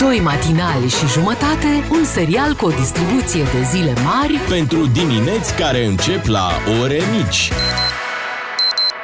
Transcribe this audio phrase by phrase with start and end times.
[0.00, 5.84] Doi matinali și jumătate, un serial cu o distribuție de zile mari Pentru dimineți care
[5.84, 6.50] încep la
[6.82, 7.50] ore mici.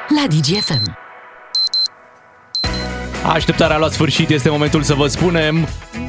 [0.09, 0.98] la DGFM.
[3.32, 6.06] Așteptarea la sfârșit este momentul să vă spunem Bună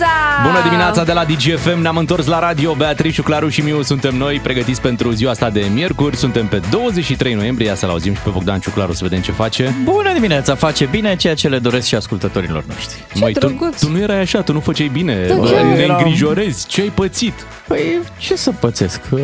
[0.00, 0.42] dimineața!
[0.42, 4.40] Bună dimineața de la DGFM, ne-am întors la radio, Beatrice, Claru și Miu suntem noi
[4.42, 8.30] pregătiți pentru ziua asta de miercuri, suntem pe 23 noiembrie, ia să-l auzim și pe
[8.30, 9.74] Bogdan Ciuclaru să vedem ce face.
[9.84, 13.04] Bună dimineața, face bine ceea ce le doresc și ascultătorilor noștri.
[13.14, 13.80] Măi, tu, drăguț.
[13.80, 15.62] tu nu erai așa, tu nu făceai bine, Da, Bă, chiar.
[15.62, 17.34] ne Eram- îngrijorezi, ce ai pățit?
[17.66, 19.00] Păi, ce să pățesc?
[19.10, 19.20] Uh,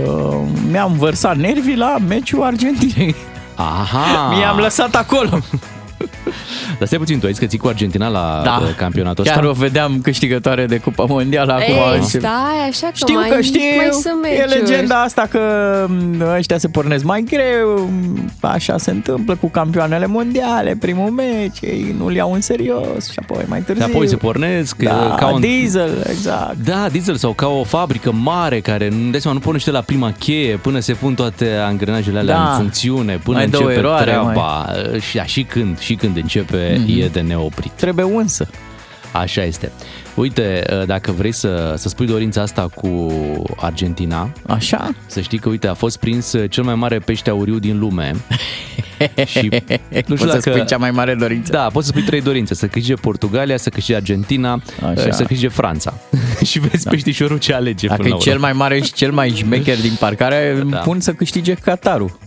[0.70, 3.14] Mi-am vărsat nervii la meciul Argentinei.
[3.54, 4.34] Aha!
[4.36, 5.38] Mi-am lăsat acolo.
[6.78, 9.36] Dar stai puțin, tu ai zis că ții cu Argentina la Da, uh, campionatul chiar
[9.36, 9.48] ăsta?
[9.48, 11.74] o vedeam câștigătoare de Cupa Mondială acum.
[11.74, 14.60] Ei, și- stai așa că Știu mai, că știu, mai sunt e meciuri.
[14.60, 15.40] legenda asta că
[15.88, 21.58] m, ăștia se pornesc mai greu, m, așa se întâmplă cu campioanele mondiale, primul meci,
[21.60, 23.84] ei nu-l iau în serios și apoi mai Și târziu.
[23.88, 25.40] apoi se pornesc da, ca un...
[25.40, 26.56] diesel, exact.
[26.64, 30.12] Da, diesel sau ca o fabrică mare care nu dai seama, nu pornește la prima
[30.18, 32.50] cheie până se pun toate angrenajele alea Da.
[32.50, 34.66] în funcțiune, până Mai dă o începe eroare, treaba
[35.10, 37.00] și, da, și când, și când începe Mhm.
[37.00, 37.70] e de neoprit.
[37.72, 38.48] Trebuie unsă.
[39.12, 39.72] Așa este.
[40.14, 43.12] Uite, dacă vrei să, să spui dorința asta cu
[43.56, 44.94] Argentina, Așa?
[45.06, 48.14] să știi că, uite, a fost prins cel mai mare pește auriu din lume.
[49.26, 49.48] și
[50.06, 51.52] nu Poți să spui cea mai mare dorință.
[51.52, 52.54] Da, poți să spui trei dorințe.
[52.54, 55.00] Să câștige Portugalia, să câștige Argentina Așa.
[55.02, 55.94] și să câștige Franța.
[56.44, 56.90] și vezi da.
[56.90, 58.44] peștișorul ce alege Dacă până e la cel urmă.
[58.46, 60.64] mai mare și cel mai șmecher din parcare, Da.
[60.70, 60.78] da.
[60.78, 62.18] pun să câștige Qatarul.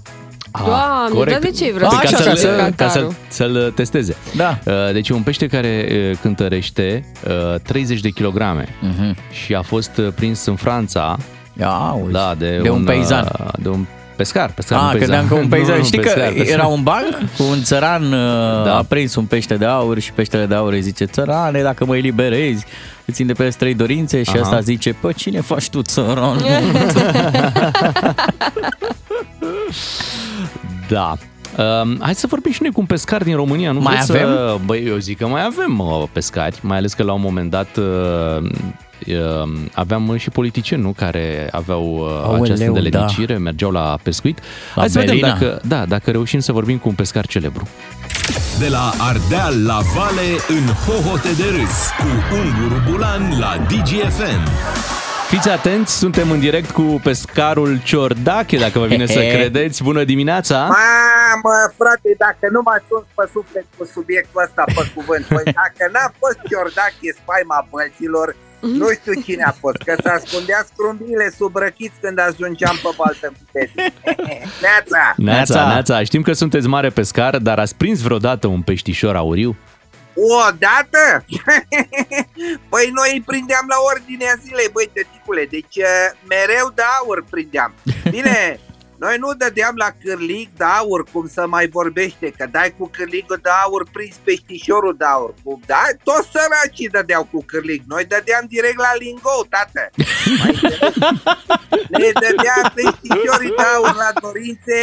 [0.52, 1.42] Ah, Doamne, corect.
[1.42, 3.10] dar de ce vreau Păi să ca câștige să-l, ca Qatarul?
[3.12, 4.16] să să-l testeze.
[4.36, 4.60] Da.
[4.66, 7.06] Uh, Deci e un pește care uh, cântărește
[7.54, 9.16] uh, 30 de kilograme Mhm.
[9.32, 11.18] și a fost uh, prins în Franța
[11.60, 12.12] Ia, uite.
[12.12, 13.30] da, de, de un, peisan.
[13.40, 13.86] uh, De un
[14.20, 14.52] pescar.
[14.52, 15.78] pescar Ah, nu credeam că un Nu, peisaj.
[15.78, 16.58] nu, Știi pescar, că pescar.
[16.60, 18.62] era un banc cu un țăran Da.
[18.66, 18.78] da.
[18.78, 21.96] a prins un pește de aur și peștele de aur îi zice țărane, dacă mă
[21.98, 22.66] eliberezi,
[23.06, 24.40] îți îndeplinesc trei dorințe și Aha.
[24.42, 26.38] asta zice, pă, cine faci tu țăran?
[30.90, 31.14] Da.
[31.58, 33.72] Um, hai să vorbim și noi cu un pescar din România.
[33.72, 34.28] Nu Mai vreți avem?
[34.28, 34.58] Să...
[34.66, 37.68] Băi, eu zic că mai avem uh, pescari, mai ales că la un moment dat
[37.78, 37.84] uh,
[38.42, 38.50] uh,
[39.74, 40.92] aveam și politicieni, nu?
[40.92, 42.70] Care aveau uh, Aoleu, această da.
[42.70, 44.40] îndeletnicire, mergeau la pescuit.
[44.40, 45.38] La hai să vedem Belina.
[45.38, 47.68] dacă, da, dacă reușim să vorbim cu un pescar celebru.
[48.60, 54.44] De la Ardeal la Vale în hohote de râs cu Unguru Bulan la DGFM.
[55.30, 59.84] Fiți atenți, suntem în direct cu pescarul Ciordache, dacă vă vine să credeți.
[59.84, 60.58] Bună dimineața!
[60.58, 65.84] Mamă, frate, dacă nu m-ați uns pe suflet cu subiectul ăsta pe cuvânt, păi dacă
[65.94, 68.28] n-a fost Ciordache spaima bălților,
[68.60, 73.28] nu știu cine a fost, că se ascundea scrumbiile sub răchiți când ajungeam pe baltă
[73.28, 73.74] cu tezi.
[74.64, 75.14] Neața!
[75.18, 75.68] Neața, Neața.
[75.68, 79.58] Neața, știm că sunteți mare pescar, dar ați prins vreodată un peștișor auriu?
[80.48, 81.26] Odată?
[82.72, 87.74] păi noi îi prindeam la ordinea zilei, băi, tăticule, deci uh, mereu de aur prindeam.
[88.16, 88.60] Bine,
[89.00, 93.40] noi nu dădeam la cârlig de aur, cum să mai vorbește, că dai cu cârligul
[93.42, 95.34] de aur, prins peștișorul de aur.
[95.44, 95.84] Cu, da?
[96.04, 99.90] Toți săracii dădeau cu cârlig, noi dădeam direct la lingou, tată.
[100.40, 100.90] Mai înțelegi?
[101.90, 104.80] ne dădea peștișorii de aur la dorințe,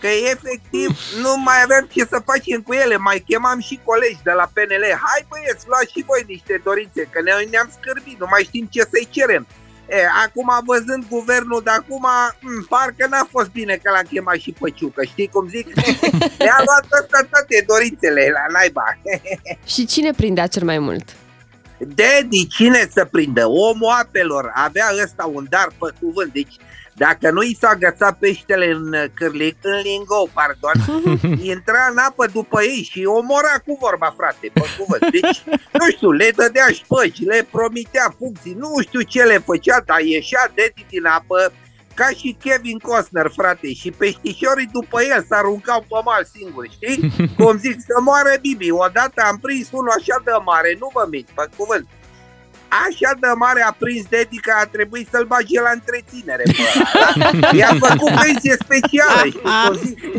[0.00, 0.88] că efectiv
[1.22, 4.84] nu mai aveam ce să facem cu ele, mai chemam și colegi de la PNL.
[5.06, 8.82] Hai băieți, luați și voi niște dorințe, că noi ne-am scârbit, nu mai știm ce
[8.90, 9.46] să-i cerem.
[9.92, 12.06] E, acum văzând guvernul de acum,
[12.40, 15.66] m, parcă n-a fost bine că l-am chemat și pe Ciucă, știi cum zic?
[16.44, 18.84] Ne-a luat ăsta toate dorințele la naiba.
[19.72, 21.16] Și cine prindea cel mai mult?
[21.78, 23.46] Daddy, cine să prindă?
[23.46, 26.56] Omul apelor, avea ăsta un dar pe cuvânt, deci
[26.94, 30.76] dacă nu i s-a agățat peștele în uh, cârlic, în lingou, pardon,
[31.52, 35.10] intra în apă după ei și omora cu vorba, frate, pe cuvânt.
[35.10, 35.42] Deci,
[35.72, 40.52] nu știu, le dădea șpăci, le promitea funcții, nu știu ce le făcea, dar ieșea
[40.54, 41.52] Daddy din apă
[41.94, 47.12] ca și Kevin Costner, frate, și peștișorii după el se aruncau pe mal singuri, știi?
[47.38, 48.70] Cum zic, să moară Bibi.
[48.70, 51.88] Odată am prins unul așa de mare, nu vă mint, pe cuvânt.
[52.80, 56.42] Așa de mare a prins Dedi că a trebuit să-l bage la întreținere.
[56.46, 56.62] Bă,
[57.34, 57.50] ăla.
[57.58, 59.98] I-a făcut pensie specială, știi cum zic?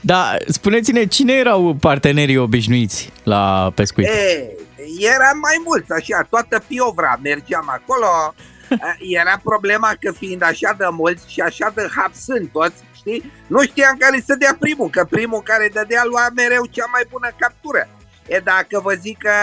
[0.00, 4.06] Da, spuneți-ne, cine erau partenerii obișnuiți la pescuit?
[4.06, 4.50] E,
[4.98, 8.34] eram mai mulți, așa, toată piovra mergeam acolo.
[9.20, 13.32] Era problema că fiind așa de mulți și așa de hapsând toți, știi?
[13.46, 17.28] Nu știam care să dea primul, că primul care dădea lua mereu cea mai bună
[17.38, 17.88] captură.
[18.34, 19.34] E dacă vă zic că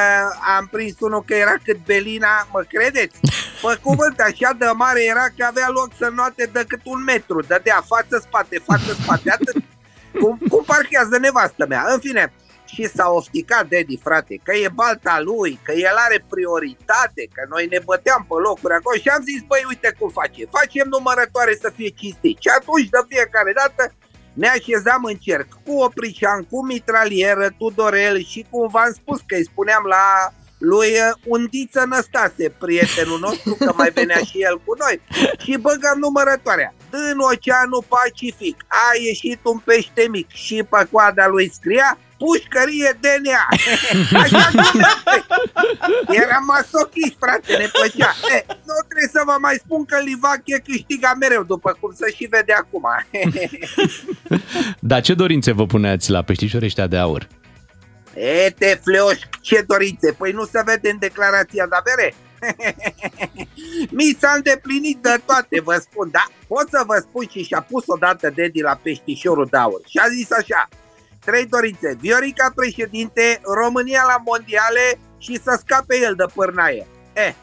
[0.58, 3.20] am prins unul că era cât Belina, mă credeți?
[3.62, 7.42] Pe cuvânt, așa de mare era că avea loc să noate decât un metru.
[7.42, 9.56] Dădea față-spate, față-spate, atât.
[10.20, 11.84] Cum, cum parchează nevastă mea.
[11.94, 12.34] În fine,
[12.66, 17.66] și s-a ofticat Dedi, frate, că e balta lui, că el are prioritate, că noi
[17.74, 21.70] ne băteam pe locuri acolo și am zis, băi, uite cum face, facem numărătoare să
[21.78, 22.38] fie cinstit.
[22.44, 23.82] Și atunci, de fiecare dată,
[24.38, 29.44] ne așezam în cerc cu Oprișan, cu mitralieră, Tudorel și cum v-am spus că îi
[29.52, 35.02] spuneam la lui uh, Undiță Năstase, prietenul nostru, că mai venea și el cu noi,
[35.44, 36.74] și băgăm numărătoarea.
[36.90, 43.44] Din Oceanul Pacific a ieșit un pește mic și pe coada lui scria pușcărie DNA.
[44.22, 44.50] Așa
[46.24, 48.12] Era masochist, frate, ne plăcea.
[48.36, 52.26] E, nu trebuie să vă mai spun că Livache câștiga mereu, după cum se și
[52.26, 52.86] vede acum.
[54.90, 57.28] Dar ce dorințe vă puneați la peștișori ăștia de aur?
[58.14, 60.12] E, te fleoș, ce dorințe?
[60.12, 62.14] Păi nu se vede în declarația de avere?
[63.98, 66.26] Mi s-a îndeplinit de toate, vă spun, da?
[66.48, 70.08] Pot să vă spun și și-a pus odată Dedi la peștișorul de aur și a
[70.10, 70.70] zis așa,
[71.30, 74.86] trei dorințe, Viorica președinte, România la mondiale
[75.18, 76.88] și să scape el de pârnaie.
[77.14, 77.34] Eh,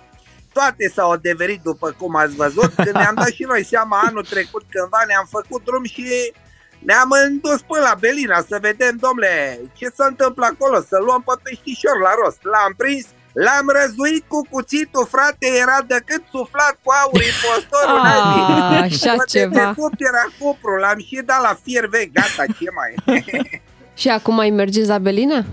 [0.53, 4.65] toate s-au adeverit după cum ați văzut, când ne-am dat și noi seama anul trecut
[4.71, 6.33] cândva ne-am făcut drum și
[6.79, 11.35] ne-am îndus până la Belina să vedem, domnule, ce se întâmplă acolo, să luăm pe
[11.43, 12.41] peștișor la rost.
[12.43, 13.07] L-am prins,
[13.47, 19.55] L-am răzuit cu cuțitul, frate, era decât suflat cu aur impostorul Ah, așa ceva.
[19.55, 22.91] De era cupru, l-am și dat la fier vechi, gata, ce mai
[23.95, 25.45] Și acum mai mergeți la Belina?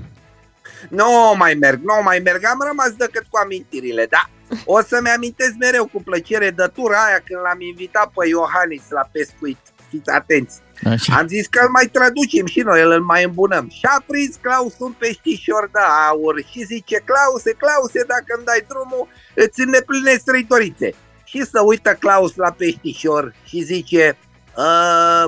[0.90, 4.30] Nu mai merg, nu mai merg, am rămas decât cu amintirile, da.
[4.66, 9.10] O să-mi amintesc mereu cu plăcere de tura aia când l-am invitat pe Iohannis la
[9.12, 9.58] pescuit.
[9.90, 10.60] Fiți atenți.
[10.84, 11.16] Așa.
[11.18, 13.70] Am zis că îl mai traducem și noi, îl mai îmbunăm.
[13.70, 15.80] Și a prins Claus un peștișor de
[16.10, 20.94] aur și zice, Clause, Clause, dacă îmi dai drumul, îți îndeplinesc trei dorințe.
[21.24, 24.18] Și să uită Claus la peștișor și zice,
[24.58, 25.26] uh,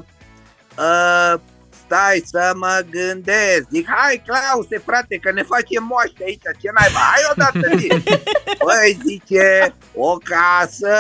[0.77, 1.39] uh,
[1.94, 3.63] stai să mă gândesc.
[3.72, 7.88] Zic, hai Clause, frate, că ne facem moaște aici, ce naiba, hai odată zi.
[8.66, 10.98] Păi zice, o casă,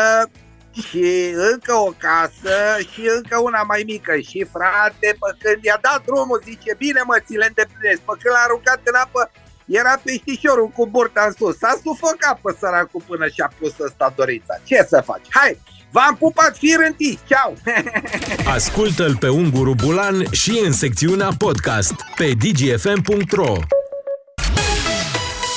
[0.87, 2.57] și încă o casă
[2.91, 4.13] și încă una mai mică.
[4.29, 8.01] Și frate, pe când i-a dat drumul, zice, bine mă, ți le îndeplinesc.
[8.07, 9.31] Pe când l-a aruncat în apă,
[9.65, 11.57] era peștișorul cu burta în sus.
[11.57, 14.55] S-a sufocat pe săracul până și-a pus ăsta dorința.
[14.63, 15.27] Ce să faci?
[15.29, 15.59] Hai,
[15.93, 17.57] V-am pupat fir întis, ceau!
[18.55, 23.53] Ascultă-l pe Unguru Bulan și în secțiunea podcast pe dgfm.ro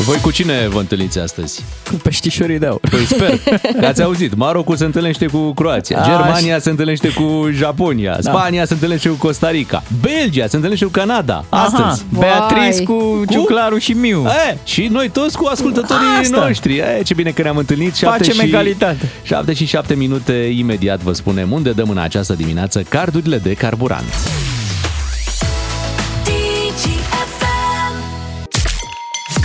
[0.06, 1.64] Voi cu cine vă întâlniți astăzi?
[1.90, 2.80] Cu peștișorii de aur.
[2.90, 3.38] Păi sper
[3.80, 4.34] că ați auzit.
[4.34, 9.14] Marocul se întâlnește cu Croația, A, Germania se întâlnește cu Japonia, Spania se întâlnește cu
[9.14, 11.44] Costa Rica, Belgia se întâlnește cu Canada.
[11.48, 11.82] Astăzi.
[11.82, 13.24] Aha, Beatrice cu, Cu?
[13.30, 14.26] Ciuclaru și Miu.
[14.50, 16.44] E, și noi toți cu ascultătorii Asta.
[16.46, 16.76] noștri.
[16.76, 17.94] E, ce bine că ne-am întâlnit.
[17.94, 19.10] Șapte Facem și, egalitate.
[19.22, 24.35] 7 și 7 minute imediat vă spunem unde dăm în această dimineață cardurile de carburant.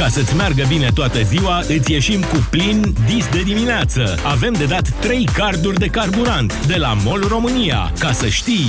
[0.02, 4.16] Ca să-ți meargă bine toată ziua, îți ieșim cu plin dis de dimineață.
[4.24, 7.92] Avem de dat 3 carduri de carburant de la MOL România.
[8.00, 8.66] Ca să știi...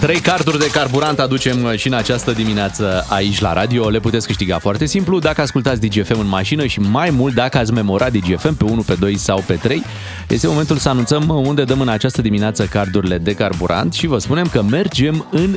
[0.00, 3.88] Trei carduri de carburant aducem uh, și în această dimineață aici la radio.
[3.88, 7.72] Le puteți câștiga foarte simplu dacă ascultați DGFM în mașină și mai mult dacă ați
[7.72, 9.82] memorat DGFM pe 1, pe 2 sau pe 3.
[10.28, 14.46] Este momentul să anunțăm unde dăm în această dimineață cardurile de carburant și vă spunem
[14.46, 15.56] că mergem în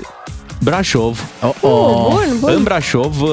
[0.63, 1.29] Brașov.
[1.41, 2.53] Oh, Oh, bun, bun.
[2.55, 3.29] În Brașov uh,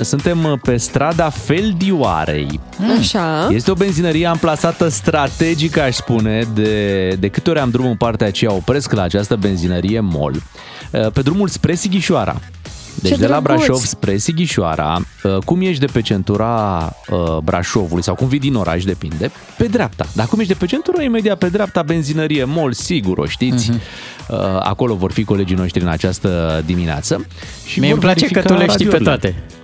[0.00, 2.60] suntem pe strada Feldioarei.
[2.98, 3.48] Așa.
[3.50, 8.26] Este o benzinărie amplasată strategic, aș spune, de, de câte ori am drum în partea
[8.26, 10.34] aceea, opresc la această benzinărie MOL,
[10.90, 12.36] uh, pe drumul spre Sighișoara.
[13.02, 13.64] Deci Ce de la drăguț!
[13.64, 18.54] Brașov spre Sighișoara, uh, cum ești de pe centura uh, Brașovului sau cum vii din
[18.54, 20.06] oraș, depinde, pe dreapta.
[20.12, 23.70] Dar cum ești de pe centura, imediat pe dreapta, benzinărie MOL, sigur, o știți.
[23.70, 27.26] Uh, Acolo vor fi colegii noștri în această dimineață.
[27.66, 29.18] Și Mie vor îmi place că verifica tu le știi pe radiourile.
[29.30, 29.57] toate.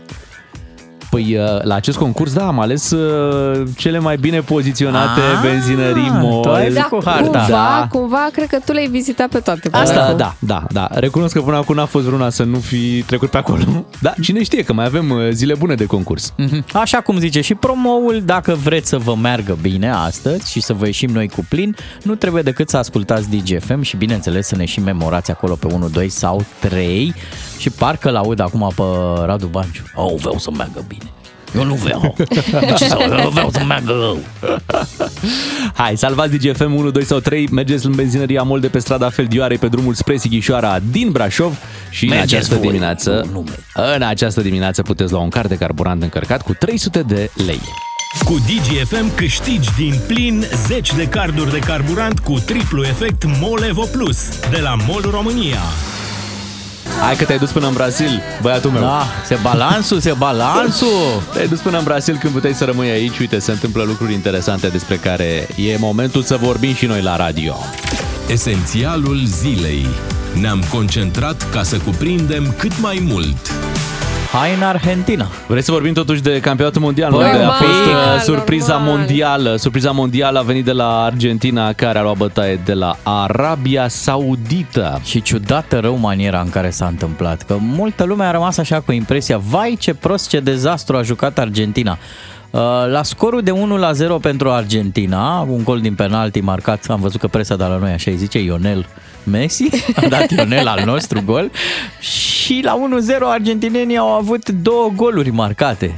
[1.14, 6.06] Păi uh, la acest concurs, da, am ales uh, cele mai bine poziționate Ah, benzinării
[6.42, 6.72] tu ai MOL.
[6.74, 7.22] Da, cu harta.
[7.22, 7.86] cumva, Da.
[7.90, 9.68] cumva, cred că tu le-ai vizitat pe toate.
[9.68, 10.16] până Asta, acum.
[10.16, 10.88] da, da, da.
[10.90, 13.62] Recunosc că până acum n-a fost vreuna să nu fi trecut pe acolo.
[14.00, 16.32] Da, cine știe că mai avem uh, zile bune de concurs.
[16.36, 16.64] Mhm.
[16.72, 20.86] Așa cum zice și promoul, dacă vreți să vă meargă bine astăzi și să vă
[20.86, 24.80] ieșim noi cu plin, nu trebuie decât să ascultați DGFM și bineînțeles să ne și
[24.80, 27.14] memorați acolo pe 1, 2 sau 3
[27.64, 28.82] și parcă l-aud acum pe
[29.24, 29.82] Radu Banciu.
[29.94, 31.12] Oh, vreau să meargă bine.
[31.56, 32.14] Eu nu vreau.
[32.50, 34.18] De ce să eu vreau să meargă rău?
[35.82, 39.58] Hai, salvați DGFM 1, 2 sau 3, mergeți în benzinăria MOL de pe strada Feldioarei
[39.58, 41.58] pe drumul spre Sighișoara din Brașov
[41.90, 43.94] și Mergeți în această voi, dimineață, nu, nu merg.
[43.96, 47.60] în această dimineață puteți lua un card de carburant încărcat cu 300 de lei.
[48.24, 53.84] Cu DGFM câștigi din plin 10 de carduri de carburant cu triplu efect MOL Evo
[53.92, 55.60] Plus de la MOL România.
[57.04, 58.80] Hai că te-ai dus până în Brazil, băiatul meu.
[58.80, 61.22] Da, se balansul, se balansul.
[61.32, 63.18] Te-ai dus până în Brazil când puteai să rămâi aici.
[63.18, 67.56] Uite, se întâmplă lucruri interesante despre care e momentul să vorbim și noi la radio.
[68.28, 69.86] Esențialul zilei.
[70.40, 73.50] Ne-am concentrat ca să cuprindem cât mai mult.
[74.34, 75.26] Hai în Argentina.
[75.46, 78.96] Vrei să vorbim totuși de campionatul mondial, Păi, unde a normal, fost uh, surpriza normal.
[78.96, 79.56] mondială.
[79.56, 85.00] Surpriza mondială a venit de la Argentina, care a luat bătaie de la Arabia Saudită.
[85.04, 88.92] Și ciudată rău maniera în care s-a întâmplat, că multă lume a rămas așa cu
[88.92, 91.98] impresia, vai ce prost, ce dezastru a jucat Argentina.
[92.50, 92.60] Uh,
[92.90, 97.20] La scorul de 1 la 0 pentru Argentina, un gol din penalti marcat, am văzut
[97.20, 98.86] că presa de la noi așa îi zice Ionel
[99.24, 101.50] Messi, a dat Ionel al nostru gol
[102.00, 102.78] și la
[103.18, 105.94] 1-0 argentinenii au avut două goluri marcate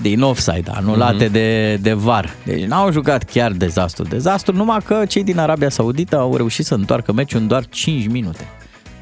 [0.00, 1.32] din offside, anulate mm-hmm.
[1.32, 2.34] de, de VAR.
[2.44, 4.04] Deci n-au jucat chiar dezastru.
[4.04, 8.06] Dezastru numai că cei din Arabia Saudită au reușit să întoarcă meciul în doar 5
[8.06, 8.48] minute.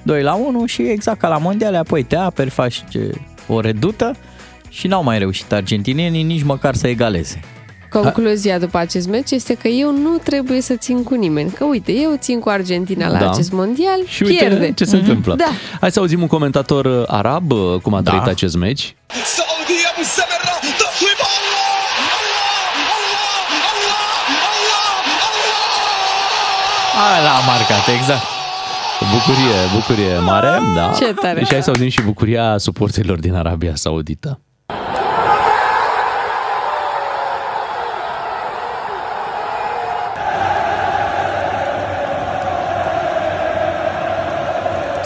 [0.02, 4.16] 2 la 1 și exact ca la mondiale, apoi te aperi, faci ce- o redută
[4.68, 7.40] și n-au mai reușit argentinenii nici măcar să egaleze.
[8.00, 11.50] Concluzia după acest meci este că eu nu trebuie să țin cu nimeni.
[11.50, 13.30] Că uite, eu țin cu Argentina la da.
[13.30, 14.72] acest mondial, Și uite pierde.
[14.72, 15.00] ce se mm-hmm.
[15.00, 15.34] întâmplă.
[15.34, 15.48] Da.
[15.80, 18.10] Hai să auzim un comentator uh, arab uh, cum a da.
[18.10, 18.94] trăit acest meci.
[19.06, 20.44] Saudi Abu Samara,
[26.96, 28.22] A, l-a marcat, exact.
[29.12, 30.92] Bucurie, bucurie mare, da.
[30.98, 31.44] Ce tare.
[31.44, 34.40] Și hai să auzim și bucuria suporterilor din Arabia Saudită.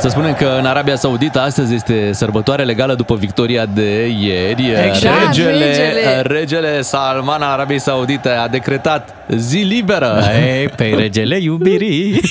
[0.01, 4.71] Să spunem că în Arabia Saudită astăzi este sărbătoare legală după victoria de ieri.
[4.87, 5.27] Exact.
[5.27, 6.21] Regele, Regele.
[6.23, 10.23] regele Salman al Arabiei Saudite a decretat zi liberă.
[10.59, 12.21] Ei, pe regele iubirii.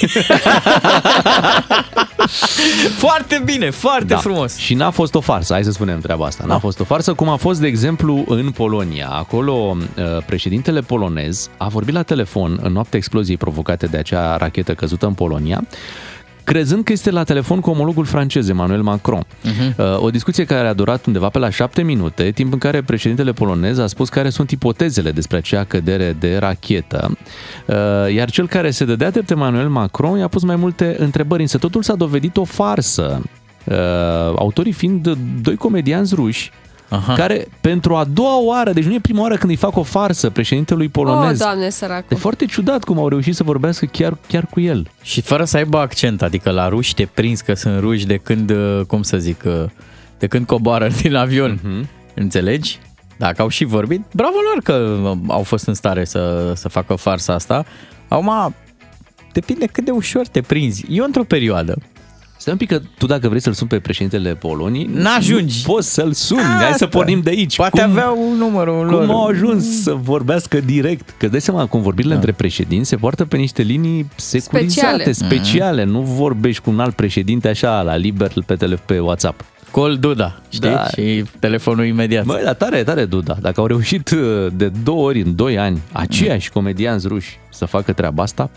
[3.06, 4.18] foarte bine, foarte da.
[4.18, 4.58] frumos.
[4.58, 6.44] Și n-a fost o farsă, hai să spunem treaba asta.
[6.46, 6.60] N-a Da.
[6.60, 9.08] fost o farsă, cum a fost, de exemplu, în Polonia.
[9.12, 14.74] Acolo, uh, președintele polonez a vorbit la telefon în noaptea exploziei provocate de acea rachetă
[14.74, 15.64] căzută în Polonia,
[16.48, 19.24] crezând că este la telefon cu omologul francez, Emmanuel Macron.
[19.24, 19.98] Uh-huh.
[19.98, 23.78] O discuție care a durat undeva pe la șapte minute, timp în care președintele polonez
[23.78, 27.18] a spus care sunt ipotezele despre acea cădere de rachetă,
[27.68, 31.58] Uh, iar cel care se dădea drept Emmanuel Macron i-a pus mai multe întrebări, însă
[31.58, 33.22] totul s-a dovedit o farsă.
[33.64, 33.76] Uh,
[34.36, 36.52] autorii fiind doi comedianți ruși,
[36.90, 37.14] Aha.
[37.14, 40.30] care pentru a doua oară, deci nu e prima oară când îi fac o farsă
[40.30, 41.40] președintelui Oh, polonez.
[41.40, 42.18] doamne, E săracul.
[42.18, 44.88] foarte ciudat cum au reușit să vorbească chiar, chiar cu el.
[45.02, 48.50] Și fără să aibă accent, adică la ruși te prinzi că sunt ruși de când,
[48.50, 49.54] uh, cum să zic, uh,
[50.20, 51.60] de când coboară din avion.
[51.60, 51.88] Uh-huh.
[52.14, 52.80] Înțelegi?
[53.18, 56.96] Dacă au și vorbit, bravo lor că uh, au fost în stare să, să facă
[56.96, 57.66] farsa asta.
[58.08, 58.56] Acum,
[59.34, 60.86] depinde cât de ușor te prinzi.
[60.90, 61.76] Eu într-o perioadă,
[62.48, 65.64] Stai un pic că tu dacă vrei să-l suni pe președintele Poloniei, N-ajungi.
[65.66, 66.42] nu Poți să-l suni.
[66.42, 66.88] Hai să Asta.
[66.88, 67.56] pornim de aici.
[67.56, 69.06] poate cum, aveau numărul lor.
[69.06, 71.14] Cum au ajuns să vorbească direct?
[71.18, 72.20] Că dai seama, convorbirile da.
[72.20, 75.12] între președinți se poartă pe niște linii securizate, Speciale.
[75.12, 75.84] speciale.
[75.84, 79.44] Nu vorbești cu un alt președinte așa, la liber, pe, tele, pe WhatsApp.
[79.72, 80.70] Col Duda, știi?
[80.70, 80.86] Da.
[80.88, 82.26] Și telefonul imediat.
[82.26, 83.38] Băi, dar tare, tare, Duda.
[83.42, 87.94] Dacă au reușit uh, de două ori în doi ani aceiași comedianți ruși să facă
[87.94, 88.50] treaba asta,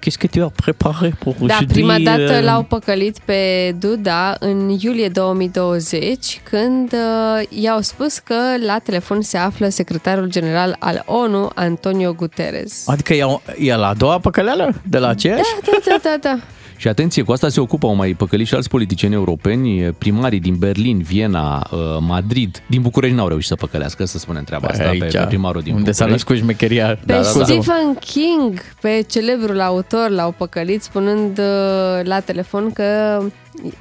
[0.00, 4.36] Qu'est-ce que tu as préparé pour Da, aujourd'hui, prima dată euh, l-au păcălit pe Duda
[4.40, 8.34] în iulie 2020, când uh, i-au spus că
[8.66, 12.82] la telefon se află secretarul general al ONU, Antonio Guterres.
[12.86, 13.24] Adică e,
[13.58, 15.50] e la a doua păcăleală de la aceeași?
[15.64, 16.38] Da, da, da, da.
[16.76, 20.56] Și atenție, cu asta se ocupă, au mai păcălit și alți politicieni europeni, primarii din
[20.58, 22.62] Berlin, Viena, uh, Madrid.
[22.66, 25.92] Din București n-au reușit să păcălească, să spunem treaba asta, pe, pe primarul din unde
[25.92, 26.30] s-a București.
[26.30, 26.86] născut șmecheria.
[26.86, 27.44] Pe Da, da, da.
[27.44, 33.20] Stephen King, pe celebrul autor, l-au păcălit spunând uh, la telefon că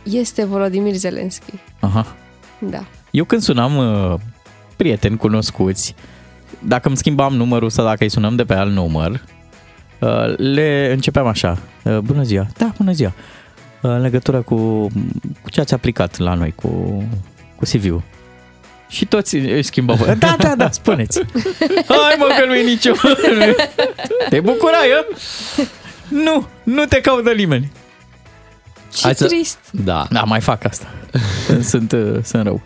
[0.03, 1.53] este Volodymyr Zelensky.
[1.79, 2.15] Aha.
[2.59, 2.85] Da.
[3.11, 4.13] Eu când sunam uh,
[4.75, 5.95] prieteni cunoscuți,
[6.59, 9.19] dacă îmi schimbam numărul sau dacă îi sunăm de pe alt număr, uh,
[10.37, 11.57] le începeam așa.
[11.83, 12.47] Uh, Bună ziua.
[12.57, 13.13] Da, bună ziua.
[13.81, 14.55] Uh, În legătură cu,
[15.41, 17.03] cu ce ați aplicat la noi, cu,
[17.55, 18.01] cu CV-ul.
[18.89, 19.97] Și toți îi schimbau.
[20.19, 21.21] Da, da, da, spuneți.
[21.87, 22.91] Hai mă că nu-i nicio.
[24.29, 25.15] Te bucurai, ă?
[26.07, 27.71] Nu, nu te caută nimeni.
[28.95, 29.57] Ce Hai să- trist.
[29.71, 30.05] Da.
[30.11, 30.87] Da, mai fac asta.
[31.71, 32.61] sunt, uh, sunt rău.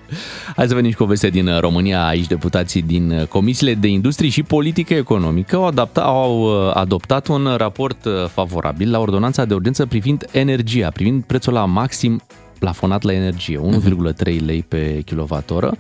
[0.56, 2.06] Hai să venim și cu o veste din uh, România.
[2.08, 7.28] Aici deputații din uh, comisiile de industrie și politică economică au, adapta, au uh, adoptat
[7.28, 12.22] un raport uh, favorabil la ordonanța de urgență privind energia, privind prețul la maxim
[12.60, 15.78] plafonat la energie, 1,3 lei pe kilowattoră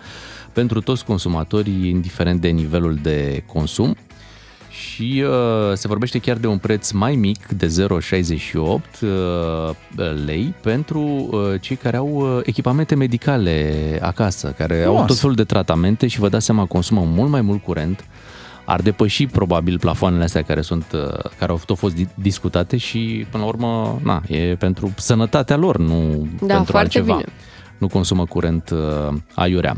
[0.53, 3.95] pentru toți consumatorii, indiferent de nivelul de consum.
[4.99, 8.79] Și uh, se vorbește chiar de un preț mai mic de 0,68 uh,
[10.25, 10.99] lei pentru
[11.31, 15.07] uh, cei care au uh, echipamente medicale acasă, care au Frumos.
[15.07, 18.05] tot felul de tratamente și vă dați seama consumă mult mai mult curent.
[18.65, 21.01] Ar depăși probabil plafoanele astea care sunt uh,
[21.39, 25.77] care au tot fost di- discutate și până la urmă, na, e pentru sănătatea lor,
[25.77, 27.13] nu Da, pentru foarte altceva.
[27.15, 27.25] bine.
[27.79, 29.75] Nu consumă curent uh, aiurea.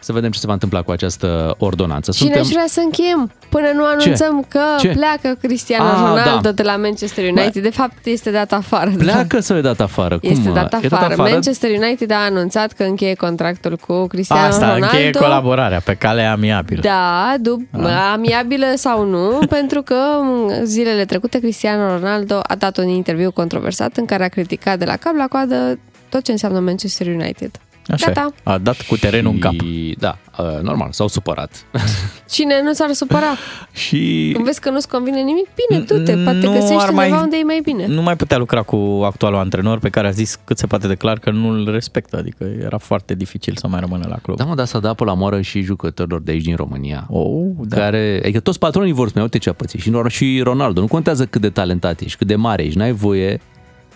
[0.00, 2.10] Să vedem ce se va întâmpla cu această ordonanță.
[2.12, 4.88] Cine aș vrea să încheiem până nu anunțăm că Ce?
[4.88, 6.52] pleacă Cristiano Ah, Ronaldo da.
[6.52, 7.62] de la Manchester United.
[7.62, 8.90] De fapt, este dat afară.
[8.98, 10.18] Pleacă sau e dat afară?
[10.18, 10.30] Cum?
[10.30, 11.14] Este dat E afară.
[11.16, 14.84] Manchester United a anunțat că încheie contractul cu Cristiano Asta, Ronaldo.
[14.84, 16.80] încheie colaborarea pe cale amiabilă.
[16.80, 22.88] Da, dup- amiabilă sau nu, pentru că m, zilele trecute Cristiano Ronaldo a dat un
[22.88, 27.06] interviu controversat în care a criticat de la cap la coadă tot ce înseamnă Manchester
[27.06, 27.50] United.
[27.90, 28.28] Așa Gata.
[28.34, 28.40] e.
[28.42, 29.52] A dat cu terenul în cap.
[29.52, 31.64] Și, da, uh, normal, s-au supărat.
[32.30, 33.26] Cine nu s-ar supăra?
[33.86, 37.10] și Când vezi că nu-ți convine nimic, bine, du-te, Nu poate găsești ar undeva mai-
[37.22, 37.86] unde e mai bine.
[37.86, 40.94] Nu mai putea lucra cu actualul antrenor pe care a zis cât se poate de
[40.94, 42.16] clar că nu îl respectă.
[42.16, 44.36] Adică era foarte dificil să mai rămână la club.
[44.36, 47.06] Da, mă, dar să da pe la moară și jucătorilor de aici din România.
[47.10, 47.76] Oh, da.
[47.76, 49.80] Care, adică toți patronii vor spune, uite ce a pățit.
[49.80, 53.40] Și, și Ronaldo, nu contează cât de talentat ești, cât de mare ești, n-ai voie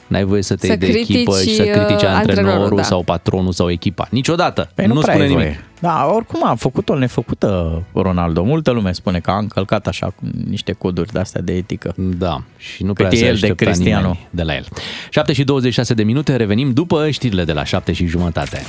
[0.06, 2.76] N-ai voie să te Să iei de echipă critici, și să critici uh, antrenorul antrenorul,
[2.76, 2.82] da.
[2.82, 4.06] sau patronul sau echipa.
[4.10, 4.70] Niciodată.
[4.74, 5.46] Păi nu, nu prea spune ai nimic.
[5.46, 5.64] voie.
[5.80, 8.42] Da, oricum a făcut-o nefăcută Ronaldo.
[8.44, 11.94] Multă lume spune că a încălcat așa cu niște coduri de-astea de etică.
[11.96, 14.00] Da, și nu Cât prea e se el de aștepta Cristiano.
[14.00, 14.64] nimeni de la el.
[15.10, 18.62] 7 și 26 de minute, revenim după știrile de la 7 și jumătate.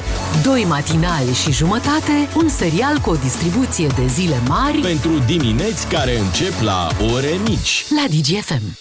[0.43, 6.17] Doi matinali și jumătate, un serial cu o distribuție de zile mari Pentru dimineți care
[6.19, 7.85] încep la ore mici.
[7.89, 8.77] la DGFM.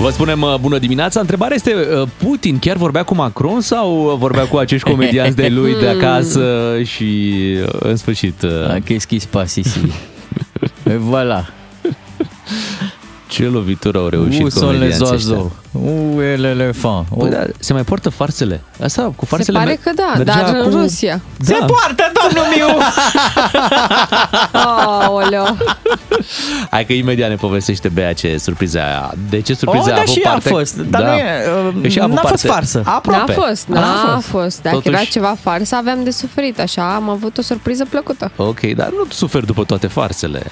[0.00, 1.20] Vă spunem uh, bună dimineața.
[1.20, 5.48] Întrebarea este, uh, Putin chiar vorbea cu Macron sau uh, vorbea cu acești comedianți de
[5.48, 8.42] lui de acasă și uh, în sfârșit...
[8.42, 9.68] uh, A, Qu'est-ce qui se passe ici?
[10.86, 11.57] Et voilà.
[13.38, 15.34] Ce lovitură au reușit Où sont les comedianții ăștia?
[15.36, 15.52] oiseaux?
[15.72, 17.04] Où est l'éléphant?
[17.16, 18.60] Băi, dar se mai poartă farsele?
[18.82, 21.20] Asta cu Se farsele pare mer- că da, mergea dar în acum- Rusia.
[21.40, 21.64] Se Da.
[21.66, 22.78] poartă, domnul Miu!
[25.06, 25.44] Aoleo.
[26.70, 29.14] Hai că imediat ne povestește Bea ce surpriza aia.
[29.30, 30.48] De ce surpriza Oh, a da, avut și a parte?
[30.48, 31.22] fost, dar nu e,
[31.68, 32.48] uh, Că și a avut n-a fost parte.
[32.48, 32.82] farsă.
[32.84, 33.34] Aproape.
[33.36, 34.26] N-a fost, N-a n-a fost.
[34.26, 34.62] fost.
[34.62, 36.60] Dacă Totuși- era ceva farsă, aveam de suferit.
[36.60, 38.30] Așa am avut o surpriză plăcută.
[38.36, 40.42] Ok, dar nu suferi după toate farsele.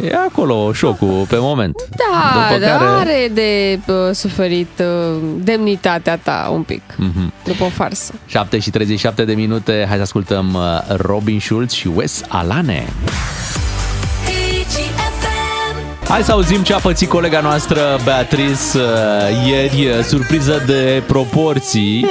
[0.00, 1.74] E acolo șocul pe moment.
[1.90, 7.32] Da, După dar care- are de uh, suferit uh, demnitatea ta un pic Mhm.
[7.44, 8.12] după o farsă.
[8.26, 12.86] 7 și 37 de minute, hai să ascultăm uh, Robin Schulz și Wes Alane.
[16.08, 18.82] Hai să auzim ce a pățit colega noastră Beatrice uh,
[19.48, 22.06] ieri, uh, surpriză de proporții.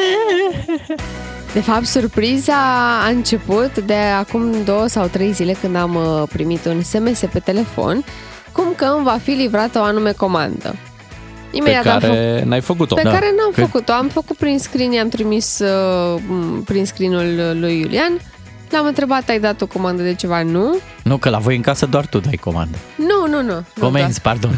[1.54, 2.54] De fapt, surpriza
[3.04, 7.40] a început de acum două sau trei zile când am uh, primit un SMS pe
[7.40, 8.04] telefon
[8.52, 10.76] cum că îmi va fi livrată o anume comandă.
[11.52, 12.96] Pe Imediat am făcut care n-ai făcut-o.
[12.96, 13.10] pe Da.
[13.12, 13.92] care n-am Că- făcut-o.
[13.92, 18.20] Am făcut prin screen, i-am trimis uh, m, prin screenul lui Iulian.
[18.70, 20.42] L-am întrebat, ai dat o comandă de ceva?
[20.44, 20.78] Nu.
[21.04, 22.78] Nu, că la voi în casă doar tu dai comandă.
[22.96, 23.54] Nu, nu, nu.
[23.54, 24.52] nu Comenzi, pardon.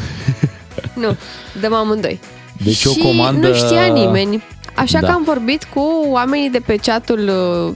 [0.95, 1.09] doar.
[1.09, 1.17] Nu,
[1.61, 2.19] dăm amândoi.
[2.63, 4.43] Deci și o comandă- nu știa nimeni.
[4.75, 5.07] Așa Da.
[5.07, 7.19] că am vorbit cu oamenii de pe chatul
[7.67, 7.75] uh,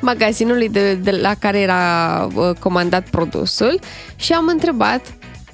[0.00, 3.80] magazinului de, de la care era uh, comandat produsul
[4.16, 5.00] și am întrebat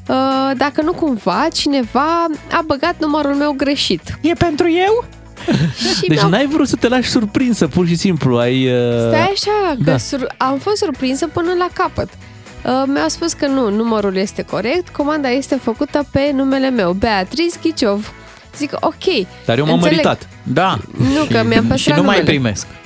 [0.09, 4.18] uh, dacă nu cumva cineva a băgat numărul meu greșit.
[4.20, 5.05] E pentru eu?
[6.00, 8.37] Și Deci mi-au n-ai vrut să te lași surprinsă, pur și simplu.
[8.38, 9.96] Ai, uh, Stai așa, că da.
[9.98, 12.09] sur- am fost surprinsă până la capăt.
[12.64, 17.59] Uh, mi-au spus că nu, numărul este corect, comanda este făcută pe numele meu, Beatriz
[17.62, 18.12] Ghiciov.
[18.57, 19.27] Zic, ok.
[19.45, 19.97] Dar eu m-am înțeleg.
[20.05, 20.29] măritat.
[20.42, 20.79] Da.
[20.99, 22.31] Nu, că mi-am Și păstrat nu mai numele.
[22.38, 22.66] primesc.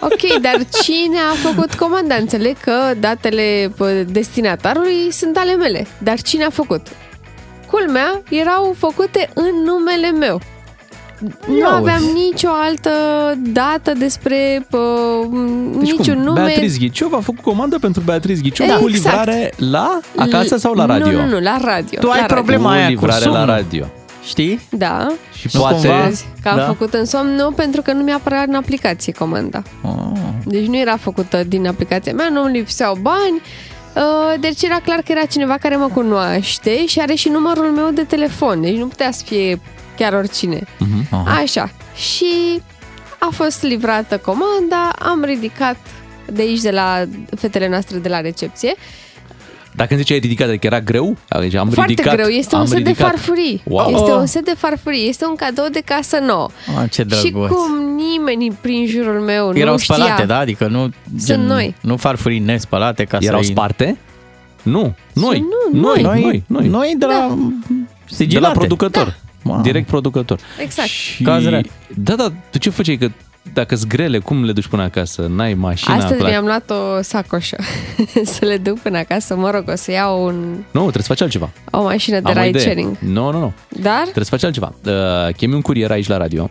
[0.00, 2.14] Ok, dar cine a făcut comanda?
[2.14, 5.86] Înțeleg că datele pă, destinatarului sunt ale mele.
[5.98, 6.86] Dar cine a făcut?
[7.70, 10.40] Culmea, erau făcute în numele meu.
[11.48, 12.12] Nu Ia aveam uzi.
[12.12, 12.90] nicio altă
[13.52, 14.78] dată despre pă,
[15.78, 16.22] Deci niciun cum?
[16.22, 16.40] nume.
[16.44, 18.94] Beatriz Ghiciov a făcut comandă pentru Beatriz Ghiciov cu Exact.
[19.14, 21.10] livrare la acasă sau la radio?
[21.10, 22.00] Nu, nu, nu, la radio.
[22.00, 22.34] Tu ai la radio.
[22.34, 23.46] problema cu aia cu livrare la somnul.
[23.46, 23.86] radio.
[24.26, 24.60] Știi?
[24.70, 25.06] Da.
[25.38, 25.74] Și Nu poate...
[25.74, 26.02] cumva?
[26.02, 26.64] Vezi că am Da.
[26.66, 29.62] făcut în somn, nu, pentru că nu mi-a apărat în aplicație comanda.
[29.82, 29.92] Oh.
[30.44, 33.40] Deci nu era făcută din aplicația mea, nu îmi lipseau bani,
[33.94, 37.90] uh, deci era clar că era cineva care mă cunoaște și are și numărul meu
[37.90, 39.60] de telefon, deci nu putea să fie
[39.96, 40.62] chiar oricine.
[41.10, 41.36] Aha.
[41.40, 41.70] Așa.
[41.94, 42.60] Și
[43.18, 45.76] a fost livrată comanda, am ridicat
[46.26, 47.04] de aici, de la
[47.36, 48.74] fetele noastre de la recepție.
[49.76, 51.16] Dacă îmi ziceai ridicat, adică era greu?
[51.40, 52.96] Deci am Foarte ridicat, greu, este am un set ridicat.
[52.96, 53.62] de farfurii.
[53.64, 53.88] Wow.
[53.94, 54.16] Este Oh.
[54.18, 56.48] un set de farfurii, este un cadou de casă nouă.
[56.78, 57.48] Ah, ce Și drăguț.
[57.50, 59.94] cum nimeni prin jurul meu Erau nu știa.
[59.94, 60.38] spălate, da?
[60.38, 60.90] Adică nu,
[61.36, 61.74] noi.
[61.80, 63.96] nu farfurii nespălate ca Erau să sparte?
[64.62, 65.44] Nu, noi.
[65.72, 66.68] Nu, Noi, Noi, noi, noi.
[66.68, 67.34] noi de la Da.
[68.08, 68.46] De sigilate.
[68.46, 69.16] la producător.
[69.42, 69.60] Wow.
[69.60, 70.38] Direct producător.
[70.62, 70.88] Exact.
[70.88, 71.22] Și...
[71.22, 71.66] Caz real.
[71.94, 72.96] Da, da, tu ce făceai?
[72.96, 73.10] Că
[73.52, 75.26] dacă sunt grele, cum le duci până acasă?
[75.30, 75.94] N-ai mașina?
[75.94, 76.30] Astăzi clar.
[76.30, 77.56] mi-am luat o sacoșă
[78.34, 79.36] să le duc până acasă.
[79.36, 80.34] Mă rog, o să iau un,
[80.70, 81.50] Nu, trebuie să faci altceva.
[81.70, 82.60] o mașină de Am o ride idee.
[82.60, 82.96] sharing.
[82.98, 83.52] Nu, nu, nu.
[83.68, 84.72] Dar, Trebuie să faci altceva.
[84.86, 86.50] Uh, chemi un curier aici la radio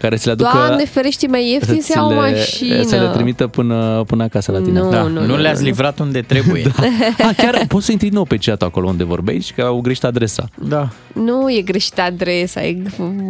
[0.00, 0.50] care să le aducă...
[0.66, 2.82] Doamne ferește, mai ieftin să să iau o le, mașină.
[2.82, 4.78] să le trimită până, până acasă la tine.
[4.80, 5.66] Nu, Da, nu, nu, nu, le-ați nu.
[5.66, 6.62] livrat unde trebuie.
[7.16, 7.26] Da.
[7.28, 10.48] Ah, chiar poți să intri nou pe chat acolo unde vorbești, că au greșit adresa.
[10.68, 10.88] da.
[11.12, 12.76] Nu e greșită adresa, e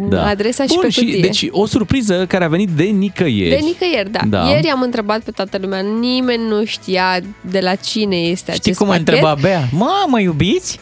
[0.09, 0.25] Da.
[0.27, 1.19] adresa și Bun, pe și, cutie.
[1.21, 3.49] deci o surpriză care a venit de nicăieri.
[3.49, 4.19] De nicăieri, da.
[4.27, 4.37] Da.
[4.43, 4.49] da.
[4.49, 8.77] Ieri am întrebat pe toată lumea, nimeni nu știa de la cine este Știi acest
[8.77, 9.07] cum pachet.
[9.07, 9.67] întreba Bea?
[9.71, 10.79] Mă, mă iubiți?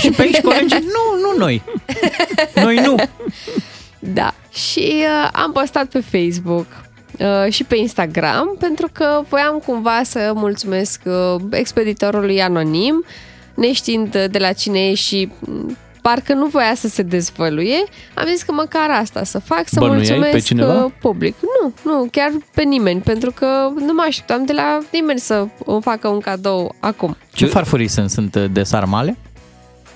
[0.00, 1.62] Și pe aici colegii, nu, nu noi.
[2.64, 2.94] Noi nu.
[4.12, 4.34] Da.
[4.52, 6.66] Și uh, am postat pe Facebook
[7.18, 13.04] uh, și pe Instagram pentru că voiam cumva să mulțumesc uh, expeditorului anonim,
[13.54, 15.76] neștiind uh, de la cine e și mm,
[16.08, 19.96] parcă nu voia să se dezvăluie, am zis că măcar asta să fac, să Bănuiai
[19.96, 20.84] mulțumesc pe cineva?
[20.84, 21.34] uh, public.
[21.40, 25.82] Nu, nu, chiar pe nimeni, pentru că nu mă așteptam de la nimeni să îmi
[25.82, 27.16] facă un cadou acum.
[27.32, 28.10] Ce farfurii sunt?
[28.10, 29.16] Sunt uh, de sarmale?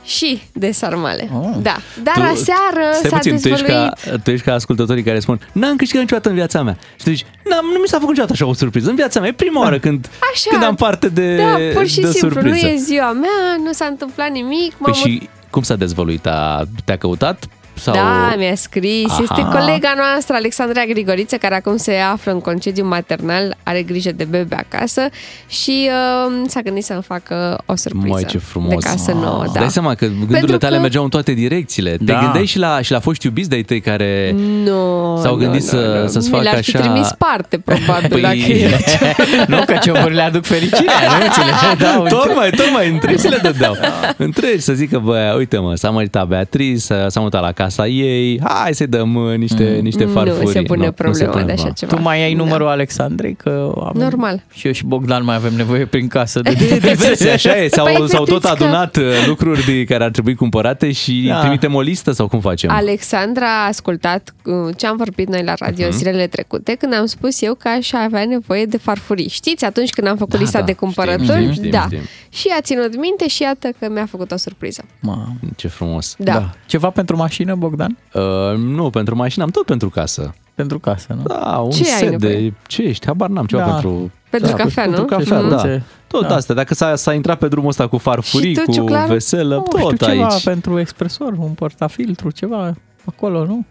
[0.05, 1.29] Și de sarmale.
[1.35, 1.51] Oh.
[1.63, 1.77] Da.
[2.03, 4.23] Dar Tu- aseară Stai s-a puțin, tu ești, ca, dezvăluit...
[4.23, 7.27] tu ești ca ascultătorii care spun N-am câștigat niciodată în viața mea Și tu zici,
[7.45, 9.79] N-am, nu mi s-a făcut niciodată așa o surpriză În viața mea, e prima oară
[9.79, 10.51] când, Așa.
[10.51, 13.73] când am parte de, Da, pur și de simplu, surpriză nu e ziua mea, nu
[13.73, 14.73] s-a întâmplat nimic.
[14.75, 16.27] Păi M-am și cum s-a dezvăluit?
[16.27, 17.45] A, te-a căutat?
[17.81, 17.95] Sau...
[17.95, 19.11] Da, mi-a scris.
[19.11, 19.23] Aha.
[19.23, 24.25] Este colega noastră, Alexandra Grigoriță, care acum se află în concediu maternal, are grijă de
[24.25, 25.01] bebe acasă
[25.49, 25.89] și
[26.29, 28.69] uh, s-a gândit să-mi facă o surpriză Măi, ce frumos.
[28.85, 29.43] de casă nouă.
[29.45, 29.61] Îți Da.
[29.61, 31.91] Dai seama că gândurile Pentru tale că- mergeau în toate direcțiile.
[31.91, 32.21] Te Da.
[32.21, 34.35] gândeai și la, și la foști iubiți de-ai tăi care...
[34.65, 36.09] Nu, S-au nu, gândit nu, să- nu.
[36.09, 38.71] să-ți Mi facă le-ar fi așa- trimis parte, probabil, Păi- dacă e.
[39.49, 42.07] nu, că cioburile aduc fericirea, nu ți le dau.
[42.07, 43.77] Tocmai, tocmai, întregi le dădeau.
[44.17, 48.41] Întregi să zică, bă, uite mă, s-a măritat Beatrice, s-a s-a mutat la casa ei,
[48.45, 50.49] hai să-i dăm mă, niște, niște Nu farfurii.
[50.51, 51.73] se pune Nu, problema pune de așa problema.
[51.77, 51.95] ceva.
[51.97, 53.35] Tu mai ai numărul Alexandrei?
[53.35, 54.43] Că avem, Normal.
[54.53, 57.85] Și eu și Bogdan mai avem nevoie prin casă de De diverse, așa e, s-au,
[57.85, 61.41] Păi s-au tot vedeți că- adunat uh, lucruri de care ar trebui cumpărate și Da.
[61.41, 62.71] trimitem o listă sau cum facem?
[62.71, 65.95] Alexandra a ascultat uh, ce am vorbit noi la radio Mhm.
[65.95, 65.99] uh-huh.
[65.99, 69.29] zilele trecute când am spus eu că aș avea nevoie de farfurii.
[69.29, 71.41] Știți, atunci când am făcut Da, lista da, de știm, cumpărături?
[71.41, 71.85] știm, știm, da.
[71.87, 72.01] știm.
[72.33, 74.83] Și a ținut minte și iată că mi-a făcut o surpriză.
[75.01, 76.15] Ma, Ce frumos.
[76.19, 76.33] Da.
[76.33, 76.51] da.
[76.67, 77.97] Ceva pentru mașină, Bogdan?
[78.15, 78.23] Uh,
[78.57, 80.35] nu, pentru mașină am tot pentru casă.
[80.55, 81.23] Pentru casă, nu?
[81.23, 82.41] Da, un Ce ai set nevoie?
[82.41, 82.53] de...
[82.67, 83.07] Ce ești?
[83.07, 83.71] Habar n-am ceva Da.
[83.73, 84.11] pentru...
[84.31, 85.07] Pentru da, cafea, pentru nu?
[85.07, 85.59] cafea, Ce da.
[85.59, 85.83] științe.
[86.07, 86.35] Tot Da.
[86.35, 86.55] astea.
[86.55, 89.07] Dacă s-a, s-a intrat pe drumul ăsta cu farfurii, Și tu, cu Ciuclar?
[89.09, 90.45] veselă, Nu, tot știu ceva aici.
[90.45, 93.65] pentru expresor, un portafiltru, ceva acolo, nu?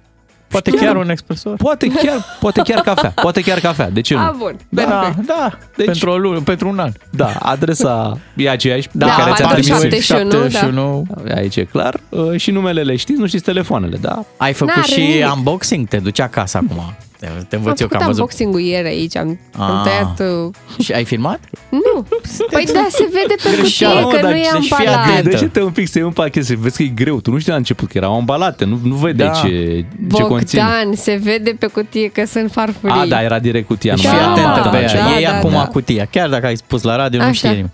[0.49, 0.81] Poate Știu.
[0.85, 1.55] chiar un expresor.
[1.55, 3.09] Poate chiar, poate chiar cafea.
[3.09, 3.89] Poate chiar cafea.
[3.89, 4.19] De ce nu?
[4.19, 4.55] A, bun.
[4.69, 6.91] Da, Da, da, Deci- pentru, o lună, pentru un an.
[7.09, 9.79] Da, adresa e aceeași Da, pe care ți-a patru, trimis.
[9.79, 9.99] șapte.
[9.99, 11.33] 71, da.
[11.33, 11.99] Aici e clar.
[12.09, 14.23] Uh, Și numele le știți, nu știți telefoanele, da?
[14.37, 15.33] Ai făcut N-are și nimic.
[15.35, 15.87] unboxing?
[15.87, 16.93] Te duci acasă acum.
[17.19, 18.19] Te, te Am învăț eu că făcut am văzut.
[18.19, 19.83] unboxing-ul ieri aici, am, am Ah.
[19.83, 20.31] tăiat...
[20.45, 20.53] uh,
[20.83, 21.39] Și ai filmat?
[21.69, 22.05] Nu,
[22.51, 25.07] păi da, se vede pe Greșeală, cutie mă, că dar nu e deci fii ambalat.
[25.09, 25.39] atent.
[25.39, 27.19] Deci-te un pic să iei un pachet să vezi că e greu.
[27.21, 29.33] Tu nu știi la început că erau ambalate, nu, nu vedeai Da.
[29.47, 30.61] ce, ce conține.
[30.61, 32.95] Bogdan, se vede pe cutie că sunt farfurii.
[33.01, 33.93] A, da, era direct cutia.
[33.95, 34.79] Deci nu fii era atentă, ambalată Bea.
[34.79, 35.09] altceva.
[35.09, 35.67] Iei da, acum da.
[35.67, 36.05] cutia.
[36.11, 37.33] Chiar dacă ai spus la radio, nu Așa.
[37.33, 37.71] știe nimeni.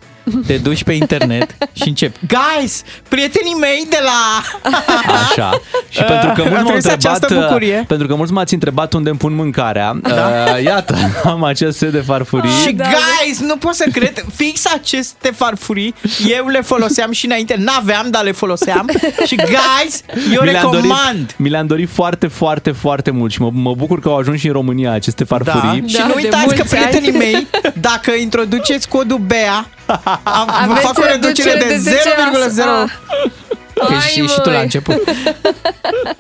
[0.47, 2.19] Te duci pe internet și începi.
[2.27, 4.41] Guys, prietenii mei de la...
[5.29, 5.61] Așa.
[5.89, 7.83] Și pentru că A mulți m-au trebuit întrebat, această bucurie.
[7.87, 10.13] pentru că mulți m-ați întrebat unde îmi pun mâncarea, Da.
[10.57, 10.95] uh, iată,
[11.33, 12.51] am acest set de farfurii.
[12.51, 15.93] Și da, guys, nu pot să cred, fix aceste farfurii
[16.27, 18.89] eu le foloseam și înainte, n-aveam, dar le foloseam.
[19.25, 20.01] Și guys,
[20.33, 21.11] eu mi le-am recomand.
[21.13, 24.39] dorit, mi le-am dorit foarte, foarte, foarte mult și mă, mă bucur că au ajuns
[24.39, 25.35] și în România aceste Da.
[25.37, 25.87] farfurii.
[25.89, 26.83] Și Da, nu de uitați că mulți ani.
[26.87, 27.47] prietenii mei,
[27.79, 29.67] dacă introduceți codul BEA,
[30.23, 32.61] am, vă Aveți fac o reducere de 0,0.
[32.61, 32.91] Ah.
[33.73, 34.63] Că Ai, și, și tu la măi.
[34.63, 35.01] început.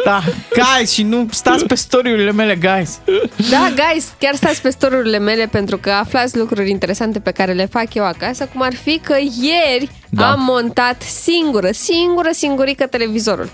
[0.05, 0.21] Da,
[0.53, 2.99] guys, și nu stați pe story-urile mele, guys.
[3.49, 7.65] Da, guys, chiar stați pe storurile mele pentru că aflați lucruri interesante pe care le
[7.65, 10.31] fac eu acasă, cum ar fi că ieri Da.
[10.31, 13.49] am montat singură, singură, singurică televizorul.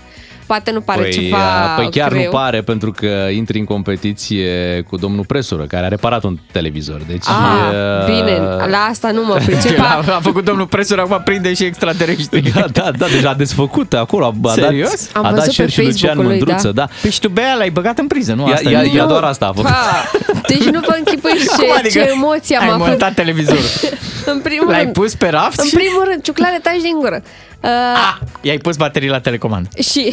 [0.46, 2.22] Poate nu pare Păi, ceva uh, păi chiar greu.
[2.24, 7.00] nu pare pentru că intri în competiție cu domnul Presură, care a reparat un televizor.
[7.06, 7.34] Deci, Ah,
[7.72, 8.36] uh, bine,
[8.70, 9.78] la asta nu mă pricep.
[9.80, 12.40] A, a făcut domnul Presur, acum prinde și extraterestri.
[12.54, 14.24] Da, da, da, deja a desfăcut acolo.
[14.44, 14.88] A, a Serios?
[14.90, 16.72] Dat, Am a dat văzut share pe și Lucian Facebook-ul lui, Mândruță, da.
[16.72, 16.88] da.
[17.00, 18.46] Păi și tu, Bea, l-ai băgat în priză, nu?
[18.48, 18.90] Ea, Asta ea, e.
[18.96, 19.70] ea doar asta a făcut.
[19.70, 20.10] Ha,
[20.46, 22.86] deci nu vă închipuiți ce, Cum adică ce emoție am ai avut.
[22.86, 23.64] montat televizorul.
[24.32, 25.74] În primul L-ai rând, pus pe raft în și...
[25.74, 27.22] primul rând, ciuclare, taci din gură.
[27.62, 29.68] Uh, Ah, i-ai pus baterii la telecomandă.
[29.82, 30.12] și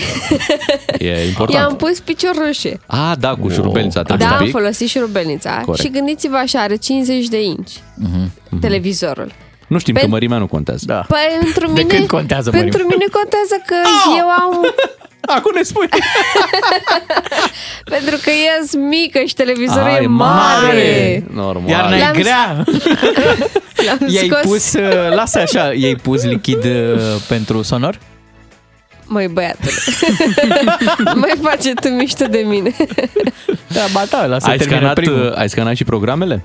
[0.97, 1.59] E important.
[1.59, 2.79] i-am pus picior roșie.
[2.85, 4.01] A, da, cu șurubelnița.
[4.03, 4.53] trebuie Da, un am pic.
[4.53, 5.49] folosit și rubelnița.
[5.49, 5.67] Corect.
[5.67, 7.71] Mhm, Și gândiți-vă așa, are 50 de inci
[8.61, 9.31] televizorul.
[9.67, 10.83] Nu știm Pen- că mărimea nu contează.
[10.87, 11.05] Da.
[11.39, 12.95] Pentru De mine, când contează Pentru mărimea?
[12.97, 13.75] mine contează că
[14.17, 14.65] eu am...
[15.35, 15.87] Acum ne spui.
[17.95, 21.23] pentru că eu sunt mică și televizorul Ah, e mare.
[21.33, 21.69] Normal.
[21.69, 22.63] Iarna e Le-am- grea.
[23.85, 24.41] L-am I-ai scos.
[24.41, 26.71] pus, uh, lasă așa, i-ai pus lichid uh,
[27.27, 27.99] pentru sonor?
[29.05, 29.71] Măi, băiatule.
[31.21, 32.75] Mai face tu mișto de mine.
[33.67, 35.33] Da, ba da, lasă Ai termină scanat, primul.
[35.37, 36.43] ai scanat și programele?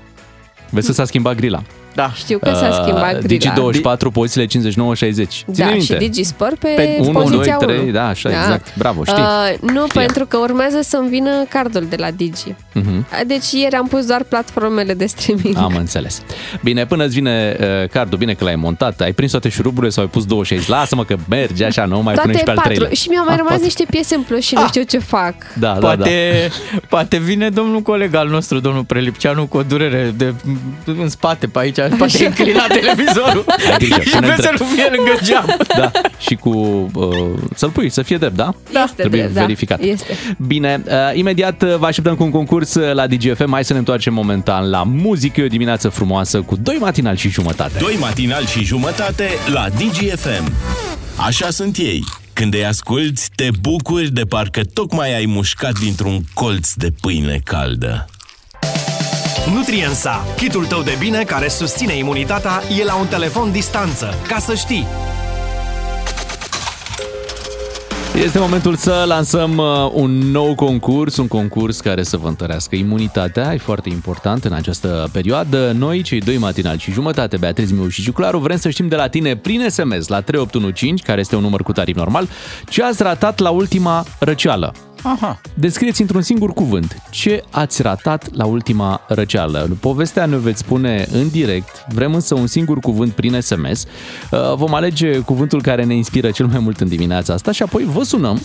[0.69, 1.61] Vezi că s-a schimbat grila.
[1.95, 2.11] Da.
[2.15, 3.53] Știu că s-a schimbat grila.
[3.53, 4.47] Digi24, pozițiile 59-60.
[4.47, 5.79] Ține Da, minte.
[5.79, 7.79] și Digisport pe, Pe unu, poziția doi, 1.
[7.81, 8.75] trei, da, așa, exact.
[8.77, 9.21] Bravo, știi.
[9.23, 10.05] Uh, nu, Știam.
[10.05, 12.55] pentru că urmează să-mi vină cardul de la Digi.
[12.73, 13.07] Mhm.
[13.27, 15.57] Deci ieri am pus doar platformele de streaming.
[15.57, 16.21] Am înțeles.
[16.63, 20.03] Bine, până îți vine uh, cardul, bine că l-ai montat, ai prins toate șuruburile sau
[20.03, 20.71] ai pus 26.
[20.71, 22.71] Lasă-mă că merge așa, nu mai punem Toate și pe al patru.
[22.71, 22.93] treilea.
[22.93, 23.65] Și mi-au mai Ah, rămas poate.
[23.65, 25.33] niște piese în plus și nu știu ce fac.
[25.59, 25.79] Da, da, da.
[25.79, 26.49] Poate,
[26.89, 30.33] poate vine domnul coleg al nostru, domnul Prelipceanu, cu o durere de,
[30.85, 34.59] în spate pe aici, poate e înclinat televizorul Ai grijă, și pune vrem să drept.
[34.59, 35.57] nu fie lângă geam.
[35.77, 36.49] Da, și cu...
[36.93, 37.09] Uh,
[37.55, 38.53] să-l pui, să fie drept, da?
[38.73, 39.81] Este Trebuie drept, da, verificat.
[39.81, 40.17] este.
[40.47, 43.51] Bine, uh, imediat uh, vă așteptăm cu un concurs uh, la DGFM.
[43.51, 45.41] Hai să ne întoarcem momentan la muzică.
[45.41, 47.77] E o dimineață frumoasă cu doi matinal și jumătate.
[47.79, 50.51] Doi matinal și jumătate la DGFM.
[51.15, 52.03] Așa sunt ei.
[52.33, 58.05] Când îi asculti, te bucuri de parcă tocmai ai mușcat dintr-un colț de pâine caldă.
[59.53, 64.53] Nutriensa, kitul tău de bine care susține imunitatea, e la un telefon distanță, ca să
[64.53, 64.87] știi.
[68.23, 73.53] Este momentul să lansăm uh, un nou concurs, un concurs care să vă întărească imunitatea,
[73.53, 75.71] e foarte important în această perioadă.
[75.71, 79.07] Noi, cei doi matinali și jumătate, Beatriz Miu și Ciuclaru, vrem să știm de la
[79.07, 82.27] tine prin SMS la 3815, care este un număr cu tarif normal,
[82.69, 84.73] ce ați ratat la ultima răceală.
[85.05, 85.41] Aha.
[85.53, 89.77] Descrieți într-un singur cuvânt ce ați ratat la ultima răceală.
[89.79, 93.83] Povestea ne veți spune în direct, vrem însă un singur cuvânt prin SMS.
[94.31, 97.83] Uh, Vom alege cuvântul care ne inspiră cel mai mult în dimineața asta și apoi
[97.83, 98.41] vă sunăm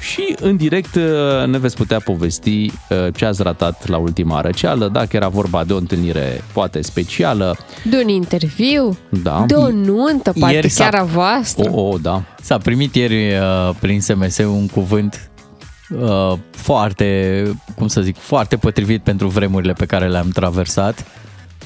[0.00, 4.88] și în direct uh, ne veți putea povesti uh, ce ați ratat la ultima răceală,
[4.92, 7.56] dacă era vorba de o întâlnire poate specială.
[7.84, 9.44] De un interviu, Da.
[9.46, 11.70] de o nuntă, poate Ieri s-a- chiar a voastră.
[11.72, 12.22] O, o, da.
[12.42, 15.30] S-a primit ieri uh, prin SMS un cuvânt
[15.90, 17.42] uh, foarte,
[17.76, 21.04] cum să zic, foarte potrivit pentru vremurile pe care le-am traversat.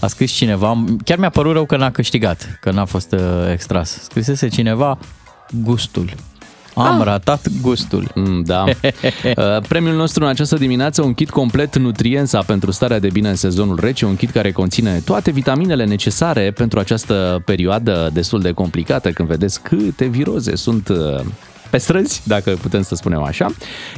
[0.00, 3.20] A scris cineva, chiar mi-a părut rău că n-a câștigat, că n-a fost uh,
[3.52, 3.90] extras.
[4.02, 4.98] Scrisese cineva
[5.62, 6.11] gustul.
[6.74, 7.04] Am Ah.
[7.07, 8.11] ratat gustul.
[8.14, 8.64] Mm, Da.
[9.37, 13.35] Uh, Premiul nostru în această dimineață, un kit complet Nutriensa pentru starea de bine în
[13.35, 19.11] sezonul rece, un kit care conține toate vitaminele necesare pentru această perioadă destul de complicată,
[19.11, 21.20] când vedeți câte viroze sunt uh,
[21.70, 23.46] pe străzi, dacă putem să spunem așa.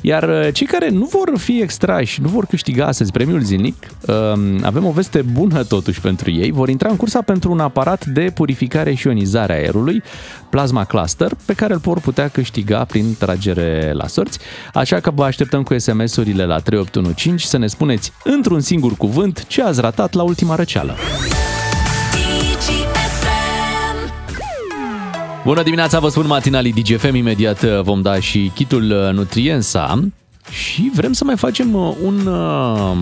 [0.01, 4.61] Iar uh, cei care nu vor fi extrași, nu vor câștiga astăzi premiul zilnic, um,
[4.63, 6.51] avem o veste bună totuși pentru ei.
[6.51, 10.03] Vor intra în cursa pentru un aparat de purificare și ionizare a aerului,
[10.51, 14.39] Plasma Cluster, pe care îl vor putea câștiga prin tragere la sorți.
[14.75, 19.63] Așa că vă așteptăm cu SMS-urile la 3815 să ne spuneți într-un singur cuvânt ce
[19.63, 20.97] ați ratat la ultima răceală.
[25.45, 30.11] Bună dimineața, vă spun matinalii DGFM, imediat uh, vom da și kitul uh, Nutriensa
[30.51, 32.97] și vrem să mai facem uh, un, uh,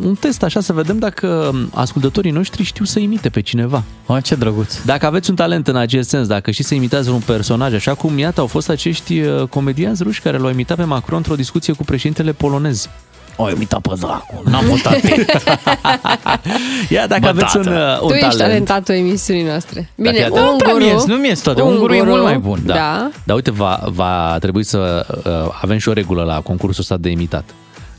[0.00, 3.82] un test așa să vedem dacă ascultătorii noștri știu să imite pe cineva.
[4.06, 4.82] Oh, ce drăguț.
[4.84, 8.18] Dacă aveți un talent în acest sens, dacă știți să imitați un personaj, așa cum
[8.18, 11.84] iată au fost acești uh, comedianți ruși care l-au imitat pe Macron într-o discuție cu
[11.84, 12.88] președintele polonez.
[13.38, 15.42] O imitat pe dracu, n-am fost atent.
[16.88, 17.96] Ia dacă Bă, aveți un, tată.
[17.96, 18.38] uh, un tu ești talent.
[18.38, 19.90] talentatul emisiunii noastre.
[19.96, 21.62] Bine, Dacă iată- Nu prea ungurul, mi-e, nu mi-e toate.
[21.62, 22.58] Ungurul e mult mai bun.
[22.64, 22.74] Da.
[22.74, 23.10] Da.
[23.24, 27.08] Dar uite, va, va trebui să uh, avem și o regulă la concursul ăsta de
[27.10, 27.44] imitat.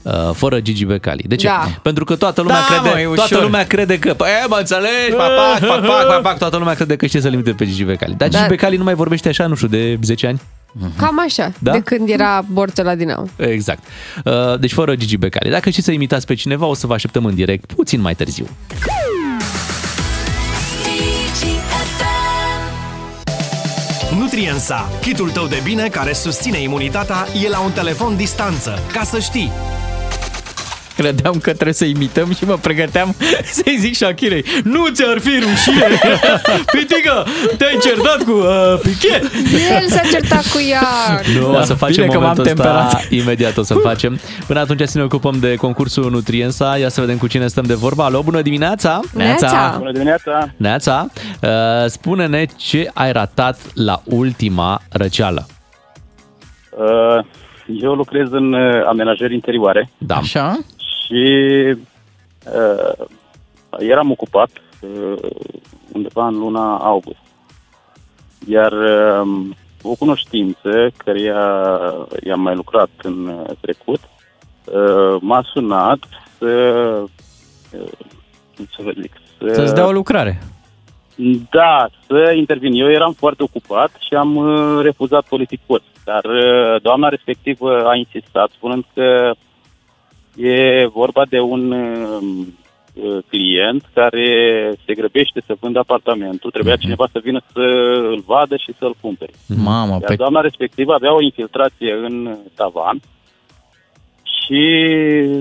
[0.02, 1.24] Uh, fără Gigi Becali.
[1.28, 1.48] De ce?
[1.48, 1.68] Da.
[1.82, 3.28] Pentru că toată lumea, Da, crede, mă, e ușor.
[3.28, 7.22] toată lumea crede că, păi, mă înțelegi, papac, papac, papac, toată lumea crede că știe
[7.22, 8.14] să limite pe Gigi Becali.
[8.18, 8.48] Dar Gigi Da.
[8.48, 10.42] Becali nu mai vorbește așa, nu știu, de 10 ani.
[10.98, 11.72] Cam așa, Da?
[11.72, 13.26] de când era borțul la Dinamo.
[13.36, 13.84] Exact.
[14.26, 15.50] Uh, Deci fără Gigi Becali.
[15.50, 18.48] Dacă știți să imitați pe cineva, o să vă așteptăm în direct puțin mai târziu.
[24.20, 29.20] Nutriensa, kitul tău de bine care susține imunitatea, e la un telefon distanță, ca să
[29.20, 29.52] știi.
[30.98, 33.16] Credeam că trebuie să imităm și mă pregăteam
[33.58, 35.88] să-i zic Shakirei Nu ți-ar fi rușine
[36.74, 37.26] Pitică,
[37.58, 39.24] te-ai certat cu uh, Piquet
[39.82, 40.82] El s-a certat cu ea.
[41.40, 43.12] Nu, Da, o să facem bine că m-am momentul ăsta temperat.
[43.12, 44.20] imediat o să facem.
[44.48, 46.78] Până atunci să ne ocupăm de concursul Nutriensa.
[46.78, 48.06] Ia să vedem cu cine stăm de vorba.
[48.06, 49.00] Alo, bună dimineața!
[49.14, 49.76] Neața.
[49.78, 50.50] Bună dimineața!
[50.58, 51.08] Neața,
[51.42, 51.50] uh,
[51.88, 55.46] spune-ne ce ai ratat la ultima răceală.
[56.72, 57.26] Uh,
[57.82, 60.16] Eu lucrez în uh, amenajări interioare Da.
[60.16, 60.58] Așa?
[61.08, 61.24] Și
[62.46, 63.06] uh,
[63.80, 64.50] eram ocupat
[64.82, 65.30] uh,
[65.94, 67.20] undeva în luna august.
[68.48, 68.72] Iar
[69.22, 71.22] um, o cunoștință care
[72.24, 74.00] i-am mai lucrat în uh, trecut
[74.66, 76.00] uh, m-a sunat
[76.38, 76.48] să,
[77.72, 77.92] uh,
[78.56, 80.42] cum să vă zic, să, Să-ți dea o lucrare.
[81.50, 82.74] da, să intervin.
[82.74, 85.84] Eu eram foarte ocupat și am uh, refuzat politic post.
[86.04, 89.34] Dar uh, doamna respectivă a insistat, spunând că
[90.38, 92.46] e vorba de un uh,
[92.94, 96.52] uh, client care se grăbește să vândă apartamentul.
[96.52, 97.60] Trebuia cineva să vină să
[98.12, 99.32] îl vadă și să-l cumpere.
[99.48, 100.16] Mamă, Iar pe...
[100.16, 103.00] doamna respectivă avea o infiltrație în tavan
[104.24, 104.62] și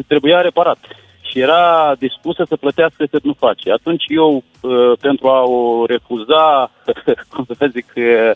[0.06, 0.78] trebuia reparat.
[1.20, 3.72] Și era dispusă să plătească cât nu face.
[3.72, 6.70] Atunci eu, uh, pentru a o refuza,
[7.32, 8.30] cum să vă zic, uh, uh,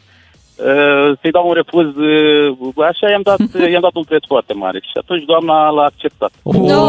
[1.21, 3.39] să-i dau un refuz, uh, așa i-am dat,
[3.73, 4.79] i-am dat un preț foarte mare.
[4.83, 6.31] Și atunci doamna l-a acceptat.
[6.43, 6.83] No!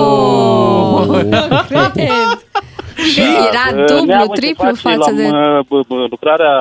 [1.68, 2.06] Cred!
[3.18, 5.28] Era Uh, dublu, neamul ce triplu face, față l-am, de...
[5.28, 6.54] uh, b- b- lucrarea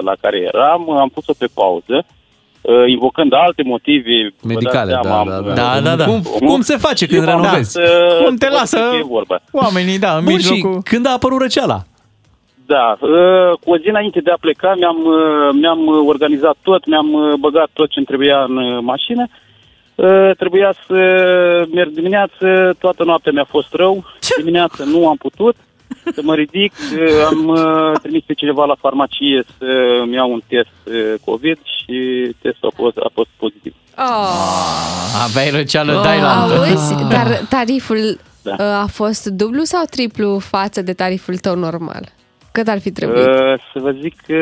[0.00, 1.96] la care eram, am pus-o pe pauză,
[2.62, 4.34] uh, invocând alte motive.
[4.40, 5.52] vă Medicale, dați da, seama, da, am, da.
[5.54, 6.04] Da, da, da.
[6.04, 7.74] Cum, cum se face când Eu v-am renovezi?
[7.74, 8.76] dat, uh, Cum te să văd lasă?
[8.76, 9.36] despre ce e vorba.
[9.52, 10.80] Oamenii, da, în Bun, și mijlocul...
[10.82, 11.78] când a apărut răceala?
[12.66, 16.86] Da, uh, cu o zi înainte de a pleca mi-am, uh, mi-am uh, organizat tot,
[16.86, 19.26] mi-am uh, băgat tot ce-mi trebuia în uh, mașină.
[19.94, 20.94] Uh, Trebuia să
[21.74, 24.04] merg dimineață, toată noaptea mi-a fost rău,
[24.36, 25.56] dimineața nu am putut
[26.14, 30.68] să mă ridic, uh, am uh, trimis pe cineva la farmacie să-mi iau un test
[30.84, 31.96] uh, COVID și
[32.42, 33.74] testul a fost, a fost pozitiv.
[33.98, 35.24] Oh.
[35.24, 37.26] Aveai răceală, dai la Auzi, dar
[37.56, 38.50] tariful Da.
[38.58, 42.14] uh, a fost dublu sau triplu față de tariful tău normal?
[42.56, 43.26] Cât ar fi trebuit?
[43.26, 44.40] Uh, Să vă zic că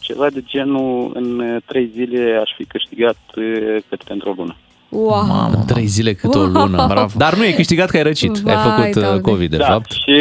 [0.00, 4.56] ceva de genul în uh, trei zile aș fi câștigat uh, cât pentru o lună.
[4.90, 5.24] Wow!
[5.26, 6.48] Mamă, trei zile cât o Wow.
[6.48, 6.86] lună.
[6.88, 7.12] Bravo.
[7.16, 8.36] Dar nu e câștigat că ai răcit.
[8.38, 9.20] Vai, ai făcut uh, Doamne.
[9.20, 9.90] COVID, de da, fapt.
[9.90, 10.12] și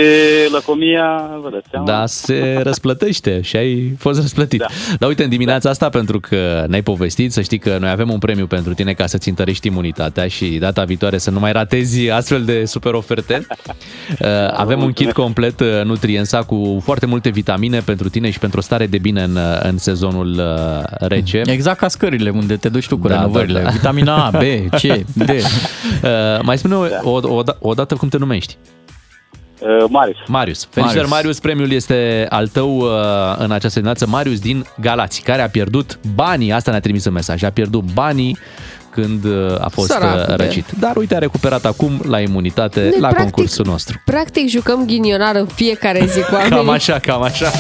[0.52, 1.86] lăcomia, vă dați seama.
[1.86, 4.60] Da, se răsplătește și ai fost răsplătit.
[4.60, 4.66] Da.
[4.70, 4.96] Da.
[5.00, 8.18] Dar uite, în dimineața asta, pentru că ne-ai povestit, să știi că noi avem un
[8.20, 12.44] premiu pentru tine ca să-ți întărești imunitatea și data viitoare să nu mai ratezi astfel
[12.44, 13.46] de super oferte.
[14.22, 15.16] Uh, avem un kit mulțumesc.
[15.16, 19.24] complet uh, Nutriensa cu foarte multe vitamine pentru tine și pentru o stare de bine
[19.24, 21.42] în, uh, în sezonul uh, rece.
[21.46, 23.60] Exact ca scările unde te duci tu cu Da, renovările.
[23.60, 23.70] da, da.
[23.70, 24.42] Vitamina A, B,
[24.80, 24.82] C,
[25.14, 25.30] D.
[26.04, 28.58] Uh, mai spune o, o, o, o dată cum te numești.
[29.60, 30.18] Uh, Marius.
[30.28, 30.68] Marius.
[30.70, 31.10] Felicitări, Marius.
[31.10, 31.10] Marius.
[31.10, 31.40] Marius.
[31.40, 32.90] Premiul este al tău uh,
[33.38, 34.08] în această dimineață.
[34.08, 38.38] Marius din Galați, care a pierdut banii, asta ne-a trimis un mesaj, a pierdut banii
[38.90, 40.38] când uh, a fost Săracul uh, de el.
[40.38, 40.66] răcit.
[40.80, 44.02] Dar uite, a recuperat acum la imunitate Noi, la practic, concursul nostru.
[44.06, 46.58] Practic jucăm ghinionar în fiecare zi cu oamenii.
[46.58, 47.52] Cam așa, cam așa.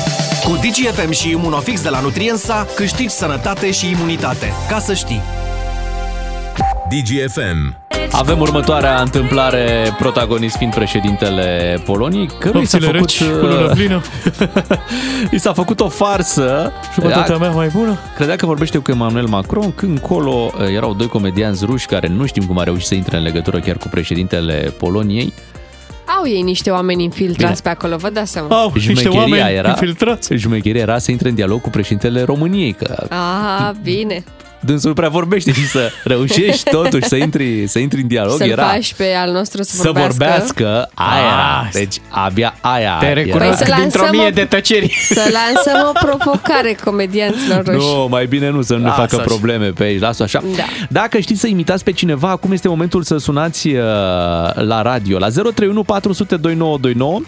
[0.43, 4.51] Cu DGFM și Imunofix de la Nutriensa câștigi sănătate și imunitate.
[4.69, 5.21] Ca să știi!
[6.89, 7.75] DGFM.
[8.11, 13.09] Avem următoarea întâmplare, protagonist fiind președintele Poloniei, căruia i s-a făcut...
[13.09, 14.01] uh, plină.
[15.35, 16.71] I s-a făcut o farsă.
[16.93, 17.97] Jumătatea mea mai bună.
[18.15, 22.25] Credea că vorbește cu Emmanuel Macron, când încolo uh, erau doi comedianți ruși care nu
[22.25, 25.33] știm cum au reușit să intre în legătură chiar cu președintele Poloniei.
[26.17, 28.55] Au ei niște oameni infiltrați pe acolo, vă dați seama.
[28.61, 30.33] Au, niște Jmecheria oameni era, infiltrați.
[30.35, 34.23] Jmecheria era să intre în dialog cu președintele României, că Ah, bine.
[34.67, 38.37] Dânsul prea vorbește și să reușești totuși să intri, să intri în dialog.
[38.37, 41.59] Să-l era faci pe al nostru să, să vorbească, aia era.
[41.63, 43.13] Ah, Deci abia aia Te era.
[43.21, 44.97] recunosc Păi să dintr-o lansăm mie o- de tăceri.
[45.09, 47.77] Să lansăm o provocare comedianților roși.
[47.77, 49.23] Nu, mai bine nu, să nu ne Lasă facă așa.
[49.23, 50.43] probleme pe aici, lasă așa.
[50.55, 50.63] Da.
[50.89, 53.75] Dacă știți să imitați pe cineva, acum este momentul să sunați uh,
[54.53, 57.19] la radio, la 031 400 2929.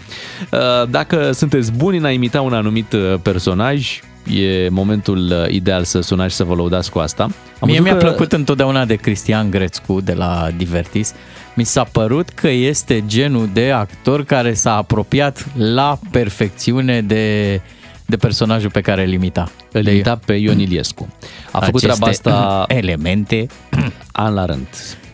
[0.50, 5.84] Uh, Dacă sunteți buni în a imita un anumit uh, personaj, e momentul uh, ideal
[5.84, 7.22] să sunați și să vă lăudați cu asta.
[7.22, 7.32] Am
[7.68, 11.14] Mie văzut mi-a că- plăcut întotdeauna de Cristian Grețcu de la Divertis.
[11.54, 17.60] Mi s-a părut că este genul de actor care s-a apropiat la perfecțiune de,
[18.06, 19.50] de personajul pe care îl imita.
[19.72, 21.08] Îl imita pe Ion Iliescu.
[21.50, 23.46] A făcut Aceste treaba asta elemente,
[24.12, 24.66] an la rând.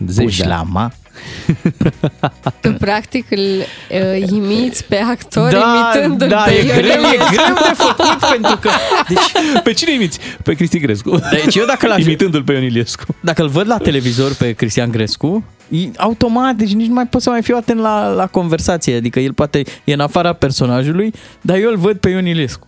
[0.07, 0.25] Zeci de ani.
[0.25, 0.91] pușlama.
[2.61, 7.07] Tu practic îl uh, imiți pe actor Da, imitându-l da, pe e Ion greu, e
[7.07, 7.31] Iliescu.
[7.33, 8.69] greu de făcut pentru că...
[9.07, 10.19] Deci, Pe cine imiți?
[10.43, 11.19] Pe Cristi Grescu.
[11.31, 13.03] Deci eu dacă l-aș- Imitându-l pe Ion Iliescu.
[13.19, 17.21] dacă îl văd la televizor pe Cristian Grescu, e- automat, deci nici nu mai pot
[17.21, 18.95] să mai fiu atent la, la conversație.
[18.95, 22.65] Adică el poate e în afara personajului, dar eu îl văd pe Ion Iliescu.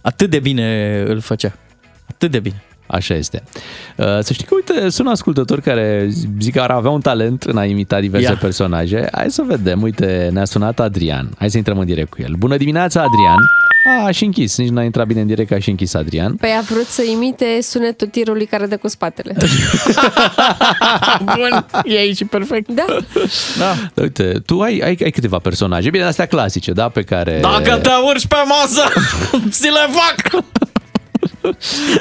[0.00, 1.52] Atât de bine îl făcea.
[2.10, 2.62] Atât de bine.
[2.90, 3.42] Așa este.
[3.96, 7.56] Uh, Să știi că, uite, sunt ascultători care zic că ar avea un talent în
[7.56, 8.36] a imita diverse Ia.
[8.40, 9.08] personaje.
[9.12, 9.82] Hai să vedem.
[9.82, 11.30] Uite, ne-a sunat Adrian.
[11.38, 12.34] Hai să intrăm în direct cu el.
[12.38, 13.38] Bună dimineața, Adrian!
[14.06, 16.34] A, și închis, nici n-a intrat bine în direct, a și închis Adrian.
[16.34, 19.36] Păi a vrut să imite sunetul tirului care dă cu spatele.
[21.24, 22.70] Bun, e aici perfect.
[22.70, 22.84] Da.
[23.58, 24.02] Da.
[24.02, 27.38] Uite, tu ai, ai, ai câteva personaje, bine, astea clasice, da, pe care...
[27.40, 28.82] Dacă te urci pe masă,
[29.50, 30.42] ți le fac!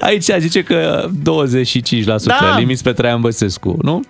[0.02, 2.38] Aici zice că 25% Da.
[2.42, 2.58] da.
[2.58, 4.02] limiți pe Traian Băsescu, nu?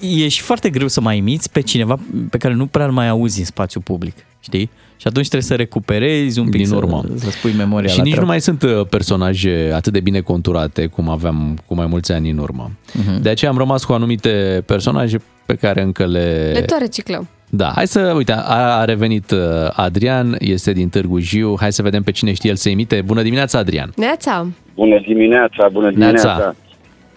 [0.00, 1.98] E și foarte greu să mai imiți pe cineva
[2.30, 4.70] pe care nu prea îl mai auzi în spațiu public, știi?
[4.96, 7.04] Și atunci trebuie să recuperezi un pic, Din să, urmă.
[7.16, 8.26] să spui memoria și la nici treabă.
[8.30, 12.30] nu mai sunt uh, personaje atât de bine conturate cum aveam cu mai mulți ani
[12.30, 12.70] în urmă.
[12.92, 13.22] Mhm.
[13.22, 16.50] De aceea am rămas cu anumite personaje pe care încă le...
[16.54, 17.28] Le tot reciclăm.
[17.54, 19.38] Da, hai să, uite, a, a revenit uh,
[19.72, 23.02] Adrian, este din Târgu Jiu, hai să vedem pe cine știe el să imite.
[23.02, 23.92] Bună dimineața, Adrian!
[23.96, 24.46] Neața.
[24.74, 26.28] Bună dimineața, bună Neața.
[26.28, 26.54] dimineața.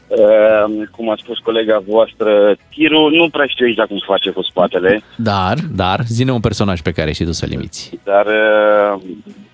[0.07, 4.41] Uh, cum a spus colega voastră, tirul nu prea știu exact cum se face cu
[4.41, 7.99] spatele, Dar, Dar, zine un personaj pe care știi tu să-l imiți.
[8.03, 9.01] dar uh,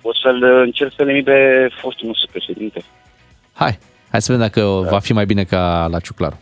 [0.02, 2.82] o să-l încerc să-l imit pe fostul nostru președinte.
[3.52, 3.78] Hai,
[4.10, 6.38] hai să vedem dacă va fi mai bine ca la Ciuclaru.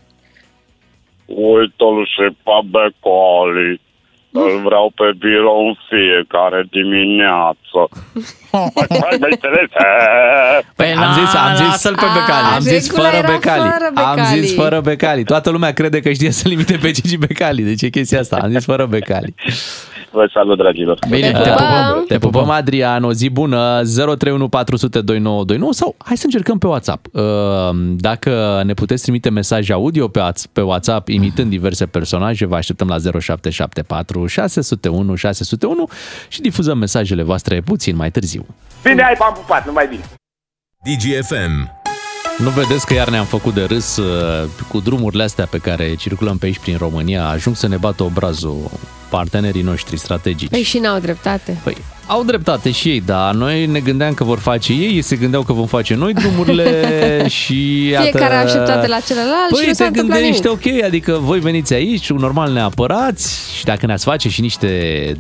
[1.27, 3.81] Uită-l și pe Becali.
[4.33, 7.81] Îl vreau pe birou în fiecare dimineață.
[8.75, 9.69] Mai mai înțeles?
[10.77, 12.47] Păi Am zis, am zis, lasă-l pe A, Becali.
[12.55, 13.61] am zis regula fără era becali.
[13.71, 14.41] fără Am Becali.
[14.41, 15.25] zis fără becali.
[15.25, 17.63] Toată lumea crede că știe să limite pe Gigi Becali.
[17.63, 18.37] Deci e chestia asta.
[18.43, 19.35] Am zis fără becali.
[20.13, 20.99] Vă salut, dragilor.
[21.11, 21.57] Bine, Te te pupăm.
[21.57, 22.05] pupăm.
[22.09, 27.07] Te pupăm, Adrian, o zi bună, 031 400 2929 sau hai să încercăm pe WhatsApp.
[27.13, 27.23] Uh,
[27.97, 32.89] Dacă ne puteți trimite mesaje audio pe Whats- pe WhatsApp imitând diverse personaje, vă așteptăm
[32.89, 35.89] la 0774 601 601
[36.29, 38.47] și difuzăm mesajele voastre puțin mai târziu.
[38.85, 40.03] Bine, ai v-am pupat, numai bine.
[40.85, 41.79] DGFM.
[42.39, 46.37] Nu vedeți că iar ne-am făcut de râs uh, cu drumurile astea pe care circulăm
[46.39, 48.71] pe aici prin România, ajung să ne bată obrazul
[49.11, 50.51] partenerii noștri strategici.
[50.51, 51.57] Păi și n-au dreptate.
[51.65, 55.17] Păi, au dreptate și ei, dar noi ne gândeam că vor face ei, ei se
[55.17, 56.89] gândeau că vom face noi drumurile
[57.39, 58.03] și iată...
[58.11, 60.67] Fiecare a așteptat de la celălalt și Păi nu s-a te întâmplat gândești, nimic.
[60.81, 64.69] ok, adică voi veniți aici, normal ne apărați și dacă ne-ați face și niște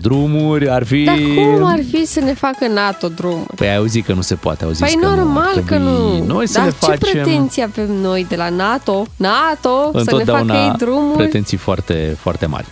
[0.00, 1.04] drumuri, ar fi...
[1.04, 3.54] Dar cum ar fi să ne facă NATO drumuri?
[3.56, 5.60] Păi ai auzit că nu se poate, au zis Păi că nu, ar normal că
[5.60, 6.24] trebui nu.
[6.26, 6.98] Noi să Dar le ce facem...
[7.22, 9.06] pretenții avem noi de la NATO?
[9.16, 9.90] NATO?
[9.92, 11.16] Să ne facă Întotdeauna ei drumuri?
[11.16, 12.66] pretenții foarte, foarte mari.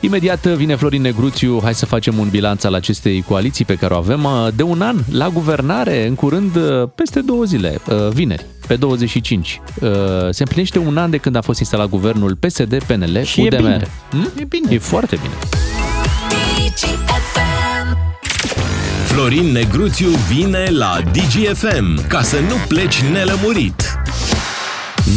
[0.00, 3.96] Imediat vine Florin Negruțiu, hai să facem un bilanț al acestei coaliții pe care o
[3.96, 8.46] avem uh, de un an la guvernare, în curând, uh, peste două zile, uh, vineri,
[8.66, 9.60] pe 25.
[9.80, 9.88] Uh,
[10.30, 13.56] Se împlinește un an de când a fost instalat guvernul PSD, PNL, Și e UDMR.
[13.60, 13.86] bine.
[14.10, 14.30] Hm?
[14.40, 14.72] E bine.
[14.74, 15.34] E foarte bine.
[19.04, 23.89] Florin Negruțiu vine la DGFM ca să nu pleci nelămurit.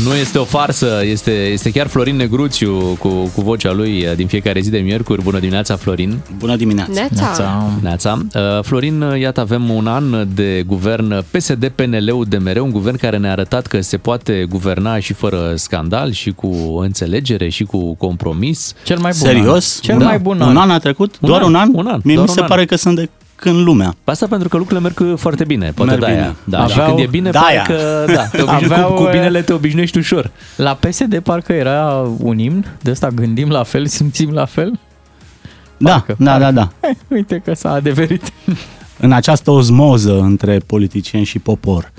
[0.03, 4.27] Nu este o farsă, este, este chiar Florin Negruțiu cu, cu vocea lui uh, din
[4.27, 5.21] fiecare zi de miercuri.
[5.23, 6.19] Bună dimineața, Florin!
[6.37, 6.91] Bună dimineața!
[6.93, 7.21] Neața.
[7.21, 7.69] Neața.
[7.81, 8.19] Neața.
[8.35, 13.67] Uh, Florin, uh, iată, avem un an de guvern PSD-PNL-UDMR, un guvern care ne-a arătat
[13.67, 18.73] că se poate guverna și fără scandal, și cu înțelegere, și cu compromis.
[18.83, 19.75] Cel mai bun Serios?
[19.75, 19.81] An.
[19.81, 20.05] Cel Da.
[20.05, 21.15] mai bun Un an a trecut?
[21.21, 21.69] Un doar an, un an?
[21.73, 22.49] un an, Mie doar mi se un an.
[22.51, 23.09] pare că sunt de
[23.43, 23.95] când lumea.
[24.03, 26.21] Asta pentru că lucrurile merg foarte bine, poate Merg de-aia.
[26.21, 26.35] bine.
[26.43, 27.63] Da, și Aveau- când e bine, de-aia.
[27.67, 30.31] parcă da, te obișnuiești, Aveau, cu, cu uh, binele te obișnuiești ușor.
[30.55, 34.79] La PSD parcă era un imn de ăsta gândim la fel, simțim la fel.
[35.77, 36.51] Da, Parcă, da, da, parcă.
[36.53, 36.71] da.
[36.89, 38.31] Eh, uite că s-a adeverit.
[38.99, 41.91] În această ozmoză între politicieni și popor.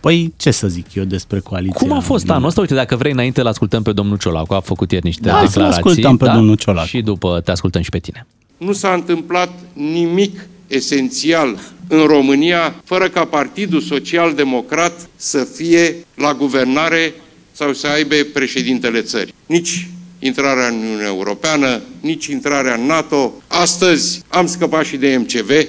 [0.00, 1.76] Păi, ce să zic eu despre coaliția?
[1.80, 2.60] Cum a fost din- anul ăsta?
[2.60, 5.46] Uite, dacă vrei, înainte îl ascultăm pe domnul Ciolacu, a făcut ieri niște Da, să-l
[5.46, 5.76] declarații.
[5.76, 6.86] ascultăm pe domnul Ciolacu.
[6.86, 8.26] Și după te ascultăm și pe tine.
[8.56, 16.34] Nu s-a întâmplat nimic esențial în România fără ca Partidul Social Democrat să fie la
[16.34, 17.14] guvernare
[17.52, 19.34] sau să aibă președintele țării.
[19.46, 19.88] Nici
[20.18, 23.42] intrarea în Uniunea Europeană, nici intrarea în NATO.
[23.46, 25.66] Astăzi am scăpat și de MCV,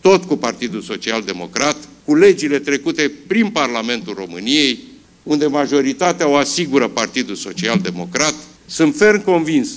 [0.00, 4.78] tot cu Partidul Social Democrat, cu legile trecute prin Parlamentul României,
[5.22, 8.34] unde majoritatea o asigură Partidul Social Democrat.
[8.66, 9.68] Sunt ferm convins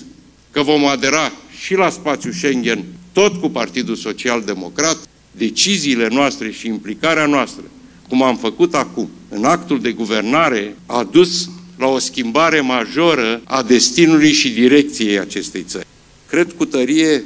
[0.51, 2.83] că vom adera și la spațiul Schengen,
[3.13, 4.97] tot cu Partidul Social Democrat,
[5.31, 7.63] deciziile noastre și implicarea noastră,
[8.09, 13.63] cum am făcut acum, în actul de guvernare, a dus la o schimbare majoră a
[13.63, 15.87] destinului și direcției acestei țări.
[16.29, 17.23] Cred cu tărie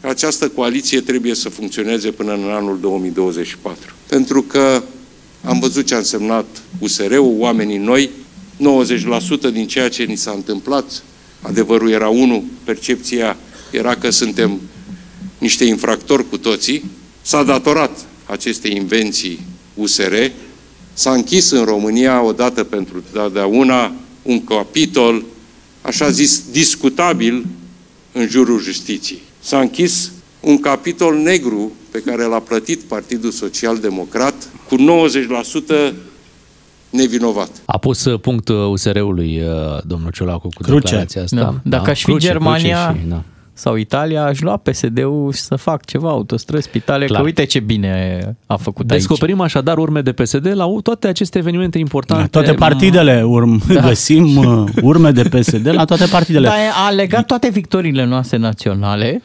[0.00, 3.94] că această coaliție trebuie să funcționeze până în anul 2024.
[4.08, 4.82] Pentru că
[5.44, 6.46] am văzut ce a însemnat
[6.78, 8.10] USR-ul, oamenii noi,
[8.56, 11.02] 90% din ceea ce ni s-a întâmplat,
[11.40, 13.36] adevărul era unul, percepția
[13.70, 14.60] era că suntem
[15.44, 16.84] niște infractori cu toții,
[17.22, 17.90] s-a datorat
[18.26, 19.40] acestei invenții
[19.74, 20.14] USR,
[20.92, 23.92] s-a închis în România odată pentru totdeauna
[24.22, 25.22] un capitol,
[25.82, 27.46] așa zis, discutabil
[28.12, 29.22] în jurul justiției.
[29.40, 34.34] S-a închis un capitol negru pe care l-a plătit Partidul Social Democrat
[34.68, 34.76] cu
[35.90, 35.92] 90%
[36.90, 37.50] nevinovat.
[37.64, 40.80] A pus uh, punct uh, USR-ului uh, domnul Ciolacu cu Cruce.
[40.80, 41.36] declarația asta.
[41.36, 41.54] Da.
[41.62, 43.22] Dacă aș fi Cruce, Germania cruce și, da.
[43.54, 47.20] Sau Italia, aș lua PSD-ul și să fac ceva, autostrăzi, spitale, Clar.
[47.20, 49.00] că uite ce bine a făcut aici.
[49.00, 52.22] Descoperim așadar urme de PSD la toate aceste evenimente importante.
[52.22, 53.80] La toate partidele urm, da.
[53.80, 56.46] găsim uh, urme de PSD la toate partidele.
[56.48, 59.22] Dar a legat toate victoriile noastre naționale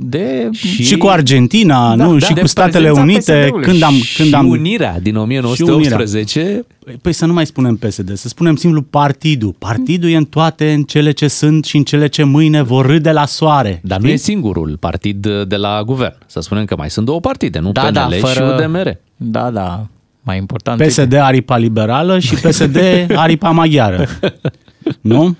[0.00, 0.48] de...
[0.52, 2.18] Și, și cu Argentina, Da, nu?
[2.18, 3.64] da, și de cu Statele prezența Unite, PSD-ului.
[3.64, 3.94] când am...
[4.16, 6.64] Când și am unirea din și 1918.
[7.02, 9.54] Păi să nu mai spunem PSD, să spunem simplu partidul.
[9.58, 13.10] Partidul e în toate, în cele ce sunt și în cele ce mâine vor râde
[13.12, 13.80] la soare.
[13.84, 16.14] Dar nu e singurul partid de la guvern.
[16.26, 18.96] Să spunem că mai sunt două partide, nu Da, PNL da, și fără- UDMR.
[19.16, 19.86] Da, da,
[20.22, 20.82] mai important.
[20.86, 22.76] PSD aripa liberală și PSD
[23.14, 24.06] aripa maghiară.
[25.00, 25.36] Nu?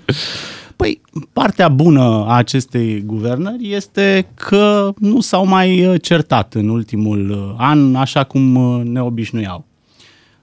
[0.81, 1.01] Păi,
[1.33, 7.55] partea bună a acestei guvernări este că nu s-au mai uh, certat în ultimul uh,
[7.57, 9.65] an, așa cum uh, ne obișnuiau.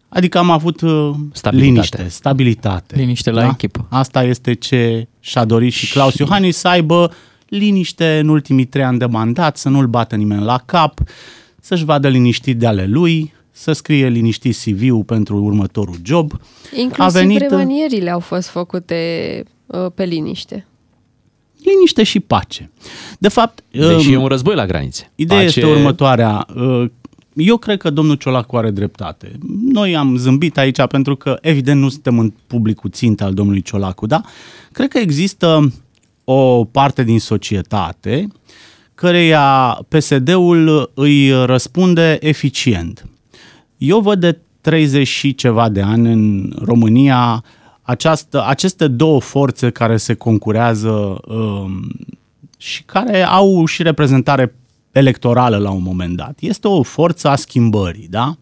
[0.08, 1.70] Adică am avut uh, Stabilitate.
[1.70, 2.96] liniște, stabilitate.
[2.96, 3.86] Liniște la echipă.
[3.88, 7.12] Asta este ce și-a dorit și Claus Iohannis, să aibă
[7.48, 11.00] liniște în ultimii trei ani de mandat, să nu-l bată nimeni la cap,
[11.60, 16.32] să-și vadă liniștit de ale lui, să scrie liniștit CV-ul pentru următorul job.
[16.76, 18.94] Inclusiv A venit, uh, remanierile au fost făcute
[19.44, 19.56] uh,
[19.94, 20.66] pe liniște.
[21.64, 22.70] liniște și pace.
[23.18, 25.10] De fapt, Deși um, e un război la granițe.
[25.14, 26.46] Ideea Pace- este următoarea.
[26.56, 26.84] Uh,
[27.34, 29.32] Eu cred că domnul Ciolacu are dreptate.
[29.62, 34.06] Noi am zâmbit aici pentru că, evident, nu suntem în publicul țintă al domnului Ciolacu,
[34.06, 34.20] da?
[34.72, 35.72] Cred că există
[36.24, 38.28] o parte din societate
[38.94, 43.06] căreia PSD-ul îi răspunde eficient.
[43.76, 47.44] Eu văd de 30 și ceva de ani în România
[47.88, 51.90] această, aceste două forțe care se concurează um,
[52.58, 54.54] și care au și reprezentare
[54.92, 56.38] electorală la un moment dat.
[56.40, 58.36] Este o forță a schimbării, da?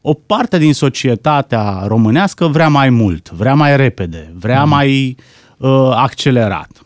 [0.00, 5.16] O parte din societatea românească vrea mai mult, vrea mai repede, vrea mai
[5.58, 6.82] uh, accelerat.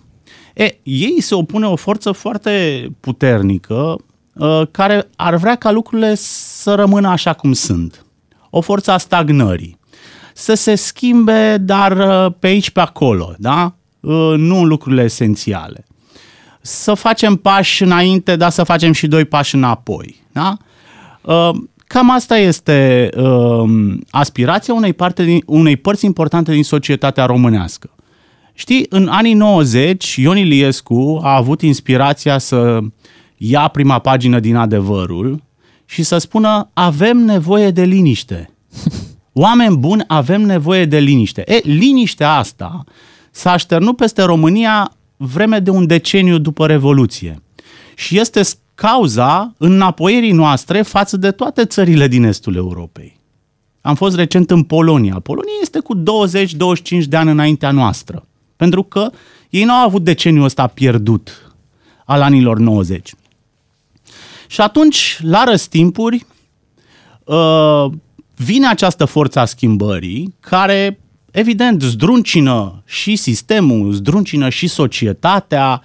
[0.54, 3.96] E, ei se opune o forță foarte puternică
[4.32, 8.04] uh, care ar vrea ca lucrurile să rămână așa cum sunt.
[8.50, 9.78] O forță a stagnării.
[10.38, 13.74] Să se schimbe, dar uh, pe aici, pe acolo, da?
[14.00, 15.86] Uh, nu în lucrurile esențiale
[16.66, 20.24] să facem pași înainte, dar să facem și doi pași înapoi.
[20.32, 20.56] Da?
[21.20, 21.50] Uh,
[21.86, 27.90] Cam asta este uh, aspirația unei, parte din, unei părți importante din societatea românească.
[28.54, 32.78] Știi, în anii 90, Ion Iliescu a avut inspirația să
[33.36, 35.42] ia prima pagină din adevărul
[35.84, 38.50] și să spună avem nevoie de liniște.
[39.38, 41.42] Oameni buni, avem nevoie de liniște.
[41.46, 42.84] E, liniștea asta
[43.30, 47.42] s-a așternut peste România vreme de un deceniu după Revoluție.
[47.94, 48.40] Și este
[48.74, 53.16] cauza înapoierii noastre față de toate țările din estul Europei.
[53.80, 55.20] Am fost recent în Polonia.
[55.22, 56.02] Polonia este cu 20-25
[57.06, 58.26] de ani înaintea noastră.
[58.56, 59.10] Pentru că
[59.50, 61.54] ei nu au avut deceniul ăsta pierdut
[62.04, 63.14] al anilor 90.
[64.46, 66.26] Și atunci, la răstimpuri,
[67.24, 67.86] uh,
[68.36, 75.82] vine această forță a schimbării care, evident, zdruncină și sistemul, zdruncină și societatea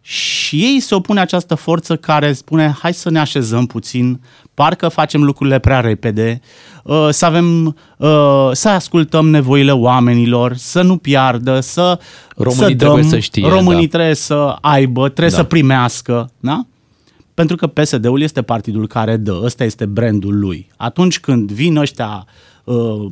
[0.00, 4.20] și ei se opune această forță care spune hai să ne așezăm puțin,
[4.54, 6.40] parcă facem lucrurile prea repede,
[6.84, 11.98] uh, să avem, uh, să ascultăm nevoile oamenilor, să nu piardă, să
[12.36, 13.96] Românii să trebuie să știe, Românii da.
[13.96, 15.36] trebuie să aibă, trebuie Da.
[15.36, 16.66] să primească, da?
[17.34, 20.68] Pentru că PSD-ul este partidul care dă, ăsta este brandul lui.
[20.76, 22.26] Atunci când vin ăștia
[22.64, 23.06] uh,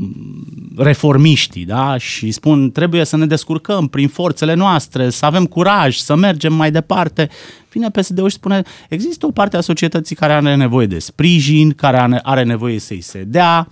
[0.77, 1.97] reformiștii da?
[1.97, 6.71] și spun trebuie să ne descurcăm prin forțele noastre, să avem curaj, să mergem mai
[6.71, 7.29] departe,
[7.73, 11.99] vine PSD-ul și spune există o parte a societății care are nevoie de sprijin, care
[11.99, 13.69] are- are nevoie să-i se dea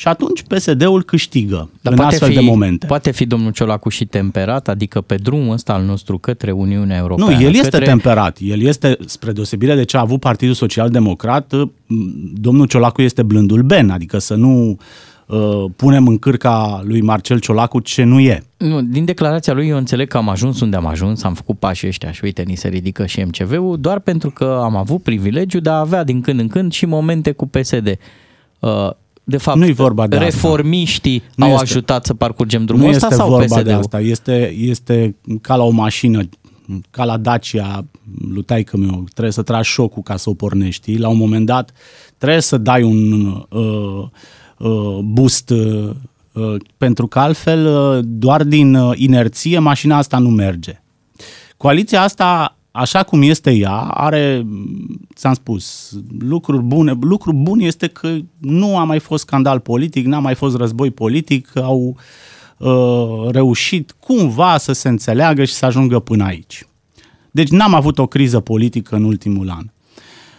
[0.00, 2.86] și atunci PSD-ul câștigă Dar în poate astfel fi, de momente.
[2.86, 7.02] Poate fi domnul Ciolacu și temperat, adică pe drumul ăsta al nostru către Uniunea Nu,
[7.02, 7.42] Europeană.
[7.42, 7.84] el este către...
[7.84, 8.38] temperat.
[8.40, 11.70] El este, spre deosebire de ce a avut Partidul Social Democrat, m,
[12.34, 14.78] domnul Ciolacu este blândul Ben, adică să nu
[15.26, 18.42] uh, punem în cârca lui Marcel Ciolacu ce nu e.
[18.56, 21.88] Nu, din declarația lui eu înțeleg că am ajuns unde am ajuns, am făcut pașii
[21.88, 25.70] ăștia și uite, ni se ridică și MCV-ul, doar pentru că am avut privilegiul de
[25.70, 27.98] a avea din când în când și momente cu PSD.
[28.58, 28.90] Uh,
[29.30, 30.28] De fapt, Nu-i vorba de asta.
[30.28, 33.62] reformiștii Nu au este- ajutat să parcurgem drumul nu ăsta este sau vorba PSD-ul?
[33.64, 34.00] de asta.
[34.00, 36.28] Este, este ca la o mașină,
[36.90, 37.84] ca la Dacia,
[38.32, 40.72] lui taică meu, trebuie să tragi șocul ca să o pornești.
[40.82, 40.98] știi?
[40.98, 41.70] La un moment dat
[42.18, 44.04] trebuie să dai un uh,
[44.58, 45.90] uh, boost uh,
[46.32, 50.82] uh, pentru că altfel uh, doar din uh, inerție mașina asta nu merge.
[51.56, 54.46] Coaliția asta așa cum este ea, are,
[55.14, 56.96] ți-am spus, lucruri bune.
[57.00, 61.56] Lucru bun este că nu a mai fost scandal politic, n-a mai fost război politic,
[61.56, 61.96] au
[62.56, 66.64] uh, reușit cumva să se înțeleagă și să ajungă până aici.
[67.30, 69.70] Deci n-am avut o criză politică în ultimul an.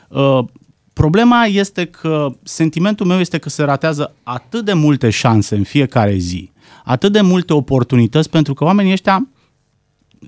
[0.08, 0.46] Uh,
[0.94, 6.18] problema este că sentimentul meu este că se ratează atât de multe șanse în fiecare
[6.18, 6.52] zi,
[6.84, 9.28] atât de multe oportunități, pentru că oamenii ăștia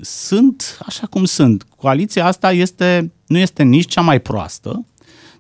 [0.02, 1.66] sunt așa cum sunt.
[1.76, 4.86] Coaliția asta este, nu este nici cea mai proastă,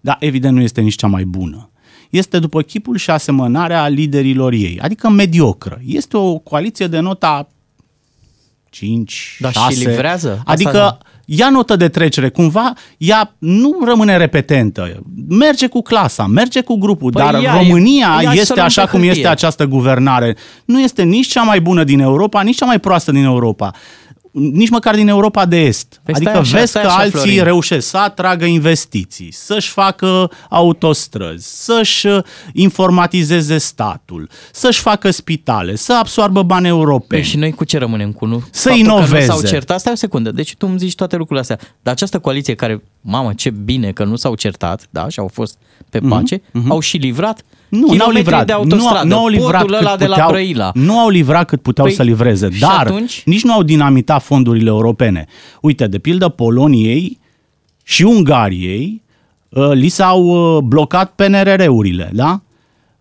[0.01, 1.69] dar evident nu este nici cea mai bună.
[2.09, 5.79] Este după chipul și asemănarea liderilor ei, adică mediocră.
[5.85, 7.47] Este o coaliție de nota
[8.69, 9.73] 5, Dar 6.
[9.73, 10.29] și livrează?
[10.31, 10.97] Asta Adică da.
[11.25, 17.11] ia notă de trecere, cumva ea nu rămâne repetentă, merge cu clasa, merge cu grupul,
[17.11, 19.17] Păi dar ia, România ia este să luăm așa pe cum hârtie.
[19.17, 20.35] este această guvernare.
[20.65, 23.71] Nu este nici cea mai bună din Europa, nici cea mai proastă din Europa.
[24.33, 26.01] Nici măcar din Europa de Est.
[26.03, 27.43] Păi stai adică așa, vezi stai că așa, alții Florin.
[27.43, 32.23] reușesc să atragă investiții, să-și facă autostrăzi, să-și uh,
[32.53, 37.21] informatizeze statul, să-și facă spitale, să absoarbă bani europeni.
[37.21, 38.43] Păi și noi cu ce rămânem cu nu?
[38.51, 39.25] Să Faptul Că inoveze.
[39.25, 42.19] nu s-au certat, stai o secundă, deci tu îmi zici toate lucrurile astea, dar această
[42.19, 45.57] coaliție care, mamă, ce bine că nu s-au certat, da, și au fost
[45.99, 48.45] pe pace, Mhm, au și livrat Nu, n-au kilometri livrat.
[48.45, 50.71] de autostradă, nu, au livrat podul ăla cât de la puteau, Brăila.
[50.73, 53.21] Nu au livrat cât puteau Păi, să livreze, și dar atunci?
[53.25, 55.25] nici nu au dinamitat fondurile europene.
[55.61, 57.19] Uite, de pildă Poloniei
[57.83, 59.01] și Ungariei
[59.49, 60.23] uh, li s-au
[60.55, 62.41] uh, blocat PNRR-urile, da?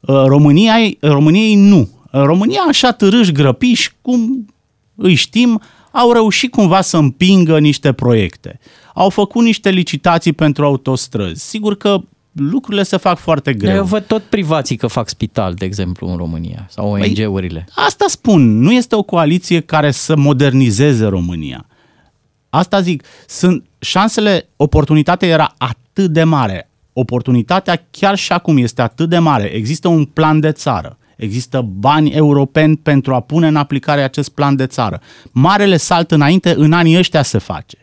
[0.01, 1.79] Uh, România, României nu.
[2.13, 4.47] Uh, România așa târâși grăpiși, cum
[4.95, 5.61] îi știm,
[5.93, 8.59] au reușit cumva să împingă niște proiecte.
[8.95, 11.49] Au făcut niște licitații pentru autostrăzi.
[11.49, 12.01] Sigur că
[12.33, 13.75] lucrurile se fac foarte greu.
[13.75, 17.67] Eu văd tot privații că fac spital, de exemplu, în România, sau Păi, ONG-urile.
[17.75, 21.67] Asta spun, nu este o coaliție care să modernizeze România.
[22.51, 26.71] Asta zic, sunt șansele, oportunitatea era atât de mare.
[26.93, 29.45] Oportunitatea chiar și acum este atât de mare.
[29.45, 30.97] Există un plan de țară.
[31.17, 35.01] Există bani europeni pentru a pune în aplicare acest plan de țară.
[35.31, 37.82] Marele salt înainte, în anii ăștia se face.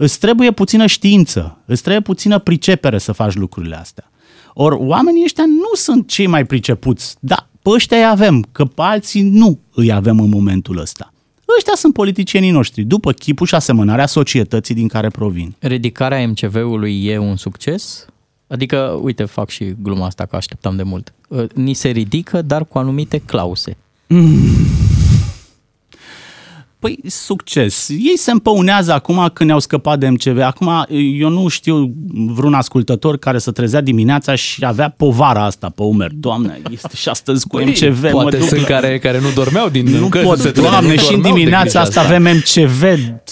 [0.00, 4.10] Îți trebuie puțină știință, îți trebuie puțină pricepere să faci lucrurile astea.
[4.54, 8.82] Ori oamenii ăștia nu sunt cei mai pricepuți, dar pe ăștia îi avem, că pe
[8.82, 11.12] alții nu îi avem în momentul ăsta.
[11.56, 15.54] Ăștia sunt politicienii noștri, după chipul și asemănarea societății din care provin.
[15.58, 18.06] Ridicarea MCV-ului e un succes?
[18.46, 21.12] Adică, uite, fac și gluma asta că așteptam de mult.
[21.28, 23.76] Uh, Ni se ridică, dar cu anumite clause.
[26.78, 27.88] Păi, succes.
[27.88, 30.40] Ei se împăunează acum când ne-au scăpat de MCV.
[30.42, 30.86] Acum,
[31.18, 31.92] eu nu știu
[32.26, 36.14] vreun ascultător care să trezea dimineața și avea povara asta pe umeri.
[36.14, 38.02] Doamne, este și astăzi cu MCV.
[38.02, 40.70] mă Poate duc sunt la- care, care nu dormeau din Nu că pot, se trezea,
[40.70, 42.82] doamne, nu și în dormeau de dimineața grija asta avem MCV.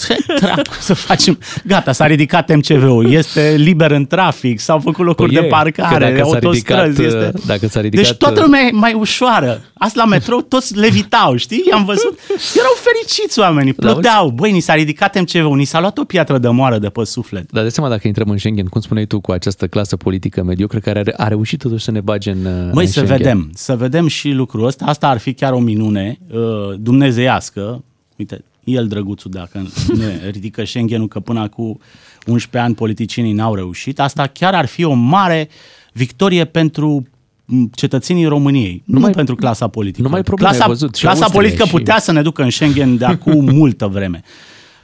[0.04, 1.38] Ce dracu să facem?
[1.64, 3.12] Gata, s-a ridicat MCV-ul.
[3.12, 7.02] Este liber în trafic, s-au făcut locuri Păi de e, parcare, că dacă s-a autostrăzi.
[7.02, 7.46] ridicat, este...
[7.46, 9.60] dacă s-a ridicat- Deci toată lumea e mai ușoară.
[9.74, 11.64] Asta la metrou toți levitau, știi?
[11.70, 12.18] I-am văzut.
[12.56, 14.28] Erau fericiți oamenii, Da, pluteau.
[14.30, 17.52] Băi, ni s-a ridicat MCV-ul, ni s-a luat o piatră de moară de pe suflet.
[17.52, 20.78] Dar de seama dacă intrăm în Schengen, cum spuneai tu, cu această clasă politică mediocră
[20.78, 23.16] care a, a reușit totuși să ne bage în Măi, în să Schengen.
[23.16, 24.84] vedem, să vedem și lucrul ăsta.
[24.84, 26.38] Asta ar fi chiar o minune uh,
[26.78, 27.84] dumnezeiască.
[28.16, 29.66] Uite, el drăguțul dacă
[29.96, 31.80] ne ridică Schengenul, că până acum
[32.26, 34.00] 11 ani politicienii n-au reușit.
[34.00, 35.48] Asta chiar ar fi o mare
[35.92, 37.06] victorie pentru m,
[37.74, 40.02] cetățenii României, nu, Numai- pentru clasa politică.
[40.02, 42.50] numai probleme ai clasa, văzut și clasa Austria politică și- putea să ne ducă în
[42.50, 44.22] Schengen de acum multă vreme.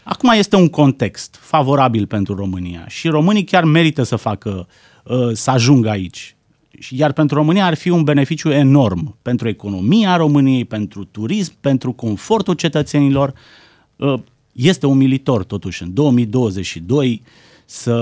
[0.03, 4.67] Acum este un context favorabil pentru România și românii chiar merită să facă,
[5.05, 6.37] uh, să ajungă aici.
[6.79, 11.93] Și Iar pentru România ar fi un beneficiu enorm pentru economia României, pentru turism, pentru
[11.93, 13.33] confortul cetățenilor.
[13.97, 14.15] Uh,
[14.53, 17.23] Este umilitor totuși în 2022
[17.65, 17.95] să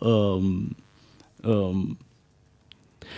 [0.00, 0.76] um,
[1.42, 1.98] um,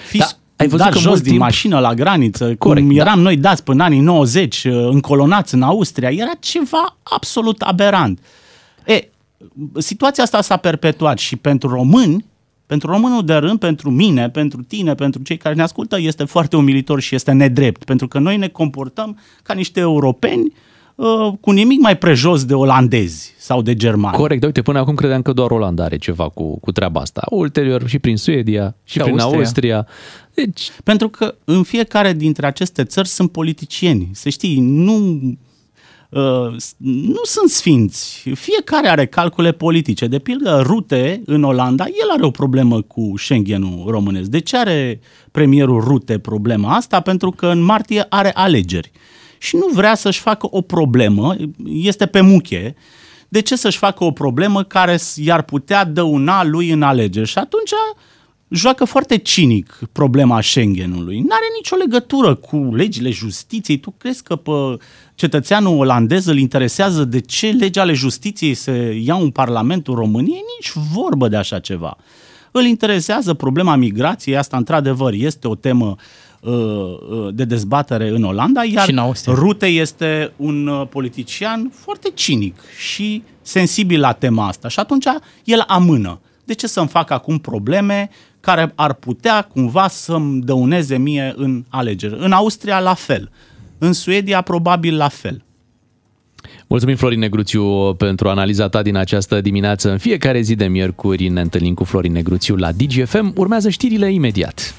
[0.09, 2.97] fiți Da, ai văzut dați că jos mult din timp- mașină la graniță, Corect, cum
[2.97, 3.03] da.
[3.03, 8.19] eram noi dați până anii 90, uh, încolonați în Austria, era ceva absolut aberant.
[8.87, 9.09] E,
[9.79, 12.25] situația asta s-a perpetuat și pentru români,
[12.67, 16.57] pentru românul de rând, pentru mine, pentru tine, pentru cei care ne ascultă, este foarte
[16.57, 20.53] umilitor și este nedrept, pentru că noi ne comportăm ca niște europeni
[20.95, 24.17] uh, cu nimic mai prejos de olandezi sau de germani.
[24.17, 27.27] Corect, dar uite, până acum credeam că doar Olanda are ceva cu, cu treaba asta.
[27.31, 29.39] Ulterior și prin Suedia și, Și prin Austria.
[29.39, 29.87] Austria.
[30.35, 34.09] Deci, Pentru că în fiecare dintre aceste țări sunt politicieni.
[34.13, 34.97] Să știi, nu,
[36.11, 38.29] uh, nu sunt sfinți.
[38.35, 40.07] Fiecare are calcule politice.
[40.07, 44.29] De pildă, Rute în Olanda, el are o problemă cu Schengenul românesc.
[44.31, 47.01] De ce are premierul Rute problema asta?
[47.01, 48.91] Pentru că în martie are alegeri.
[49.39, 52.75] Și nu vrea să-și facă o problemă, este pe muche,
[53.29, 57.29] de ce să-și facă o problemă care s- i-ar putea dăuna lui în alegeri?
[57.29, 57.71] Și atunci
[58.53, 61.19] joacă foarte cinic problema Schengenului.
[61.19, 63.79] N-are nicio legătură cu legile justiției.
[63.79, 64.51] Tu crezi că pe
[65.15, 70.43] cetățeanul olandez îl interesează de ce legi ale justiției se iau în Parlamentul României?
[70.59, 71.97] Nici vorbă de așa ceva.
[72.51, 75.97] Îl interesează problema migrației, asta într-adevăr este o temă
[76.41, 79.35] uh, uh, de dezbatere în Olanda, iar Și în Austria.
[79.35, 85.05] Rute este un uh, politician foarte cinic și sensibil la tema asta și atunci
[85.45, 86.21] el amână.
[86.45, 88.11] De ce să-mi fac acum probleme
[88.43, 92.17] care ar putea cumva să-mi dăuneze mie în alegeri?
[92.19, 93.31] În Austria la fel,
[93.79, 95.43] în Suedia probabil la fel.
[96.67, 99.91] Mulțumim, Florin Negruțiu, pentru analiza ta din această dimineață.
[99.91, 103.33] În fiecare zi de miercuri ne întâlnim cu Florin Negruțiu la DGFM.
[103.37, 104.75] Urmează știrile imediat.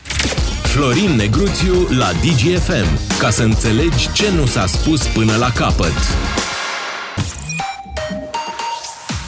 [0.63, 3.19] Florin Negruțiu la DGFM.
[3.19, 5.93] Ca să înțelegi ce nu s-a spus până la capăt.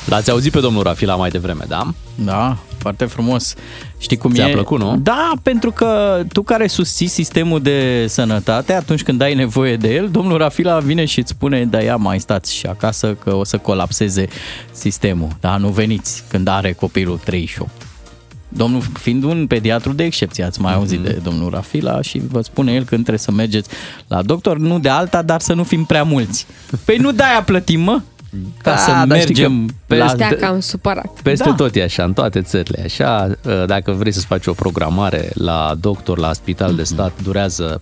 [0.05, 1.93] L-ați auzit pe domnul Rafila mai devreme, da?
[2.15, 3.53] Da, foarte frumos.
[3.97, 4.51] Știi cum Ți-a e?
[4.51, 4.97] plăcut, nu?
[5.03, 10.09] Da, pentru că tu care susții sistemul de sănătate, atunci când ai nevoie de el,
[10.09, 13.57] domnul Rafila vine și îți spune, da, ia mai stați și acasă că o să
[13.57, 14.27] colapseze
[14.71, 15.27] sistemul.
[15.39, 17.69] Da, nu veniți când are copilul 38.
[18.49, 21.07] Domnul, fiind un pediatru de excepție, ați mai auzit Mhm.
[21.07, 23.69] de domnul Rafila și vă spune el când trebuie să mergeți
[24.07, 26.45] la doctor, nu de alta, dar să nu fim prea mulți.
[26.85, 28.01] Păi nu de-aia plătim, mă?
[28.61, 30.07] Ca Da, să dar știi că mergem pe la...
[30.07, 31.19] Stea cam supărat.
[31.23, 31.55] Peste Da.
[31.55, 33.31] tot e așa, în toate țările e așa.
[33.65, 37.81] Dacă vrei să-ți faci o programare la doctor, la spital de stat, durează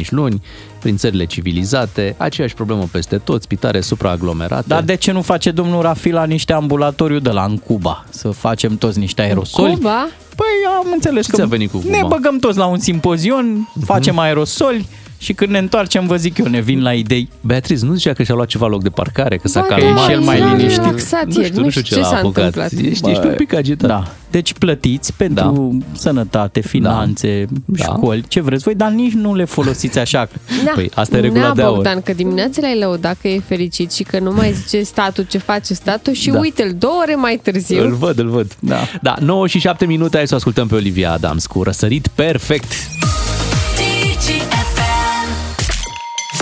[0.00, 0.42] 4-5 luni.
[0.80, 4.64] Prin țările civilizate, aceeași problemă peste tot, spitale supraaglomerate.
[4.66, 8.04] Dar de ce nu face domnul Rafila niște ambulatoriu de la în Cuba?
[8.10, 9.74] Să facem toți niște aerosoli?
[9.74, 10.08] Cuba?
[10.36, 10.46] Păi
[10.78, 11.96] am înțeles Ce că ți-a venit cu Cuba?
[11.96, 14.88] ne băgăm toți la un simpozion, facem aerosoli
[15.18, 17.28] și când ne întoarcem, vă zic eu, ne vin la idei.
[17.40, 19.94] Beatriz nu zicea că și-a luat ceva loc de parcare, că s-a Bă, calmat.
[19.94, 20.82] da, e cel mai era liniștit.
[20.84, 22.44] relaxat Nu ieri, știu, nu știu ce, ce l-a s-a apucat.
[22.44, 22.70] întâmplat.
[22.72, 23.88] Ești, ești un pic agitat.
[23.88, 24.12] Da.
[24.30, 25.86] Deci plătiți pentru da.
[25.98, 27.84] sănătate, finanțe, Da.
[27.84, 30.28] școli, ce vreți voi, dar nici nu le folosiți așa.
[30.64, 30.70] Da.
[30.74, 31.74] Păi, asta e regula Nea, de aur.
[31.74, 35.38] Bogdan, că dimineața l-ai lăudat că e fericit și că nu mai zice statul ce
[35.38, 36.38] face statul și Da.
[36.38, 37.82] uite-l două ore mai târziu.
[37.82, 38.56] Îl văd, îl văd.
[38.58, 38.76] Da.
[39.02, 42.72] da 9 și 7 minute, hai să o ascultăm pe Olivia Adams cu răsărit perfect.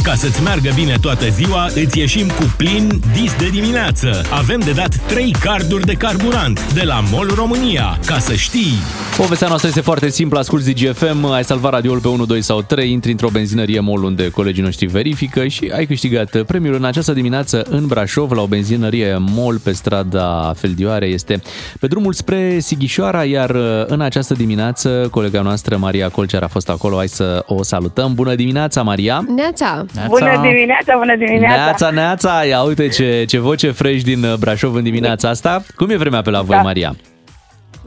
[0.07, 4.22] Ca să-ți meargă bine toată ziua, îți ieșim cu plin dis de dimineață.
[4.30, 7.98] Avem de dat 3 carduri de carburant de la MOL România.
[8.07, 8.72] Ca să știi...
[9.16, 12.92] Povestea noastră este foarte simplă, asculti DGFM, ai salvat radioul pe 1, 2 sau 3,
[12.92, 17.66] intri într-o benzinărie MOL unde colegii noștri verifică și ai câștigat premiul în această dimineață
[17.68, 21.07] în Brașov la o benzinărie MOL pe strada Feldioare.
[21.07, 21.42] Este
[21.80, 23.50] pe drumul spre Sighișoara, iar
[23.86, 26.96] în această dimineață colega noastră Maria Colcear a fost acolo.
[26.96, 28.14] Hai să o salutăm.
[28.14, 29.24] Bună dimineața, Maria!
[29.36, 29.84] Neața!
[30.09, 31.64] Bună dimineața, bună dimineața!
[31.64, 32.44] Neața, neața!
[32.44, 35.62] Ia uite ce, ce voce fresh din Brașov în dimineața asta.
[35.76, 36.62] Cum e vremea pe la voi, Da.
[36.62, 36.97] Maria?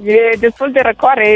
[0.04, 1.28] E destul de răcoare,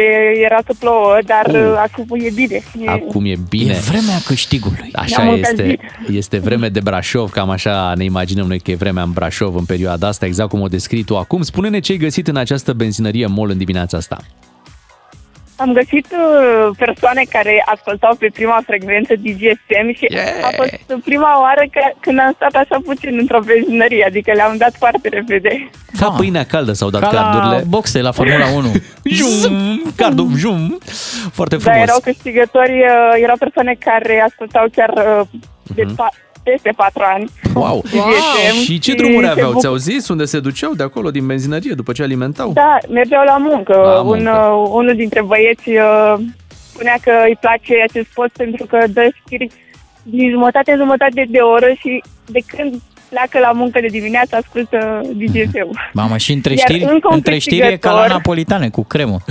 [0.45, 1.74] era să plouă, dar uh.
[1.78, 2.61] acum e bine.
[2.86, 2.89] E...
[2.89, 3.71] Acum e bine.
[3.71, 4.89] E vremea câștigului.
[4.93, 5.80] Așa Ne-am este, încălzit.
[6.09, 9.65] este vreme de Brașov, cam așa ne imaginăm noi că e vremea în Brașov în
[9.65, 11.41] perioada asta, exact cum o descrii tu acum.
[11.41, 14.17] Spune-ne ce ai găsit în această benzinărie MOL în dimineața asta.
[15.64, 20.28] Am găsit uh, persoane care ascultau pe prima frecvență DGSM și Yeah!
[20.47, 24.74] a fost prima oară că, când am stat așa puțin într-o benzinărie, adică le-am dat
[24.78, 25.70] foarte repede.
[25.99, 26.14] Ca Ah.
[26.18, 27.64] pâinea caldă s-au dat Ca la cardurile.
[27.68, 28.72] boxe, la Formula 1.
[29.18, 30.78] Jum, cardul, jum.
[31.32, 31.88] Foarte Dar frumos.
[31.88, 35.28] erau câștigători, uh, erau persoane care ascultau chiar uh,
[35.76, 35.95] de Mhm.
[36.44, 37.30] Pa- peste patru ani.
[37.54, 37.82] Wow.
[37.86, 39.52] DGSM Și ce drumuri se aveau?
[39.52, 42.52] buc- Ți-au zis unde se duceau de acolo din benzinărie după ce alimentau?
[42.54, 43.74] Da, mergeau la muncă.
[43.74, 44.32] La Un, muncă.
[44.32, 46.14] uh, unul dintre băieți uh,
[46.74, 49.48] spunea că îi place acest post pentru că dă știri
[50.04, 55.02] din jumătate în jumătate de oră și de când pleacă la muncă de dimineață ascultă
[55.14, 55.80] DGS-ul.
[56.02, 58.84] Mamă, și între Iar știri, încă un între știri e ca la câștigător- napolitane, cu
[58.84, 59.18] cremă.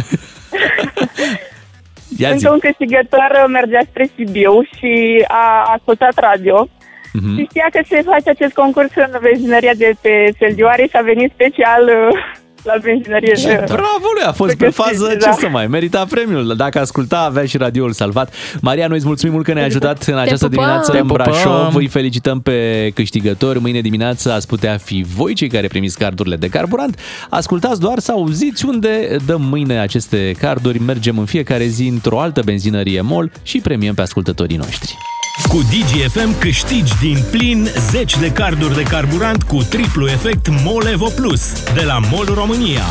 [2.18, 2.34] Ia zi.
[2.34, 6.68] Încă un câștigător uh, mergea spre Sibiu și a ascultat radio
[7.12, 7.36] Mhm.
[7.36, 11.32] și știa că se face acest concurs în benzinăria de pe Seldioare și a venit
[11.32, 12.18] special uh,
[12.62, 13.34] la benzinărie.
[13.34, 15.32] Ce de- bravo lui, a fost să pe fază, câștige, ce da.
[15.32, 16.56] să mai, merita premiul.
[16.56, 18.34] Dacă asculta, avea și radioul salvat.
[18.60, 20.64] Maria, noi îți mulțumim mult că ne-ai ajutat în această pupăm!
[20.64, 21.24] dimineață Te în pupăm!
[21.24, 21.74] Brașov.
[21.74, 23.60] Îi felicităm pe câștigători.
[23.60, 26.98] Mâine dimineață ați putea fi voi cei care primiți cardurile de carburant.
[27.30, 30.78] Ascultați doar să auziți unde dăm mâine aceste carduri.
[30.78, 34.96] Mergem în fiecare zi într-o altă benzinărie MOL și premiem pe ascultătorii noștri.
[35.48, 41.08] Cu DGFM câștigi din plin 10 de carduri de carburant cu triplu efect MOL Evo
[41.16, 42.84] Plus de la MOL România.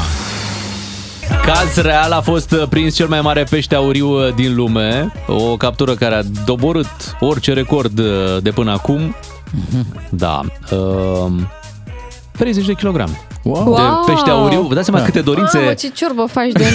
[1.46, 6.16] Caz real a fost prins cel mai mare pește auriu din lume, o captură care
[6.16, 8.02] a doborât orice record
[8.42, 9.16] de până acum.
[10.10, 10.42] Da.
[10.72, 11.52] Um,
[12.42, 13.20] 30 de kilograme.
[13.44, 13.76] Wow.
[13.76, 14.62] De pește auriu.
[14.62, 15.06] Vă dați seama Da.
[15.06, 16.74] câte dorințe, Mamă, ce ciorbă faci de el.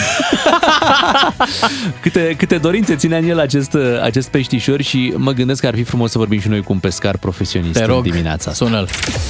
[2.03, 5.83] câte, câte dorințe ținea în el acest, acest peștișor și mă gândesc că ar fi
[5.83, 8.64] frumos să vorbim și noi cu un pescar profesionist Te în rog, dimineața asta.
[8.64, 8.89] sună-l.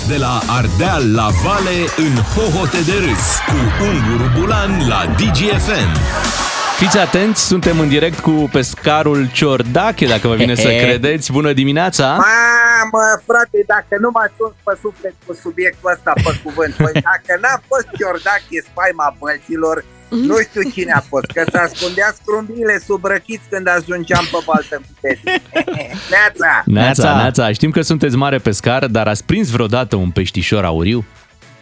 [0.09, 6.56] De la Ardeal la Vale în hohote de râs cu Unguru Bulan la DGFM.
[6.77, 11.33] Fiți atenți, suntem în direct cu pescarul Ciordache, dacă vă vine să credeți.
[11.33, 12.07] Bună dimineața!
[12.07, 17.33] Mamă, frate, dacă nu m-ați uns pe suflet cu subiectul ăsta pe cuvânt, păi dacă
[17.43, 23.05] n-a fost Ciordache spaima bălților, nu știu cine a fost, că se ascundea scrumbiile sub
[23.05, 25.23] răchiți când ajungeam pe baltă cu Teddy.
[26.15, 26.53] Neața!
[26.65, 31.05] Neața, Neața, știm că sunteți mare pescar, dar ați prins vreodată un peștișor auriu?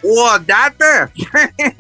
[0.05, 1.13] Odată?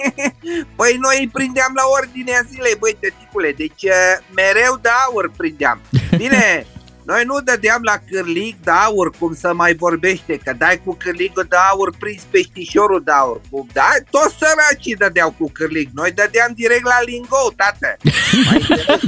[0.76, 5.80] păi noi îi prindeam la ordinea zilei, băi, tăticule, deci uh, mereu de aur prindeam.
[6.20, 6.66] Bine,
[7.04, 11.46] noi nu dădeam la cârlig de aur, cum să mai vorbește, că dai cu cârligul
[11.48, 13.40] de aur, prins peștișorul de aur.
[13.50, 17.96] Cu, da, toți săracii dădeau cu cârlig, noi dădeam direct la lingou, tată.
[18.44, 19.00] Mai înțeles?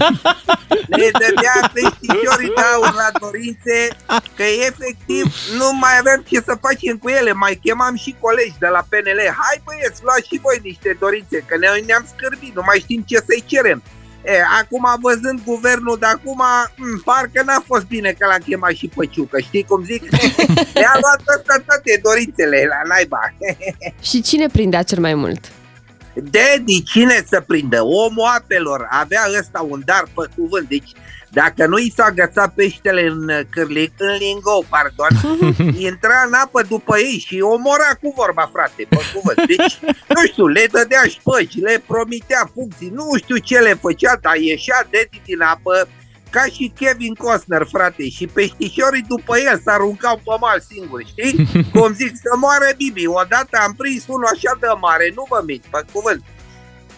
[0.99, 3.79] ne dădea peștișorii de aur la dorințe,
[4.37, 5.25] că efectiv
[5.59, 9.21] nu mai aveam ce să facem cu ele, mai chemam și colegi de la PNL.
[9.43, 13.17] Hai băieți, luați și voi niște dorințe, că noi ne-am scârbit, nu mai știm ce
[13.27, 13.83] să-i cerem.
[14.27, 16.43] E, acum văzând guvernul de acum,
[16.77, 20.03] m, parcă n-a fost bine că l-am chemat și pe Ciucă, știi cum zic?
[20.81, 23.21] Ne-a luat ăsta toate dorințele la naiba.
[24.09, 25.53] Și cine prindea cel mai mult?
[26.15, 27.83] Daddy, cine să prindă?
[27.83, 30.93] Omul apelor, avea ăsta un dar pe cuvânt, deci
[31.43, 35.13] dacă nu i s-a agățat peștele în uh, cârlic, în lingou, pardon,
[35.89, 39.47] intra în apă după ei și omora cu vorba, frate, pe cuvânt.
[39.47, 39.79] Deci,
[40.15, 44.81] nu știu, le dădea șpăci, le promitea funcții, nu știu ce le făcea, dar ieșea
[44.91, 45.89] Daddy din apă
[46.31, 51.33] ca și Kevin Costner, frate, și peștișorii după el se aruncau pe mal singuri, știi?
[51.73, 53.07] Cum zic, să moară Bibi.
[53.07, 56.23] Odată am prins unul așa de mare, nu vă mint, pe cuvânt.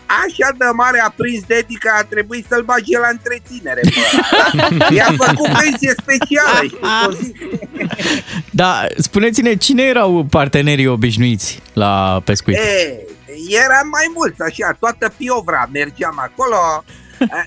[0.08, 3.80] Așa de mare a prins Dedi că a trebuit să-l bage la întreținere.
[3.84, 4.86] Bă, da?
[4.94, 7.36] I-a făcut pensie specială, știi cum zic?
[8.50, 12.56] Da, spuneți-ne, cine erau partenerii obișnuiți la pescuit?
[12.56, 13.06] E,
[13.64, 16.84] eram mai mulți, așa, toată piovra mergeam acolo.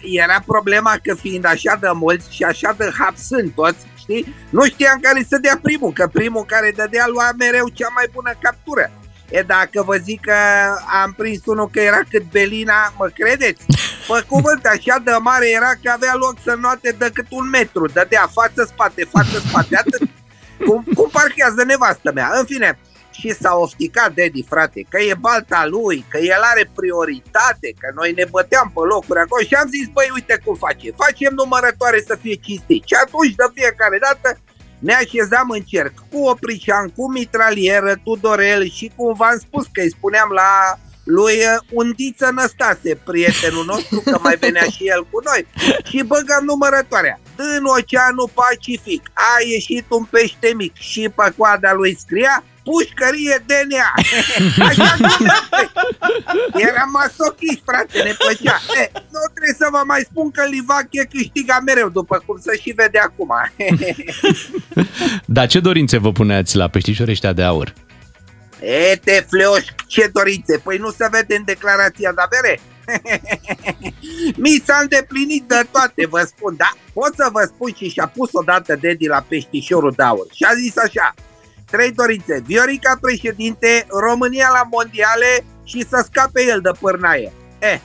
[0.01, 4.35] Era problema că fiind așa de mulți și așa de hap sunt toți, știi?
[4.49, 8.31] Nu știam care să dea primul, că primul care dădea lua mereu cea mai bună
[8.41, 8.91] captură.
[9.31, 10.35] E dacă vă zic că
[11.03, 13.65] am prins unul că era cât Belina, mă credeți?
[14.07, 18.29] Pe cuvânt, așa de mare era că avea loc să noate decât un metru, dădea
[18.33, 20.09] față-spate, față-spate, atât.
[20.65, 22.29] Cum, cum parchează nevastă mea.
[22.39, 22.79] În fine,
[23.11, 28.11] și s-a ofticat Daddy, frate, că e balta lui, că el are prioritate, că noi
[28.11, 32.15] ne băteam pe locuri acolo și am zis, băi, uite cum face, facem numărătoare să
[32.21, 32.83] fie cinstit.
[32.89, 34.27] Și atunci, de fiecare dată,
[34.81, 39.95] ne așezam în cerc cu oprișan, cu mitralieră, Tudorel și cum v-am spus că îi
[39.97, 45.47] spuneam la lui uh, Undiță Năstase, prietenul nostru, că mai venea și el cu noi,
[45.89, 47.19] și băgam numărătoarea.
[47.35, 53.89] Din Oceanul Pacific a ieșit un pește mic și pe coada lui scria pușcărie DNA.
[54.67, 55.49] Așa numeam,
[56.51, 56.61] băi.
[56.69, 58.57] Era masochist, frate, ne plăcea.
[58.81, 62.71] E, nu trebuie să vă mai spun că Livache câștiga mereu, după cum se și
[62.71, 63.31] vede acum.
[65.35, 67.73] Dar ce dorințe vă puneați la peștișorii ăștia de aur?
[68.59, 70.57] E, te fleoș, ce dorințe?
[70.57, 72.59] Păi nu se vede în declarația de avere?
[74.43, 76.71] Mi s-a îndeplinit de toate, vă spun, da?
[76.93, 80.53] Pot să vă spun și și-a pus odată Dedi la peștișorul de aur și a
[80.53, 81.13] zis așa,
[81.71, 87.31] trei dorințe, Viorica președinte, România la mondiale și să scape el de pârnaie.
[87.59, 87.79] Eh,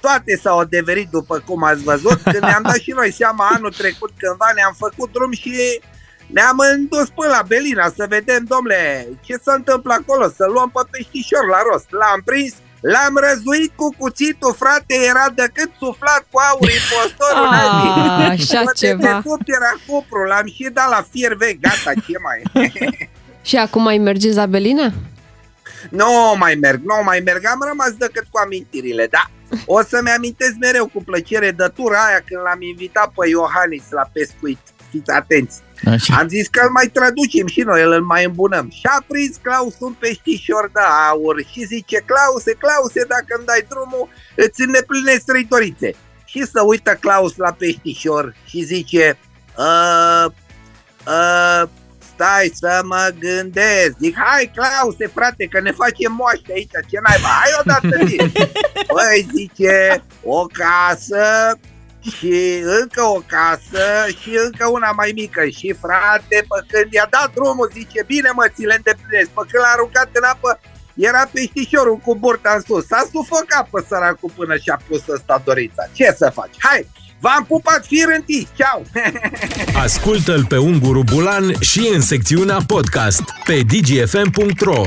[0.00, 4.10] toate s-au adeverit după cum ați văzut, când ne-am dat și noi seama anul trecut
[4.16, 5.80] cândva ne-am făcut drum și
[6.26, 10.80] ne-am îndus până la Belina să vedem, domnule, ce se întâmplă acolo, să luăm pe
[10.90, 11.86] peștișor la rost.
[11.90, 18.44] L-am prins, l-am răzuit cu cuțitul, frate, era decât suflat cu aur impostorul Ah, naibii.
[18.44, 19.00] așa Bă, ceva.
[19.06, 22.38] De fapt era cupru, l-am și dat la fier vechi, gata, ce mai
[23.42, 24.92] Și acum mai mergeți la Belina?
[25.90, 29.30] Nu mai merg, nu mai merg, am rămas decât cu amintirile, da.
[29.66, 34.10] O să-mi amintesc mereu cu plăcere de tura aia când l-am invitat pe Iohannis la
[34.12, 34.58] pescuit.
[34.90, 35.60] Fiți atenți.
[35.84, 36.16] Așa.
[36.16, 38.70] Am zis că îl mai traducem și noi, îl mai îmbunăm.
[38.70, 40.80] Și a prins Claus un peștișor de
[41.10, 45.94] aur și zice, Clause, Clause, dacă îmi dai drumul, îți îndeplinesc trei dorințe.
[46.24, 49.18] Și să uită Claus la peștișor și zice,
[49.58, 50.26] uh,
[51.06, 51.68] uh,
[52.20, 53.92] stai să mă gândesc.
[54.00, 58.16] Zic, hai Clause, frate, că ne facem moaște aici, ce naiba, hai odată zi.
[58.94, 61.24] Băi, zice, o casă
[62.16, 63.84] și încă o casă
[64.20, 65.42] și încă una mai mică.
[65.58, 69.30] Și frate, pe când i-a dat drumul, zice, bine mă, ți le îndeplinesc.
[69.36, 70.60] Pe când l-a aruncat în apă,
[70.94, 72.86] Era peștișorul cu burta în sus.
[72.86, 75.84] S-a sufocat pe săracul până și-a pus ăsta dorița.
[75.92, 76.54] Ce să faci?
[76.58, 76.86] Hai,
[77.20, 78.48] v-am pupat fir întiți.
[78.56, 78.86] Ceau!
[79.84, 84.82] Ascultă-l pe Unguru Bulan și în secțiunea podcast pe dgfm.ro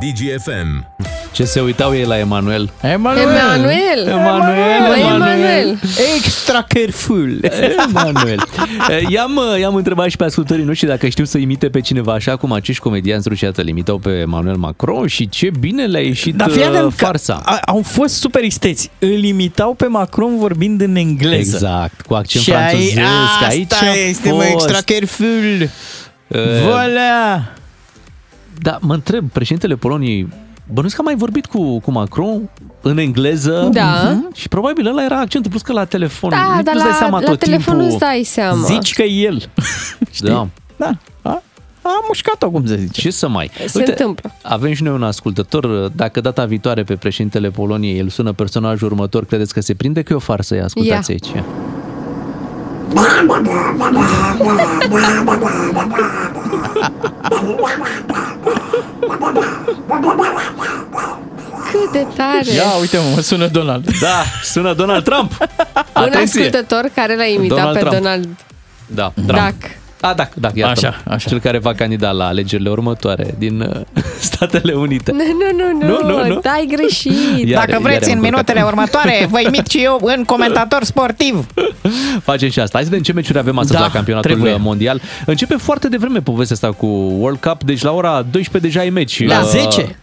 [0.00, 0.86] DGFM
[1.32, 2.70] Ce se uitau ei la Emanuel?
[2.82, 3.28] Emanuel!
[3.28, 4.06] Emanuel!
[4.08, 4.86] Emanuel!
[4.88, 5.78] Băi, Emanuel!
[6.16, 7.40] Extra careful!
[7.88, 8.44] Emanuel.
[9.08, 12.52] I-am, i-am întrebat și pe ascultării noștri dacă știu să imite pe cineva așa cum
[12.52, 16.62] acești comedianți ruși îl imitau pe Emmanuel Macron și ce bine le-a ieșit Dar fii
[16.64, 17.40] atent uh, că farsa.
[17.44, 18.90] a- au fost super isteți.
[18.98, 21.54] Îl imitau pe Macron vorbind în engleză.
[21.56, 22.98] Exact, cu accent Și ai- franțuzesc.
[23.26, 24.52] asta Aici a este, mă, fost.
[24.52, 25.68] extra careful.
[26.28, 27.60] Uh, Voilà!
[28.62, 30.28] Da, mă întreb, președintele Poloniei,
[30.66, 32.50] bănuiesc că a mai vorbit cu, cu Macron
[32.80, 34.10] în engleză Da.
[34.12, 34.34] Mhm.
[34.34, 36.96] și probabil ăla era accentul, plus că la telefon Da, nu dar îți dai la,
[36.98, 37.90] seama la tot telefon timpul.
[37.90, 38.64] îți dai seama.
[38.64, 39.42] Zici că e el.
[40.20, 40.46] Da.
[40.76, 40.90] Da.
[41.22, 41.42] A,
[41.82, 43.00] a mușcat-o, cum se zice.
[43.00, 43.50] Ce să mai...
[43.66, 44.30] Se întâmplă.
[44.42, 45.88] Avem și noi un ascultător.
[45.88, 50.12] Dacă data viitoare pe președintele Poloniei el sună personajul următor, credeți că se prinde că
[50.12, 50.54] e o farsă?
[50.54, 51.16] Ia, ascultați Ia.
[51.22, 51.44] aici.
[61.70, 62.52] Cât de tare!
[62.54, 63.98] Ia, uite mă, mă sună Donald.
[64.00, 65.32] Da, sună Donald Trump.
[65.40, 66.44] Un Atenție.
[66.44, 67.94] ascultător care l-a imitat Donald pe Trump.
[67.94, 68.28] Donald
[68.86, 69.80] Da, Duck.
[70.02, 70.10] Trump.
[70.10, 71.28] A, da, da, iată Așa, așa.
[71.28, 75.12] Cel care va candida la alegerile următoare din uh, Statele Unite.
[75.12, 76.40] Nu, nu, nu, Nu, nu, nu.
[76.40, 77.12] dai greșit.
[77.48, 78.30] Iar- Dacă vreți iar în am încurcat.
[78.30, 81.46] minutele următoare, vă imit și eu în comentator sportiv.
[82.30, 82.70] Facem și asta.
[82.78, 84.56] Hai să vedem ce meciuri avem astăzi Da, la campionatul trebuie.
[84.56, 85.00] mondial.
[85.26, 86.86] Începe foarte devreme povestea asta cu
[87.18, 89.26] World Cup, deci la ora 12 deja e meci.
[89.26, 89.96] La Uh, 10.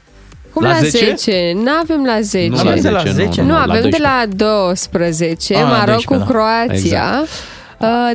[0.54, 0.98] Cum La la 10?
[1.16, 1.52] 10?
[1.56, 2.48] Nu avem la 10.
[2.50, 3.42] Nu la 10, la nu, 10?
[3.42, 3.90] nu, Nu, la avem 12.
[3.90, 6.26] de la 12, Ah, la Maroc 12, cu da.
[6.26, 7.20] Croația.
[7.22, 7.28] Uh,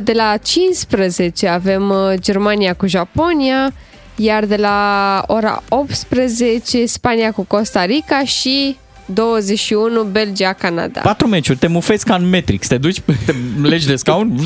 [0.03, 3.73] De la 15 avem uh, Germania cu Japonia,
[4.15, 11.01] iar de la ora 18 Spania cu Costa Rica și 21 Belgia-Canada.
[11.01, 14.39] Patru meciuri, te mufezi ca în Matrix, te duci, te legi de scaun,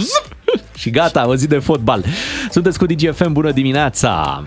[0.78, 2.06] Și gata, o zi de fotbal.
[2.50, 4.44] Sunteți cu DGFM, bună dimineața!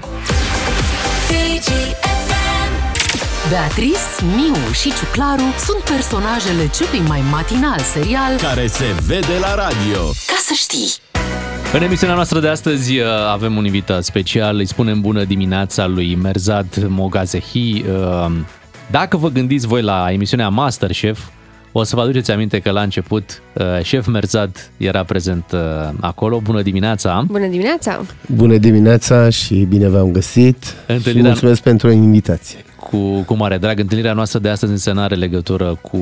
[3.52, 3.98] Beatrice,
[4.36, 10.00] Miu și Ciuclaru sunt personajele celui mai matinal serial care se vede la radio.
[10.26, 10.88] Ca să știi.
[11.72, 16.14] În emisiunea noastră de astăzi uh, avem un invitat special, îi spunem bună dimineața lui
[16.14, 17.84] Merzad Mogazehi.
[17.88, 18.30] Uh,
[18.90, 21.18] Dacă vă gândiți voi la emisiunea Masterchef,
[21.72, 25.60] o să vă aduceți aminte că la început uh, șef Merzad era prezent uh,
[26.00, 26.40] acolo.
[26.40, 27.24] Bună dimineața!
[27.26, 28.00] Bună dimineața!
[28.34, 32.58] Bună dimineața și bine v-am găsit și Întâlnirea- mulțumesc pentru invitație.
[32.90, 35.98] Cu, cu mare drag, întâlnirea noastră de astăzi însă nu are legătură cu,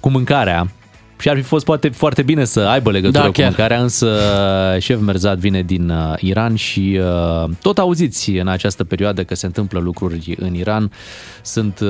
[0.00, 0.70] cu mâncarea.
[1.18, 3.46] Și ar fi fost poate foarte bine să aibă legătură Da, cu chiar.
[3.46, 4.16] mâncarea, însă
[4.78, 9.46] șef Merzad vine din uh, Iran și uh, tot auziți în această perioadă că se
[9.46, 10.90] întâmplă lucruri în Iran.
[11.42, 11.88] Sunt, uh,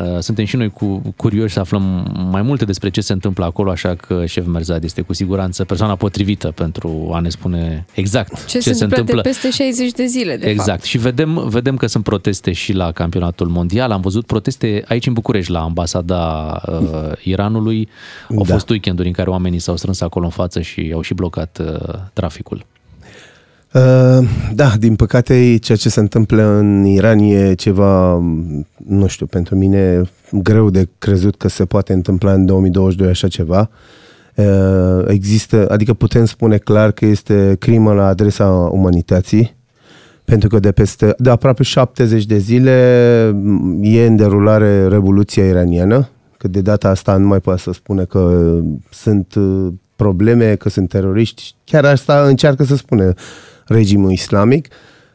[0.00, 1.82] uh, suntem și noi cu, curioși să aflăm
[2.30, 5.94] mai multe despre ce se întâmplă acolo, așa că șef Merzad este cu siguranță persoana
[5.96, 10.36] potrivită pentru a ne spune exact Ce, ce se întâmplă de peste 60 de zile,
[10.36, 10.68] de exact.
[10.68, 10.82] fapt.
[10.82, 13.90] Și vedem, vedem că sunt proteste și la campionatul mondial.
[13.90, 17.88] Am văzut proteste aici în București, la ambasada uh, Iranului.
[18.36, 18.52] Au Da.
[18.52, 21.94] fost weekenduri în care oamenii s-au strâns acolo în față și au și blocat uh,
[22.12, 22.66] traficul.
[23.72, 28.22] Uh, da, din păcate ceea ce se întâmplă în Iran e ceva,
[28.86, 30.02] nu știu, pentru mine
[30.32, 33.70] greu de crezut că se poate întâmpla în 2022 așa ceva.
[34.34, 39.56] Uh, există, adică putem spune clar că este crimă la adresa umanității,
[40.24, 46.08] pentru că de peste, de aproape 70 de zile m, e în derulare Revoluția iraniană,
[46.38, 50.68] că de data asta nu mai poate să spune că uh, sunt uh, probleme, că
[50.68, 51.54] sunt teroriști.
[51.64, 53.14] Chiar asta încearcă să spune
[53.66, 54.68] regimul islamic,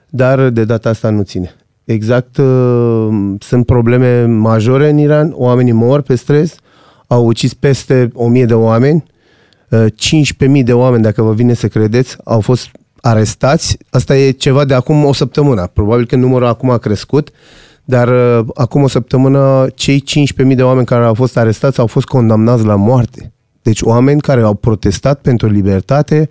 [0.09, 1.55] dar de data asta nu ține.
[1.83, 3.07] Exact, uh,
[3.39, 6.55] sunt probleme majore în Iran, oamenii mor pe stres,
[7.07, 9.03] au ucis peste 1000 de oameni,
[9.69, 12.69] uh, 15.000 de oameni, dacă vă vine să credeți, au fost
[13.01, 13.77] arestați.
[13.89, 15.67] Asta e ceva de acum o săptămână.
[15.73, 17.29] Probabil că numărul acum a crescut,
[17.83, 20.03] dar uh, acum o săptămână cei
[20.47, 23.33] 15.000 de oameni care au fost arestați au fost condamnați la moarte.
[23.61, 26.29] Deci oameni care au protestat pentru libertate,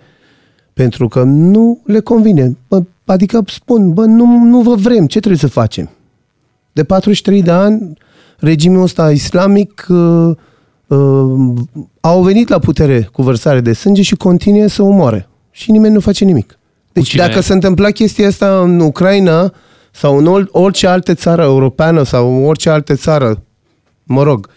[0.73, 2.57] pentru că nu le convine.
[2.67, 5.89] Bă, adică spun, bă, nu, nu vă vrem, ce trebuie să facem?
[6.71, 7.97] De 43 de ani,
[8.37, 10.35] regimul ăsta islamic uh,
[10.87, 11.53] uh,
[11.99, 15.27] au venit la putere cu vărsare de sânge și continuă să omoare.
[15.51, 16.59] Și nimeni nu face nimic.
[16.91, 19.53] Deci cine- dacă se întâmpla chestia asta în Ucraina
[19.95, 23.41] sau în ol- orice altă țară europeană sau orice altă țară,
[24.03, 24.49] mă rog,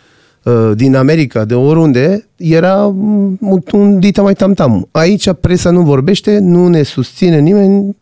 [0.42, 3.38] uh, din America, de oriunde, era mm,
[3.72, 4.88] un dita mai tam-tam.
[4.90, 7.96] Aici presa nu vorbește, nu ne susține nimeni.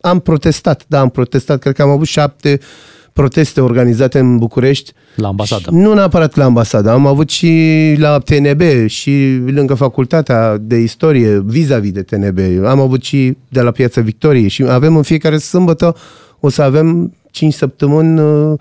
[0.00, 2.58] Am protestat, da, am protestat, cred că am avut șapte
[3.12, 4.92] proteste organizate în București.
[5.16, 5.62] La ambasadă.
[5.62, 11.42] Și Nu neapărat la ambasadă, am avut și la TNB și lângă facultatea de istorie,
[11.46, 12.38] vis-a-vis de TNB.
[12.64, 15.96] Am avut și de la Piața Victoriei și avem în fiecare sâmbătă,
[16.44, 18.58] o să avem 5 săptămâni uh,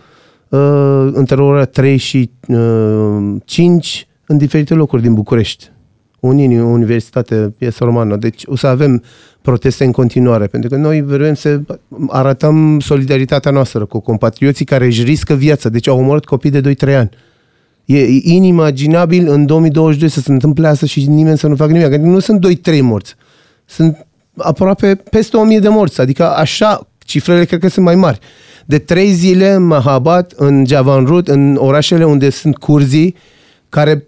[0.49, 5.71] uh, între ora 3 și uh, 5 în diferite locuri din București.
[6.19, 8.15] Unii Universitate Piesa Romană.
[8.15, 9.03] Deci o să avem
[9.41, 11.61] proteste în continuare, pentru că noi vrem să
[12.07, 15.69] arătăm solidaritatea noastră cu compatrioții care își riscă viața.
[15.69, 17.09] Deci au omorât copii de 2-3 ani.
[17.85, 21.85] E inimaginabil în 2022 să se întâmple asta și nimeni să nu facă nimic.
[21.85, 23.15] Adică nu sunt 2-3 morți.
[23.65, 24.05] Sunt
[24.37, 26.01] aproape peste 1000 de morți.
[26.01, 28.19] Adică așa, cifrele cred că sunt mai mari.
[28.65, 33.15] De trei zile în Mahabat, în Javanrud, în orașele unde sunt curzii,
[33.69, 34.07] care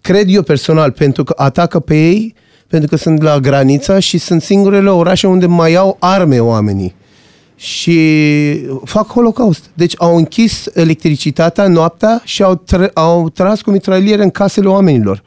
[0.00, 2.34] cred eu personal, pentru că atacă pe ei,
[2.66, 6.94] pentru că sunt la graniță și sunt singurele orașe unde mai au arme oamenii.
[7.56, 7.98] Și
[8.84, 9.64] fac holocaust.
[9.74, 15.22] Deci au închis electricitatea noaptea și au, tra- au tras cu mitraliere în casele oamenilor.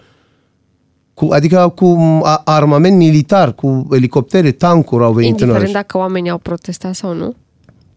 [1.14, 5.72] Cu, adică cu a- armament militar, cu elicoptere, tancuri au venit în Indiferent oraș.
[5.72, 7.36] dacă oamenii au protestat sau nu.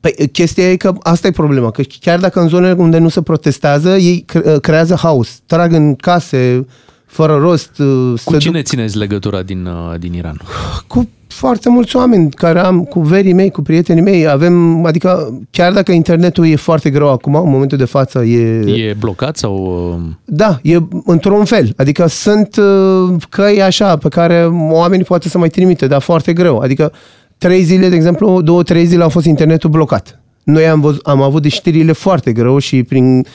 [0.00, 3.22] Păi chestia e că asta e problema, că chiar dacă în zonele unde nu se
[3.22, 6.66] protestează, ei cre- creează haos, trag în case
[7.06, 7.78] fără rost.
[7.78, 10.40] uh, Cu se cine duc țineți legătura din, uh, din Iran?
[10.86, 15.72] cu foarte mulți oameni care am, cu verii mei, cu prietenii mei, avem, adică chiar
[15.72, 18.60] dacă internetul e foarte greu acum, în momentul de față e...
[18.88, 19.54] E blocat sau...
[19.96, 21.72] uh, Da, e într-un fel.
[21.76, 26.58] Adică sunt uh, căi așa pe care oamenii poate să mai trimite, dar foarte greu.
[26.58, 26.92] Adică
[27.38, 30.20] trei zile, de exemplu, două, trei zile a fost internetul blocat.
[30.42, 33.26] Noi am, văz, am avut de știrile foarte greu și prin,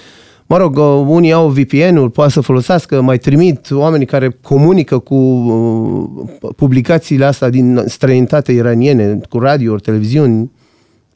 [0.52, 5.16] mă rog, uh, unii au VPN-ul, poate să folosească, mai trimit oamenii care comunică cu
[5.16, 10.52] uh, publicațiile astea din străinătate iraniene, cu radio, televiziuni,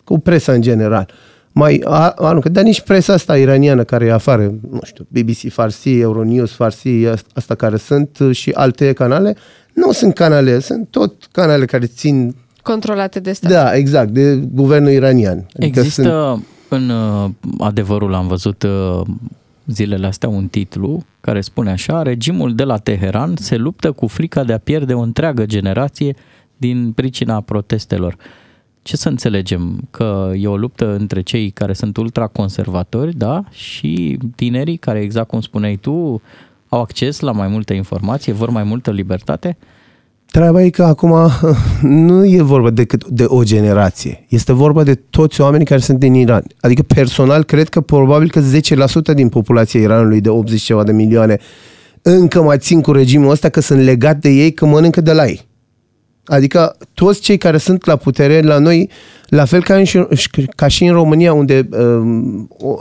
[0.04, 1.10] cu presa în general.
[1.52, 6.00] Mai a- aruncă, dar nici presa asta iraniană care e afară, nu știu, BBC Farsi,
[6.00, 6.90] Euronews Farsi,
[7.34, 9.36] asta care sunt și alte canale,
[9.74, 13.52] nu sunt canale, sunt tot canale care țin, Controlate de stat.
[13.52, 15.46] da, exact, de guvernul iranian.
[15.60, 16.40] Adică Există
[16.76, 19.02] în uh, adevărul, am văzut uh,
[19.66, 24.44] zilele astea un titlu care spune așa, regimul de la Teheran se luptă cu frica
[24.44, 26.16] de a pierde o întreagă generație
[26.58, 28.18] din pricina protestelor.
[28.82, 29.88] Ce să înțelegem?
[29.92, 35.42] Că e o luptă între cei care sunt ultraconservatori, da, și tinerii care, exact cum
[35.42, 36.22] spuneai tu,
[36.70, 39.58] au acces la mai multă informație, vor mai multă libertate?
[40.36, 41.30] Treaba e că acum
[41.82, 44.26] nu e vorba decât de o generație.
[44.30, 46.44] Este vorba de toți oamenii care sunt din Iran.
[46.60, 48.42] Adică personal cred că probabil că
[49.12, 51.38] 10% din populația Iranului de 80 ceva de milioane
[52.02, 55.26] încă mai țin cu regimul ăsta că sunt legat de ei, că mănâncă de la
[55.26, 55.48] ei.
[56.26, 58.90] Adică toți cei care sunt la putere la noi,
[59.28, 59.86] la fel ca, în,
[60.56, 62.74] ca și în România, unde, um, o,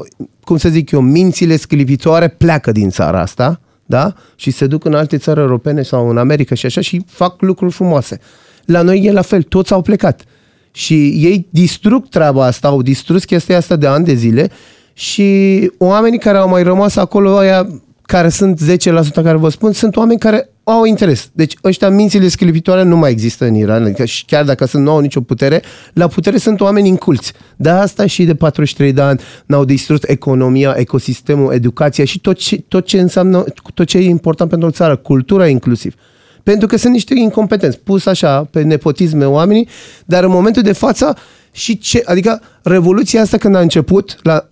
[0.45, 4.15] cum să zic eu, mințile sclipitoare pleacă din țara asta, da?
[4.35, 7.73] Și se duc în alte țări europene sau în America și așa și fac lucruri
[7.73, 8.21] frumoase.
[8.65, 10.23] La noi e la fel, toți au plecat.
[10.71, 14.51] Și ei distrug treaba asta, au distrus chestia asta de ani de zile
[14.93, 17.67] și oamenii care au mai rămas acolo, aia
[18.03, 21.31] care sunt 10% care vă spun, sunt oameni care au interes.
[21.33, 24.91] Deci ăștia mințile sclipitoare nu mai există în Iran, adică și chiar dacă sunt, nu
[24.91, 25.63] au nicio putere,
[25.93, 27.33] la putere sunt oameni inculți.
[27.57, 32.57] De asta și de 43 de ani n-au distrus economia, ecosistemul, educația și tot ce,
[32.69, 33.45] tot ce înseamnă,
[33.75, 35.95] tot ce e important pentru o țară, cultura inclusiv.
[36.43, 39.69] Pentru că sunt niște incompetenți, pus așa pe nepotisme oamenii,
[40.05, 41.17] dar în momentul de față
[41.53, 44.49] și ce, adică revoluția asta când a început, la,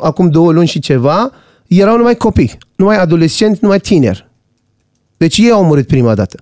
[0.00, 1.30] acum două luni și ceva,
[1.66, 4.25] erau numai copii, numai adolescenți, numai tineri.
[5.16, 6.38] Deci ei au murit prima dată.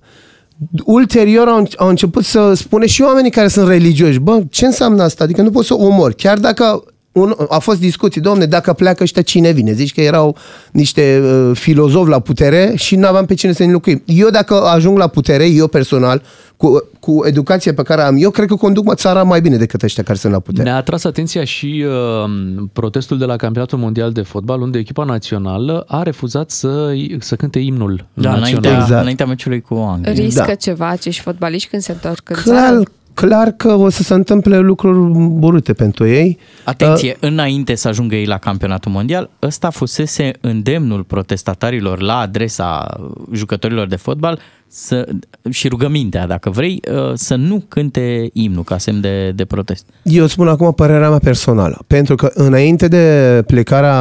[0.85, 5.23] Ulterior au, au început să spune și oamenii care sunt religioși, bă, ce înseamnă asta?
[5.23, 6.15] Adică nu poți să omori.
[6.15, 9.73] Chiar dacă un, a fost discuții, domne, dacă pleacă ăștia, cine vine?
[9.73, 10.37] Zici că erau
[10.71, 14.03] niște uh, filozofi la putere și nu aveam pe cine să înlocuim.
[14.05, 16.21] Eu dacă ajung la putere, eu personal,
[16.57, 19.83] cu, cu educația pe care am, eu cred că conduc mă, țara mai bine decât
[19.83, 20.63] ăștia care sunt la putere.
[20.63, 25.83] Ne-a atras atenția și uh, protestul de la Campionatul Mondial de Fotbal, unde echipa națională
[25.87, 28.37] a refuzat să, să cânte imnul Da, național.
[28.47, 29.01] înaintea, exact.
[29.01, 30.11] înaintea meciului cu Anglia.
[30.13, 30.55] Riscă Da.
[30.55, 32.83] ceva acești fotbaliști când se întorc în Clar, țară?
[33.15, 36.37] Clar că o să se întâmple lucruri burute pentru ei.
[36.63, 42.85] Atenție, înainte să ajungă ei la campionatul mondial, ăsta fusese îndemnul protestatarilor la adresa
[43.33, 45.07] jucătorilor de fotbal să,
[45.49, 49.85] și rugămintea, dacă vrei, uh, să nu cânte imnul ca semn de, de protest.
[50.03, 53.97] Eu spun acum părerea mea personală, pentru că înainte de plecarea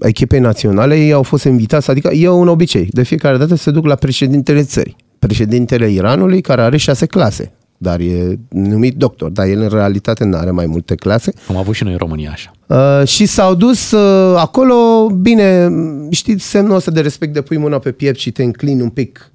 [0.00, 3.86] echipei naționale, ei au fost invitați, adică e un obicei, de fiecare dată se duc
[3.86, 9.60] la președintele țării, președintele Iranului, care are șase clase, dar e numit doctor, dar el
[9.60, 11.32] în realitate nu are mai multe clase.
[11.48, 12.52] Am avut și noi în România așa.
[12.66, 15.70] Uh, și s-au dus uh, acolo, bine,
[16.10, 19.30] știți semnul ăsta de respect de pui mâna pe piept și te înclini un pic.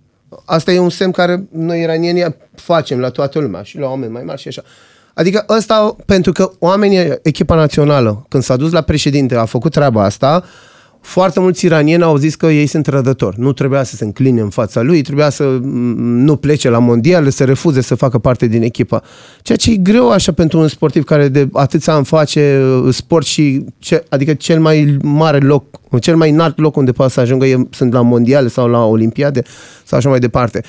[0.46, 4.24] Asta e un semn care noi iranienii facem la toată lumea și la oameni mai
[4.24, 4.64] mari și așa.
[5.14, 10.04] Adică ăsta, pentru că oamenii, echipa națională, când s-a dus la președinte, a făcut treaba
[10.04, 10.44] asta,
[11.02, 13.40] foarte mulți iranieni au zis că ei sunt trădători.
[13.40, 17.30] Nu trebuia să se încline în fața lui, trebuia să mm, nu plece la mondial,
[17.30, 19.04] să refuze să facă parte din echipă.
[19.42, 23.26] Ceea ce e greu așa pentru un sportiv care de atâția ani face uh, sport
[23.26, 25.64] și, ce, adică cel mai mare loc,
[26.00, 29.44] cel mai înalt loc unde poate să ajungă e, sunt la mondiale sau la olimpiade
[29.84, 30.64] sau așa mai departe.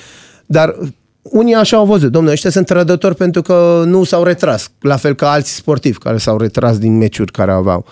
[0.45, 0.75] Dar
[1.21, 5.13] unii așa au văzut, domnule, ăștia sunt trădători pentru că nu s-au retras, la fel
[5.13, 7.85] ca alți sportivi care s-au retras din meciuri care aveau.